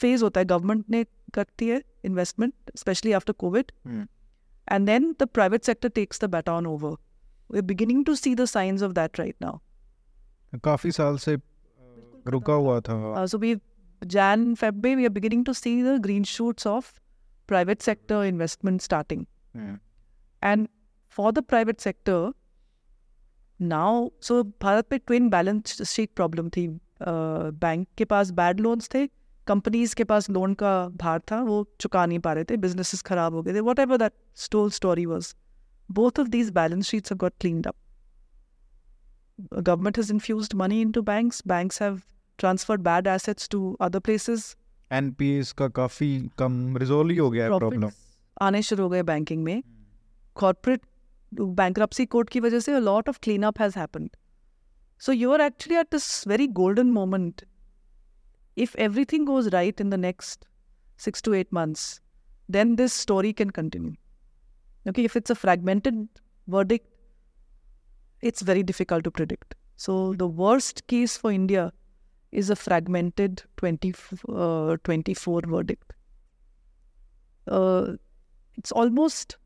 phase 0.00 0.24
hota 0.26 0.40
hai 0.42 0.48
government 0.54 0.88
ne 0.96 1.04
करती 1.38 1.68
है 1.74 1.82
investment 2.10 2.72
especially 2.78 3.14
after 3.20 3.34
covid 3.44 3.70
and 4.76 4.88
then 4.92 5.06
the 5.22 5.26
private 5.38 5.64
sector 5.70 5.90
takes 6.00 6.18
the 6.24 6.28
baton 6.34 6.66
over 6.72 6.90
we're 7.54 7.66
beginning 7.70 8.02
to 8.10 8.16
see 8.22 8.34
the 8.42 8.46
signs 8.54 8.84
of 8.88 8.94
that 9.00 9.18
right 9.24 9.36
now 9.46 9.54
काफ़ी 10.64 10.90
साल 10.98 11.16
से 11.26 11.36
रुका 12.34 12.52
हुआ 12.64 12.80
था 12.88 12.96
uh, 13.14 13.26
so 13.32 13.38
we 13.44 13.54
jan 14.02 14.54
feb 14.56 14.82
May, 14.82 14.96
we 14.96 15.06
are 15.06 15.10
beginning 15.10 15.44
to 15.44 15.54
see 15.54 15.82
the 15.82 15.98
green 15.98 16.24
shoots 16.24 16.66
of 16.66 16.92
private 17.46 17.82
sector 17.82 18.22
investment 18.24 18.82
starting 18.82 19.26
and 20.42 20.68
for 21.16 21.32
the 21.32 21.42
private 21.42 21.80
sector 21.80 22.32
now 23.60 24.10
so 24.20 24.42
Bharat 24.62 24.86
में 24.92 24.98
twin 25.06 25.28
balance 25.30 25.82
sheet 25.82 26.10
problem 26.16 26.48
थी 26.56 26.66
bank 27.02 27.86
के 27.98 28.04
पास 28.04 28.30
bad 28.40 28.60
loans 28.60 28.88
थे 28.94 29.06
companies 29.46 29.94
के 29.94 30.04
पास 30.04 30.28
loan 30.30 30.54
का 30.62 30.72
भार 30.88 31.20
था 31.30 31.40
वो 31.42 31.56
चुका 31.80 32.04
नहीं 32.06 32.18
पा 32.18 32.32
रहे 32.32 32.44
थे 32.44 32.56
बिजनेसेस 32.56 33.02
खराब 33.02 33.34
हो 33.34 33.42
गए 33.42 33.54
थे 33.54 33.60
whatever 33.78 33.96
that 33.96 34.12
stole 34.44 34.70
story 34.70 35.06
was 35.06 35.34
both 35.90 36.20
of 36.20 36.26
these 36.36 36.50
balance 36.50 36.86
sheets 36.88 37.12
got 37.12 37.34
cleaned 37.40 37.66
up 37.66 37.76
government 39.62 39.96
has 39.96 40.10
infused 40.10 40.54
money 40.54 40.80
into 40.80 41.02
banks. 41.02 41.40
Banks 41.42 41.78
have 41.78 42.02
transferred 42.43 42.83
bad 42.89 43.07
assets 43.15 43.47
to 43.55 43.61
other 43.87 44.01
places. 44.09 44.55
NPS 44.91 45.51
का 45.51 45.67
काफ़ी 45.67 46.29
कम 46.37 46.77
रिजोल्व 46.77 47.11
ही 47.11 47.17
हो 47.17 47.29
गया 47.29 47.43
है 47.43 47.57
प्रॉब्लम 47.57 47.81
Profits 47.81 48.07
आने 48.41 48.61
शुरू 48.61 48.83
हो 48.83 48.89
गए 48.89 49.03
banking 49.03 49.43
में 49.43 49.61
कॉर्पोरेट 50.35 50.81
bankruptcy 51.59 52.05
कोर्ट 52.07 52.29
की 52.29 52.39
वजह 52.39 52.59
से 52.59 52.71
a 52.71 52.81
lot 52.81 53.09
of 53.11 53.21
cleanup 53.27 53.59
has 53.63 53.75
happened. 53.75 54.15
So 55.07 55.11
you 55.11 55.31
are 55.33 55.41
actually 55.41 55.77
at 55.81 55.91
this 55.91 56.07
very 56.33 56.47
golden 56.59 56.93
moment. 56.93 57.43
If 58.55 58.75
everything 58.85 59.25
goes 59.25 59.49
right 59.53 59.79
in 59.79 59.91
the 59.91 59.97
next 59.97 60.47
six 60.97 61.21
to 61.27 61.33
eight 61.33 61.51
months, 61.57 62.01
then 62.49 62.75
this 62.75 62.93
story 62.93 63.31
can 63.41 63.51
continue. 63.59 63.93
Okay, 64.87 65.03
if 65.03 65.15
it's 65.15 65.29
a 65.29 65.35
fragmented 65.35 66.07
verdict, 66.47 66.87
it's 68.21 68.41
very 68.41 68.63
difficult 68.63 69.03
to 69.03 69.11
predict. 69.11 69.55
So 69.75 70.13
the 70.13 70.27
worst 70.27 70.87
case 70.87 71.15
for 71.15 71.31
India 71.31 71.71
is 72.32 72.50
a 72.50 72.56
fragmented 72.56 73.42
20, 73.58 73.94
uh, 74.28 74.76
24 74.84 75.42
verdict. 75.46 75.92
Uh, 77.46 77.96
it's 78.58 78.72
almost 78.72 79.36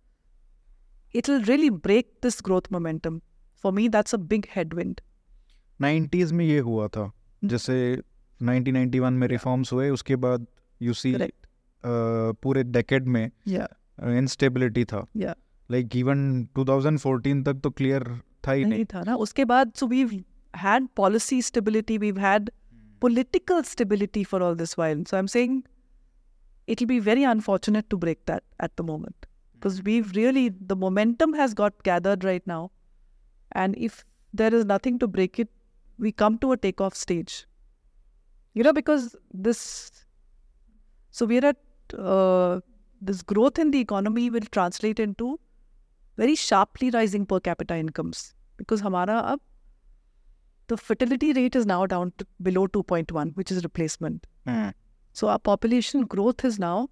it'll 1.12 1.42
really 1.42 1.70
break 1.70 2.20
this 2.20 2.40
growth 2.40 2.70
momentum. 2.70 3.20
For 3.56 3.72
me, 3.72 3.88
that's 3.88 4.12
a 4.12 4.18
big 4.18 4.48
headwind. 4.56 5.00
90s 5.82 6.32
में 6.32 6.44
ये 6.44 6.58
हुआ 6.68 6.86
था 6.96 7.10
जैसे 7.44 7.74
1991 8.42 9.12
में 9.20 9.26
reforms 9.28 9.72
हुए 9.72 9.88
उसके 9.90 10.16
बाद 10.24 10.46
you 10.82 10.92
see 11.00 11.12
Correct. 11.14 11.46
पूरे 12.42 12.62
डेकेड 12.64 13.06
में 13.16 13.30
Yeah. 13.48 13.66
इंस्टेबिलिटी 14.18 14.84
था 14.92 15.04
Yeah. 15.16 15.34
लाइक 15.70 15.96
इवन 15.96 16.24
2014 16.58 17.44
तक 17.46 17.60
तो 17.64 17.70
क्लियर 17.70 18.04
था 18.46 18.52
ही 18.52 18.64
नहीं 18.64 18.72
नहीं 18.72 18.84
था 18.94 19.02
ना 19.06 19.14
उसके 19.26 19.44
बाद 19.44 19.72
so 19.80 19.88
we've 19.94 20.14
had 20.64 20.88
policy 21.00 21.40
stability 21.50 21.98
we've 22.04 22.20
had 22.26 22.50
political 23.02 23.62
stability 23.62 24.24
for 24.24 24.42
all 24.42 24.54
this 24.54 24.76
while 24.76 25.02
so 25.06 25.18
i'm 25.18 25.28
saying 25.28 25.64
it'll 26.66 26.86
be 26.86 26.98
very 26.98 27.24
unfortunate 27.24 27.88
to 27.90 27.96
break 27.96 28.24
that 28.26 28.42
at 28.60 28.76
the 28.76 28.82
moment 28.82 29.26
because 29.54 29.82
we've 29.82 30.14
really 30.16 30.48
the 30.72 30.76
momentum 30.76 31.32
has 31.32 31.54
got 31.54 31.82
gathered 31.82 32.24
right 32.24 32.46
now 32.46 32.70
and 33.52 33.76
if 33.76 34.04
there 34.32 34.54
is 34.54 34.64
nothing 34.64 34.98
to 34.98 35.06
break 35.06 35.38
it 35.38 35.48
we 35.98 36.12
come 36.12 36.38
to 36.38 36.52
a 36.52 36.56
takeoff 36.56 36.94
stage 36.94 37.46
you 38.54 38.62
know 38.62 38.72
because 38.72 39.16
this 39.32 39.90
so 41.10 41.26
we're 41.26 41.46
at 41.46 41.56
uh, 41.98 42.60
this 43.00 43.22
growth 43.22 43.58
in 43.58 43.70
the 43.70 43.80
economy 43.80 44.30
will 44.30 44.48
translate 44.50 45.00
into 45.00 45.38
very 46.16 46.34
sharply 46.34 46.90
rising 46.90 47.24
per 47.24 47.40
capita 47.40 47.76
incomes 47.76 48.34
because 48.56 48.80
हमारा 48.82 49.18
अब 49.32 49.40
the 50.67 50.77
fertility 50.77 51.33
rate 51.33 51.55
is 51.55 51.65
now 51.65 51.85
down 51.85 52.13
to 52.17 52.25
below 52.41 52.67
2.1, 52.67 53.35
which 53.35 53.51
is 53.51 53.63
replacement. 53.63 54.25
Mm. 54.47 54.73
So 55.11 55.27
our 55.29 55.39
population 55.39 56.05
growth 56.05 56.43
is 56.45 56.57
now 56.59 56.89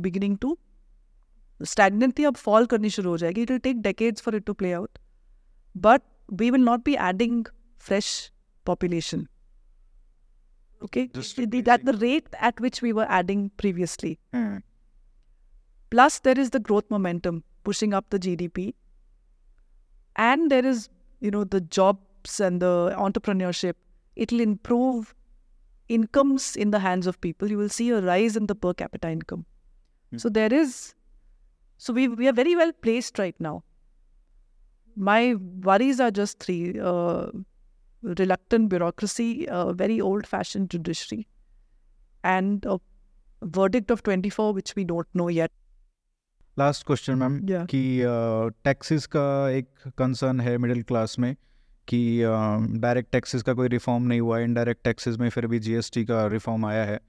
beginning 0.00 0.38
to 0.38 0.58
stagnant 1.62 2.16
thi 2.16 2.26
ab 2.26 2.36
fall 2.36 2.66
karni 2.66 2.90
shuru. 2.96 3.14
It 3.22 3.50
will 3.50 3.60
take 3.60 3.82
decades 3.82 4.20
for 4.20 4.34
it 4.34 4.46
to 4.46 4.54
play 4.54 4.74
out. 4.74 4.98
But 5.74 6.02
we 6.28 6.50
will 6.50 6.58
not 6.58 6.84
be 6.84 6.96
adding 6.96 7.46
fresh 7.78 8.30
population. 8.64 9.28
Okay? 10.82 11.06
Just 11.08 11.38
at 11.38 11.84
the 11.84 11.98
rate 12.00 12.26
at 12.38 12.60
which 12.60 12.82
we 12.82 12.92
were 12.92 13.06
adding 13.08 13.50
previously. 13.56 14.18
Mm. 14.34 14.62
Plus, 15.90 16.18
there 16.20 16.38
is 16.38 16.50
the 16.50 16.60
growth 16.60 16.84
momentum 16.90 17.44
pushing 17.64 17.94
up 17.94 18.10
the 18.10 18.18
GDP. 18.18 18.74
And 20.16 20.50
there 20.50 20.64
is, 20.64 20.88
you 21.20 21.30
know, 21.30 21.44
the 21.44 21.60
job 21.60 21.98
jobs 22.21 22.39
and 22.39 22.61
the 22.61 22.93
entrepreneurship. 22.97 23.73
It'll 24.15 24.39
improve 24.39 25.13
incomes 25.89 26.55
in 26.55 26.71
the 26.71 26.79
hands 26.79 27.07
of 27.07 27.19
people. 27.21 27.49
You 27.49 27.57
will 27.57 27.69
see 27.69 27.89
a 27.89 28.01
rise 28.01 28.35
in 28.35 28.47
the 28.47 28.55
per 28.55 28.73
capita 28.73 29.09
income. 29.09 29.45
So 30.15 30.29
there 30.29 30.53
is, 30.53 30.95
so 31.77 31.93
we, 31.93 32.07
we 32.07 32.27
are 32.27 32.33
very 32.33 32.55
well 32.55 32.71
placed 32.71 33.19
right 33.19 33.35
now. 33.39 33.63
My 34.95 35.35
worries 35.35 35.99
are 35.99 36.11
just 36.11 36.39
three 36.39 36.79
uh, 36.79 37.27
reluctant 38.01 38.69
bureaucracy, 38.69 39.45
a 39.49 39.73
very 39.73 39.99
old 40.01 40.25
fashioned 40.25 40.69
judiciary, 40.69 41.27
and 42.23 42.65
a 42.65 42.79
verdict 43.43 43.91
of 43.91 44.01
24, 44.03 44.53
which 44.53 44.75
we 44.75 44.83
don't 44.85 45.07
know 45.13 45.27
yet. 45.27 45.51
Last 46.59 46.85
question 46.85 47.17
ma'am 47.17 47.33
Yeah. 47.49 47.65
कि 47.65 47.81
taxes 48.63 49.05
का 49.15 49.49
एक 49.57 49.67
concern 49.97 50.39
है 50.41 50.57
middle 50.57 50.81
class 50.83 51.19
में 51.19 51.35
कि 51.88 52.20
direct 52.80 53.10
taxes 53.12 53.42
का 53.42 53.52
कोई 53.52 53.68
reform 53.68 54.02
नहीं 54.02 54.20
हुआ 54.20 54.38
इनडायरेक्ट 54.40 54.82
टैक्सेस 54.84 55.16
में 55.16 55.28
फिर 55.28 55.46
भी 55.46 55.58
जीएसटी 55.58 56.04
का 56.04 56.26
रिफॉर्म 56.26 56.66
आया 56.66 56.84
है। 56.84 57.00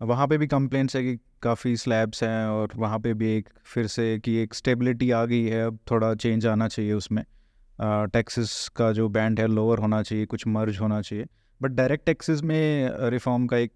वहाँ 0.00 0.26
पे 0.28 0.38
भी 0.38 0.46
कंप्लेंट्स 0.46 0.96
है 0.96 1.02
कि 1.02 1.16
काफ़ी 1.42 1.76
स्लैब्स 1.76 2.22
हैं 2.24 2.46
और 2.46 2.72
वहाँ 2.76 2.98
पे 2.98 3.12
भी 3.14 3.30
एक 3.36 3.48
फिर 3.64 3.86
से 3.86 4.18
कि 4.18 4.36
एक 4.36 4.54
स्टेबिलिटी 4.54 5.10
आ 5.10 5.24
गई 5.24 5.42
है, 5.44 5.64
अब 5.66 5.78
थोड़ा 5.90 6.14
चेंज 6.16 6.46
आना 6.46 6.68
चाहिए 6.68 6.92
उसमें। 6.92 7.24
टैक्सेस 7.78 8.70
का 8.76 8.90
जो 8.92 9.08
बैंड 9.08 9.40
है 9.40 9.46
लोअर 9.46 9.78
होना 9.78 10.02
चाहिए, 10.02 10.26
कुछ 10.26 10.46
मर्ज 10.46 10.78
होना 10.80 11.00
चाहिए। 11.02 11.26
बट 11.60 11.70
डायरेक्ट 11.70 12.06
टैक्सेस 12.06 12.42
में 12.42 12.90
रिफॉर्म 13.10 13.46
का 13.46 13.56
एक 13.56 13.72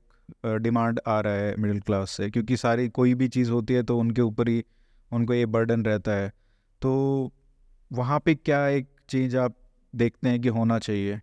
डिमांड 0.62 1.01
आ 1.07 1.18
रहा 1.20 1.32
है 1.34 1.55
मिडिल 1.57 1.80
क्लास 1.80 2.11
से, 2.11 2.30
क्योंकि 2.30 2.57
सारी 2.57 2.88
कोई 2.90 3.14
भी 3.14 3.28
चीज़ 3.28 3.51
होती 3.51 3.74
है 3.74 3.82
तो 3.82 3.99
उनके 3.99 4.22
ऊपर 4.22 4.49
ही, 4.49 4.64
उनको 5.12 5.34
ये 5.34 5.47
बर्डन 5.49 5.84
रहता 5.84 6.12
है। 6.12 6.32
तो 6.82 7.32
वहाँ 7.90 8.20
पे 8.20 8.34
क्या 8.34 8.66
एक 8.68 8.88
चीज़ 9.09 9.36
आप 9.36 9.57
देखते 9.95 10.28
हैं 10.28 10.40
कि 10.40 10.49
होना 10.49 10.78
चाहिए। 10.78 11.20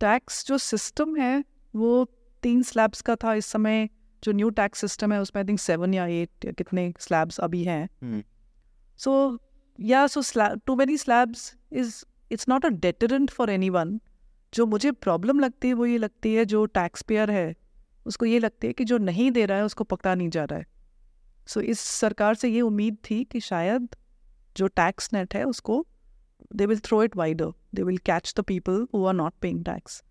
टैक्स 0.00 0.46
जो 0.46 0.58
सिस्टम 0.58 1.16
है 1.16 1.44
वो 1.76 2.04
तीन 2.42 2.62
स्लैब्स 2.62 3.00
का 3.00 3.16
था 3.16 3.34
इस 3.34 3.46
समय 3.46 3.88
जो 4.24 4.32
न्यू 4.32 4.50
टैक्स 4.50 4.80
सिस्टम 4.80 5.12
है 5.12 5.20
उसमें 5.20 5.42
आई 5.42 5.48
थिंक 5.48 5.60
सेवन 5.60 5.94
या 5.94 6.06
एट 6.06 6.44
या 6.44 6.52
कितने 6.52 6.92
स्लैब्स 7.00 7.40
अभी 7.40 7.64
हैं। 7.64 7.88
हम्म। 8.02 8.22
So 8.96 9.38
yeah 9.80 10.06
so 10.06 10.22
too 10.66 10.76
many 10.76 10.96
slabs 10.96 11.56
is 11.72 12.04
it's 12.32 12.48
not 12.48 12.66
a 12.66 12.68
deterrent 12.68 13.30
for 13.30 13.50
any 13.50 13.70
जो 14.54 14.66
मुझे 14.66 14.92
प्रॉब्लम 14.92 15.40
लगती 15.40 15.68
है 15.68 15.74
वो 15.74 15.86
ये 15.86 15.98
लगती 15.98 16.34
है 16.34 16.44
जो 16.44 16.66
टैक्स 16.66 17.02
पेयर 17.02 17.30
है 17.30 17.54
उसको 18.06 18.26
ये 18.26 18.38
लगती 18.38 18.66
है 18.66 18.72
कि 18.72 18.84
जो 18.84 18.98
नहीं 18.98 19.30
दे 19.30 19.46
रहा 19.46 19.58
है 19.58 19.64
उसको 19.64 19.84
पकड़ा 19.84 20.14
नहीं 20.14 20.28
जा 20.28 20.44
रहा 20.44 20.58
है। 20.58 20.66
सो 21.46 21.60
so, 21.60 21.66
इस 21.66 21.80
सरकार 21.80 22.34
से 22.34 22.48
ये 22.48 22.60
उम्मीद 22.60 22.96
थी 23.10 23.24
कि 23.24 23.40
शायद 23.40 23.88
जो 24.56 24.66
टैक्स 24.66 25.10
नेट 25.12 25.34
है 25.34 25.44
उसको 25.44 25.86
they 26.53 26.65
will 26.65 26.77
throw 26.77 27.01
it 27.01 27.15
wider. 27.15 27.51
They 27.73 27.83
will 27.83 27.97
catch 28.03 28.33
the 28.33 28.43
people 28.43 28.87
who 28.91 29.05
are 29.05 29.13
not 29.13 29.39
paying 29.41 29.63
tax. 29.63 30.03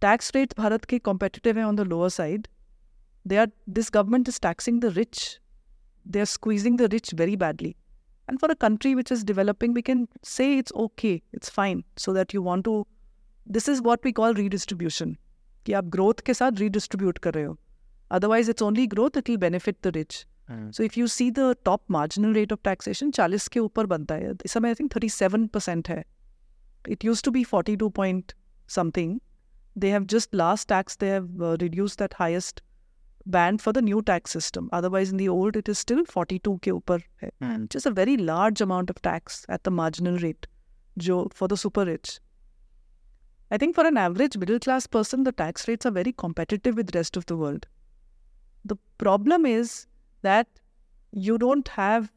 Tax 0.00 0.30
rates 0.34 0.54
Bharat 0.54 0.86
ke 0.86 1.02
competitive 1.02 1.56
hai 1.56 1.62
on 1.62 1.76
the 1.76 1.84
lower 1.84 2.10
side. 2.10 2.48
They 3.24 3.38
are 3.38 3.48
this 3.66 3.90
government 3.90 4.28
is 4.28 4.38
taxing 4.38 4.80
the 4.80 4.90
rich. 4.90 5.40
They 6.06 6.20
are 6.20 6.26
squeezing 6.26 6.76
the 6.76 6.88
rich 6.88 7.10
very 7.10 7.36
badly. 7.36 7.76
And 8.28 8.38
for 8.40 8.50
a 8.50 8.54
country 8.54 8.94
which 8.94 9.10
is 9.10 9.24
developing, 9.24 9.72
we 9.72 9.82
can 9.82 10.06
say 10.22 10.58
it's 10.58 10.72
okay, 10.72 11.22
it's 11.32 11.48
fine. 11.48 11.84
So 11.96 12.12
that 12.12 12.32
you 12.32 12.42
want 12.42 12.64
to 12.64 12.86
this 13.46 13.68
is 13.68 13.80
what 13.80 14.04
we 14.04 14.12
call 14.12 14.34
redistribution. 14.34 15.16
कि 15.66 15.72
आप 15.72 15.84
growth 15.84 16.20
के 16.20 16.34
साथ 16.34 16.52
redistribute 16.52 17.18
कर 17.18 17.34
रहे 17.34 17.44
हो. 17.44 17.58
Otherwise, 18.12 18.48
it's 18.48 18.62
only 18.62 18.86
growth, 18.86 19.16
it 19.16 19.28
will 19.28 19.38
benefit 19.38 19.82
the 19.82 19.90
rich. 19.90 20.26
So 20.71 20.83
if 20.83 20.97
you 20.97 21.07
see 21.07 21.29
the 21.29 21.55
top 21.65 21.83
marginal 21.87 22.33
rate 22.33 22.51
of 22.51 22.61
taxation, 22.63 23.11
40 23.11 23.47
के 23.47 23.59
ऊपर 23.59 23.85
बनता 23.85 24.15
है 24.15 24.33
इस 24.45 24.51
समय 24.51 24.69
आई 24.69 24.75
थिंक 24.79 24.91
37 24.93 25.47
परसेंट 25.53 25.89
है 25.89 26.03
it 26.87 27.03
used 27.07 27.23
to 27.25 27.31
be 27.31 27.43
42 27.49 27.89
point 27.97 28.33
something 28.67 29.11
they 29.83 29.91
have 29.91 30.07
just 30.13 30.33
last 30.33 30.67
tax 30.71 30.97
they 31.03 31.11
have 31.11 31.41
uh, 31.41 31.55
reduced 31.61 31.97
that 32.01 32.17
highest 32.21 32.61
band 33.25 33.61
for 33.61 33.73
the 33.77 33.81
new 33.81 34.01
tax 34.09 34.35
system 34.37 34.67
otherwise 34.73 35.13
in 35.13 35.21
the 35.21 35.29
old 35.29 35.55
it 35.55 35.69
is 35.73 35.79
still 35.79 36.03
42 36.15 36.57
के 36.63 36.71
ऊपर 36.71 37.03
है 37.23 37.31
which 37.61 37.77
is 37.81 37.85
a 37.85 37.93
very 38.01 38.17
large 38.17 38.63
amount 38.67 38.93
of 38.95 39.01
tax 39.01 39.39
at 39.57 39.63
the 39.63 39.73
marginal 39.79 40.19
rate 40.25 40.47
जो 40.97 41.21
for 41.39 41.47
the 41.53 41.59
super 41.63 41.85
rich 41.91 42.19
I 43.51 43.57
think 43.57 43.75
for 43.75 43.85
an 43.87 43.97
average 43.97 44.37
middle 44.43 44.59
class 44.67 44.87
person 44.97 45.23
the 45.23 45.31
tax 45.31 45.67
rates 45.67 45.85
are 45.85 45.95
very 46.01 46.13
competitive 46.25 46.77
with 46.81 46.93
rest 46.95 47.17
of 47.21 47.25
the 47.31 47.37
world 47.37 47.67
the 48.65 48.77
problem 48.97 49.45
is 49.45 49.87
that 50.22 50.46
you 51.12 51.38
don't 51.38 51.68
have 51.68 52.12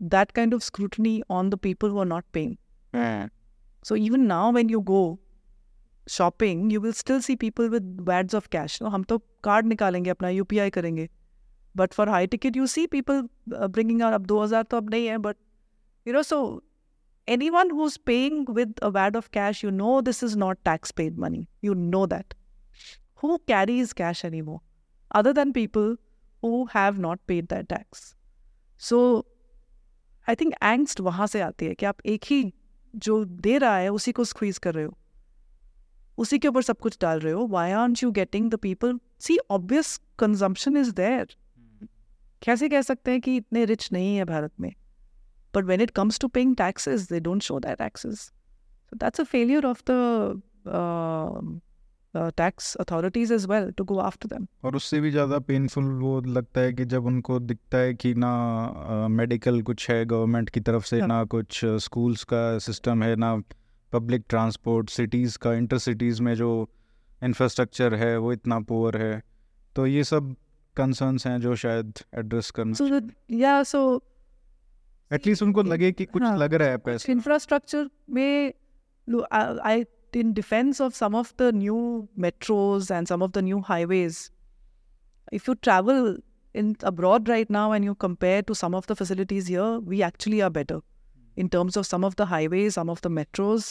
that 0.00 0.32
kind 0.34 0.52
of 0.52 0.62
scrutiny 0.62 1.22
on 1.28 1.50
the 1.50 1.56
people 1.56 1.90
who 1.90 1.98
are 1.98 2.04
not 2.04 2.24
paying. 2.32 2.58
So 3.82 3.96
even 3.96 4.26
now, 4.26 4.50
when 4.50 4.68
you 4.68 4.80
go 4.80 5.18
shopping, 6.06 6.70
you 6.70 6.80
will 6.80 6.92
still 6.92 7.20
see 7.22 7.36
people 7.36 7.68
with 7.68 8.02
wads 8.06 8.34
of 8.34 8.50
cash. 8.50 8.80
No, 8.80 8.90
हम 8.90 9.04
तो 9.04 9.18
card 9.44 9.66
निकालेंगे 9.66 10.10
अपना 10.10 10.28
UPI 10.40 10.70
करेंगे. 10.70 11.08
But 11.74 11.94
for 11.94 12.06
high 12.06 12.26
ticket, 12.26 12.56
you 12.56 12.66
see 12.66 12.86
people 12.86 13.22
uh, 13.52 13.68
bringing 13.68 14.02
out 14.02 14.14
अब 14.14 14.26
2000 14.26 14.70
तो 14.70 14.76
अब 14.76 14.90
नहीं 14.90 15.06
है, 15.06 15.18
but 15.18 15.36
you 16.04 16.12
know 16.12 16.22
so 16.22 16.62
anyone 17.36 17.70
who's 17.70 17.98
paying 18.10 18.44
with 18.58 18.74
a 18.82 18.90
wad 18.90 19.16
of 19.16 19.30
cash, 19.30 19.62
you 19.62 19.70
know 19.70 20.00
this 20.00 20.22
is 20.22 20.36
not 20.36 20.64
tax 20.64 20.90
paid 20.90 21.18
money. 21.18 21.46
You 21.60 21.74
know 21.74 22.06
that. 22.06 22.34
Who 23.22 23.38
carries 23.46 23.92
cash 23.92 24.24
anymore? 24.24 24.60
Other 25.14 25.32
than 25.32 25.52
people 25.52 25.96
who 26.43 26.67
have 26.75 26.99
not 26.99 27.17
paid 27.31 27.47
their 27.47 27.63
tax. 27.63 28.15
So, 28.89 29.23
I 30.29 30.35
think 30.35 30.53
angst 30.63 30.99
वहाँ 30.99 31.27
से 31.27 31.41
आती 31.41 31.65
है 31.65 31.73
कि 31.73 31.85
आप 31.85 31.97
एक 32.05 32.23
ही 32.23 32.53
जो 32.95 33.25
दे 33.25 33.57
रहा 33.57 33.77
है, 33.77 33.89
उसी 33.89 34.11
को 34.11 34.23
स्क्वीज 34.23 34.57
कर 34.57 34.73
रहे 34.73 34.85
हो। 34.85 34.97
उसी 36.17 36.39
के 36.39 36.47
ऊपर 36.47 36.61
सब 36.61 36.77
कुछ 36.77 36.97
डाल 37.01 37.19
रहे 37.19 37.33
हो। 37.33 37.47
Why 37.47 37.71
are 37.71 37.93
you 38.03 38.11
getting 38.11 38.51
the 38.51 38.55
people 38.55 38.99
see 39.19 39.37
obvious 39.51 40.01
consumption 40.19 40.77
is 40.77 40.91
there 40.91 41.27
कैसे 42.41 42.69
कह 42.69 42.81
सकते 42.81 43.11
हैं 43.11 43.21
कि 43.21 43.35
इतने 43.35 43.65
रिच 43.65 43.91
नहीं 43.91 44.17
है 44.17 44.25
भारत 44.25 44.51
में? 44.59 44.73
But 45.55 45.63
when 45.63 45.81
it 45.81 45.89
comes 45.89 46.19
to 46.19 46.27
paying 46.27 46.55
taxes 46.55 47.09
they 47.09 47.19
don't 47.19 47.41
show 47.41 47.59
that 47.59 47.77
taxes 47.77 48.19
so 48.19 48.95
that's 48.95 49.21
a 49.21 49.23
failure 49.23 49.65
of 49.65 49.83
the 49.89 49.91
tax 52.15 52.75
authorities 52.75 53.31
as 53.31 53.45
well 53.45 53.71
to 53.71 53.83
go 53.83 53.97
after 53.97 54.27
them 54.27 54.47
और 54.63 54.75
उससे 54.75 54.99
भी 54.99 55.11
ज़्यादा 55.11 55.39
पेनफुल 55.39 55.83
वो 55.83 56.21
लगता 56.21 56.61
है 56.61 56.73
कि 56.73 56.85
जब 56.85 57.05
उनको 57.05 57.39
दिखता 57.39 57.77
है 57.77 57.93
कि 57.93 58.13
ना 58.13 59.07
मेडिकल 59.07 59.57
uh, 59.57 59.63
कुछ 59.63 59.89
है 59.89 60.05
गवर्नमेंट 60.05 60.49
की 60.49 60.59
तरफ़ 60.59 60.85
से 60.85 60.99
हाँ। 60.99 61.07
ना 61.07 61.23
कुछ 61.23 61.65
स्कूल्स 61.65 62.23
का 62.23 62.59
सिस्टम 62.59 63.03
है 63.03 63.15
ना 63.15 63.41
पब्लिक 63.93 64.23
ट्रांसपोर्ट 64.29 64.89
सिटीज़ 64.89 65.37
का 65.37 65.53
इंटर 65.53 65.77
सिटीज़ 65.77 66.21
में 66.21 66.35
जो 66.35 66.69
इंफ्रास्ट्रक्चर 67.23 67.95
है 67.95 68.17
वो 68.17 68.33
इतना 68.33 68.59
पुअर 68.59 68.97
है। 68.97 69.23
तो 69.75 69.87
ये 69.87 70.03
सब 70.03 70.35
कंसर्न्स 70.77 71.27
हैं 71.27 71.41
जो 71.41 71.55
शायद 71.55 71.93
एड्रेस 72.15 72.51
करना 72.51 72.73
सो 72.73 73.09
या 73.31 73.63
सो 73.63 74.03
एटलीस्ट 75.11 75.43
उनको 75.43 75.63
लगे 75.63 75.91
कि 75.91 76.05
कुछ 76.05 76.21
हाँ, 76.21 76.37
लग 76.37 76.53
रहा 76.53 76.67
है 76.67 76.77
पैसा। 76.77 77.13
lo- 79.09 79.25
I, 79.31 79.57
I 79.63 79.85
in 80.12 80.32
defense 80.36 80.78
of 80.80 80.94
some 80.98 81.14
of 81.14 81.32
the 81.36 81.48
new 81.52 81.78
metros 82.26 82.90
and 82.98 83.08
some 83.08 83.22
of 83.26 83.32
the 83.32 83.42
new 83.48 83.58
highways 83.70 84.20
if 85.38 85.48
you 85.48 85.54
travel 85.66 86.06
in 86.54 86.70
abroad 86.90 87.28
right 87.28 87.50
now 87.56 87.64
and 87.72 87.84
you 87.88 87.94
compare 88.04 88.42
to 88.50 88.54
some 88.60 88.74
of 88.78 88.86
the 88.86 88.96
facilities 89.00 89.50
here 89.54 89.66
we 89.92 90.02
actually 90.06 90.40
are 90.46 90.50
better 90.50 90.78
in 91.36 91.50
terms 91.56 91.76
of 91.82 91.86
some 91.90 92.06
of 92.10 92.16
the 92.22 92.26
highways 92.32 92.78
some 92.80 92.88
of 92.94 93.02
the 93.08 93.12
metros 93.18 93.68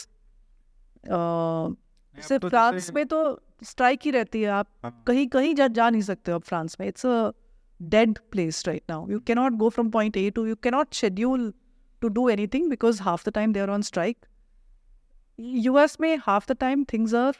uh, 1.18 1.74
जैसे 2.16 2.38
तो 2.38 2.48
France 2.48 2.74
जैसे- 2.74 2.94
में 2.94 3.04
तो 3.06 3.18
strike 3.64 4.00
ही 4.04 4.10
रहती 4.10 4.40
है 4.42 4.48
आप 4.50 4.68
हाँ, 4.84 5.02
कहीं 5.06 5.26
कहीं 5.28 5.54
जा, 5.54 5.66
जा 5.68 5.88
नहीं 5.90 6.02
सकते 6.02 6.30
हो 6.32 6.36
आप 6.38 6.44
फ्रांस 6.44 6.76
में 6.80 6.86
it's 6.88 7.06
a 7.06 7.32
dead 7.80 8.18
place 8.30 8.62
right 8.66 8.82
now 8.90 9.08
you 9.10 9.18
cannot 9.26 9.52
go 9.62 9.68
from 9.76 9.90
point 9.90 10.16
A 10.16 10.28
to 10.36 10.46
you 10.46 10.54
cannot 10.62 10.94
schedule 10.94 11.52
to 12.02 12.08
do 12.16 12.28
anything 12.28 12.68
because 12.70 13.00
half 13.02 13.28
the 13.28 13.32
time 13.34 13.52
they 13.52 13.60
are 13.60 13.70
on 13.70 13.82
strike 13.90 14.26
US 15.39 15.99
में 16.01 16.17
half 16.17 16.51
the 16.53 16.55
time 16.55 16.83
things 16.83 17.13
are 17.13 17.33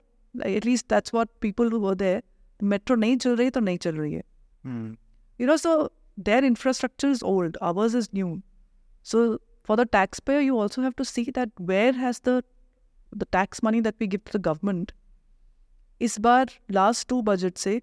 at least 0.45 0.89
that's 0.89 1.13
what 1.13 1.29
people 1.41 1.95
they 1.95 2.21
metro 2.63 2.95
नहीं 2.95 3.17
चल 3.17 3.35
रही 3.35 3.49
तो 3.49 3.59
नहीं 3.59 3.77
चल 3.77 3.95
रही 3.95 4.13
है। 4.13 4.23
You 5.41 5.47
know 5.47 5.57
so 5.57 5.93
their 6.19 6.45
infrastructure 6.45 7.09
is 7.09 7.23
old 7.25 7.57
ours 7.61 7.95
is 7.95 8.09
new 8.15 8.41
so 9.03 9.37
for 9.67 9.77
the 9.77 9.87
tax 9.87 10.19
pay 10.19 10.39
you 10.39 10.57
also 10.57 10.81
have 10.81 10.91
to 10.91 11.03
see 11.03 11.23
that 11.23 11.51
where 11.61 11.95
has 11.95 12.21
the 12.29 12.43
tax 13.23 13.63
money 13.63 13.81
that 13.81 13.95
we 14.01 14.07
give 14.07 14.21
the 14.35 14.41
government 14.41 14.91
इस 16.01 16.19
बार 16.19 16.49
last 16.71 17.07
two 17.09 17.21
budget 17.21 17.57
से 17.57 17.81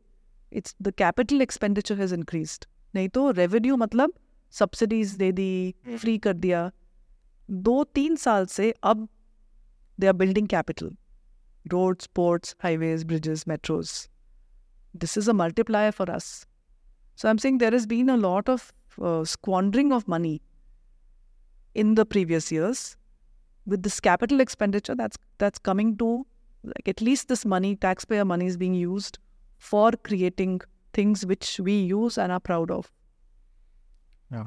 it's 0.53 0.77
the 0.83 0.91
capital 0.91 1.43
expenditure 1.43 1.95
has 1.95 2.15
increased 2.15 2.65
नहीं 2.95 3.09
तो 3.09 3.31
revenue 3.31 3.77
मतलब 3.77 4.13
subsidies 4.51 5.15
दे 5.15 5.33
दी 5.33 5.75
hmm. 5.89 5.99
Free 5.99 6.19
कर 6.19 6.33
दिया। 6.33 6.73
दो 7.51 7.85
तीन 7.85 8.17
साल 8.17 8.47
से 8.47 8.75
अब 8.83 9.09
They 10.01 10.09
are 10.09 10.14
building 10.14 10.46
capital 10.46 10.90
roads, 11.70 12.07
ports, 12.07 12.55
highways, 12.61 13.05
bridges, 13.05 13.44
metros. 13.44 14.09
This 14.94 15.16
is 15.18 15.28
a 15.28 15.34
multiplier 15.34 15.92
for 15.92 16.11
us. 16.11 16.46
So 17.16 17.28
I'm 17.28 17.38
saying 17.38 17.59
there 17.59 17.70
has 17.70 17.86
been 17.86 18.09
a 18.09 18.16
lot 18.16 18.48
of 18.48 18.72
uh, 19.01 19.26
squandering 19.26 19.92
of 19.92 20.09
money 20.09 20.40
in 21.74 21.94
the 21.96 22.07
previous 22.07 22.51
years. 22.51 22.96
With 23.66 23.82
this 23.82 24.01
capital 24.01 24.40
expenditure, 24.40 24.94
that's 24.94 25.18
that's 25.36 25.59
coming 25.59 25.96
to 25.98 26.26
like 26.64 26.88
at 26.88 27.03
least 27.03 27.28
this 27.28 27.44
money, 27.44 27.76
taxpayer 27.76 28.24
money, 28.24 28.46
is 28.46 28.57
being 28.57 28.74
used 28.74 29.18
for 29.59 29.92
creating 30.11 30.61
things 30.94 31.26
which 31.26 31.61
we 31.61 31.78
use 31.78 32.16
and 32.16 32.32
are 32.32 32.40
proud 32.40 32.70
of. 32.70 32.90
Yeah. 34.32 34.46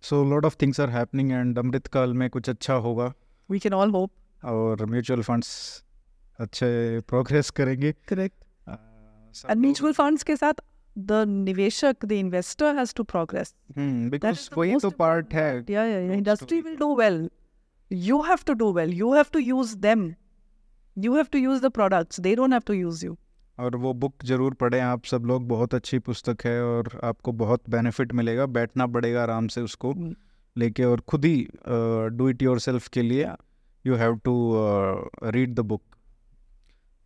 So 0.00 0.20
a 0.22 0.28
lot 0.36 0.44
of 0.44 0.54
things 0.54 0.78
are 0.78 0.90
happening, 0.90 1.32
and 1.32 1.56
Amrit 1.56 1.90
Kal 1.90 2.12
mein 2.12 2.28
kuch 2.30 2.56
acha 2.56 2.82
hoga. 2.88 3.14
We 3.48 3.58
can 3.68 3.72
all 3.72 3.90
hope. 3.90 4.12
और 4.44 4.84
mutual 4.90 5.22
funds 5.22 5.50
अच्छे 6.38 7.00
progress 7.08 7.50
करेंगे। 7.52 7.92
Correct 8.08 8.36
and 9.48 9.60
mutual 9.60 9.92
funds 9.92 10.22
के 10.22 10.36
साथ 10.36 10.62
the 10.96 11.24
निवेशक 11.28 12.04
the 12.04 12.12
investor 12.12 12.76
has 12.76 12.94
to 12.96 13.02
progress 13.04 13.54
because 13.78 14.48
वही 14.56 14.76
तो 14.78 14.90
part 14.98 15.34
है। 15.34 15.64
Yeah 15.70 15.84
yeah 15.84 15.98
industry 16.14 16.60
will 16.60 16.76
do 16.76 16.94
well 16.96 17.28
you 17.90 18.20
have 18.22 18.38
to 18.46 18.52
do 18.54 18.72
well 18.72 18.92
you 18.94 19.12
have 19.14 19.26
to 19.32 19.38
use 19.38 19.76
them 19.78 20.12
you 20.96 21.14
have 21.16 21.26
to 21.32 21.38
use 21.38 21.62
the 21.62 21.70
products 21.72 22.20
they 22.20 22.34
don't 22.36 22.52
have 22.52 22.62
to 22.66 22.72
use 22.74 23.04
you 23.06 23.16
और 23.58 23.76
वो 23.76 23.92
book 23.94 24.24
ज़रूर 24.24 24.54
पढ़ें 24.54 24.80
आप 24.80 25.04
सब 25.04 25.24
लोग। 25.26 25.46
बहुत 25.48 25.74
अच्छी 25.74 25.98
पुस्तक 26.00 26.44
है 26.46 26.62
और 26.64 26.88
आपको 27.04 27.32
बहुत 27.40 27.68
बेनिफिट 27.70 28.12
मिलेगा। 28.12 28.46
बैठना 28.48 28.86
पड़ेगा 28.88 29.22
आराम 29.22 29.48
से 29.48 29.60
उसको 29.60 29.94
लेके 30.56 30.84
और 30.84 31.00
खुद 31.08 31.24
ही 31.24 31.46
डू 32.12 32.28
इट 32.28 32.42
योर 32.42 32.60
के 32.92 33.02
लिए. 33.02 33.26
You 33.86 33.94
have 33.94 34.14
to 34.24 34.52
read 35.24 35.54
the 35.54 35.60
book 35.60 35.82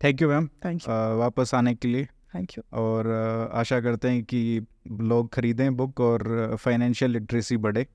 thank 0.03 0.21
you 0.21 0.29
ma'am 0.29 0.47
thank 0.47 0.81
you 0.81 1.19
वापस 1.19 1.51
आने 1.55 1.75
के 1.75 1.87
लिए। 1.87 2.05
थैंक 2.35 2.49
यू 2.57 2.63
और 2.73 3.05
uh, 3.05 3.55
आशा 3.55 3.79
करते 3.81 4.09
हैं 4.09 4.23
कि 4.23 4.61
लोग 4.91 5.33
खरीदें 5.33 5.75
बुक 5.77 5.99
और 5.99 6.55
फाइनेंशियल 6.55 7.11
लिटरेसी 7.11 7.57
बढ़े। 7.57 7.87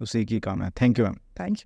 उसी 0.00 0.24
की 0.24 0.40
काम 0.40 0.62
है। 0.62 0.70
Thank 0.70 0.98
you 0.98 1.04
ma'am 1.04 1.14
thank 1.40 1.58
you. 1.58 1.64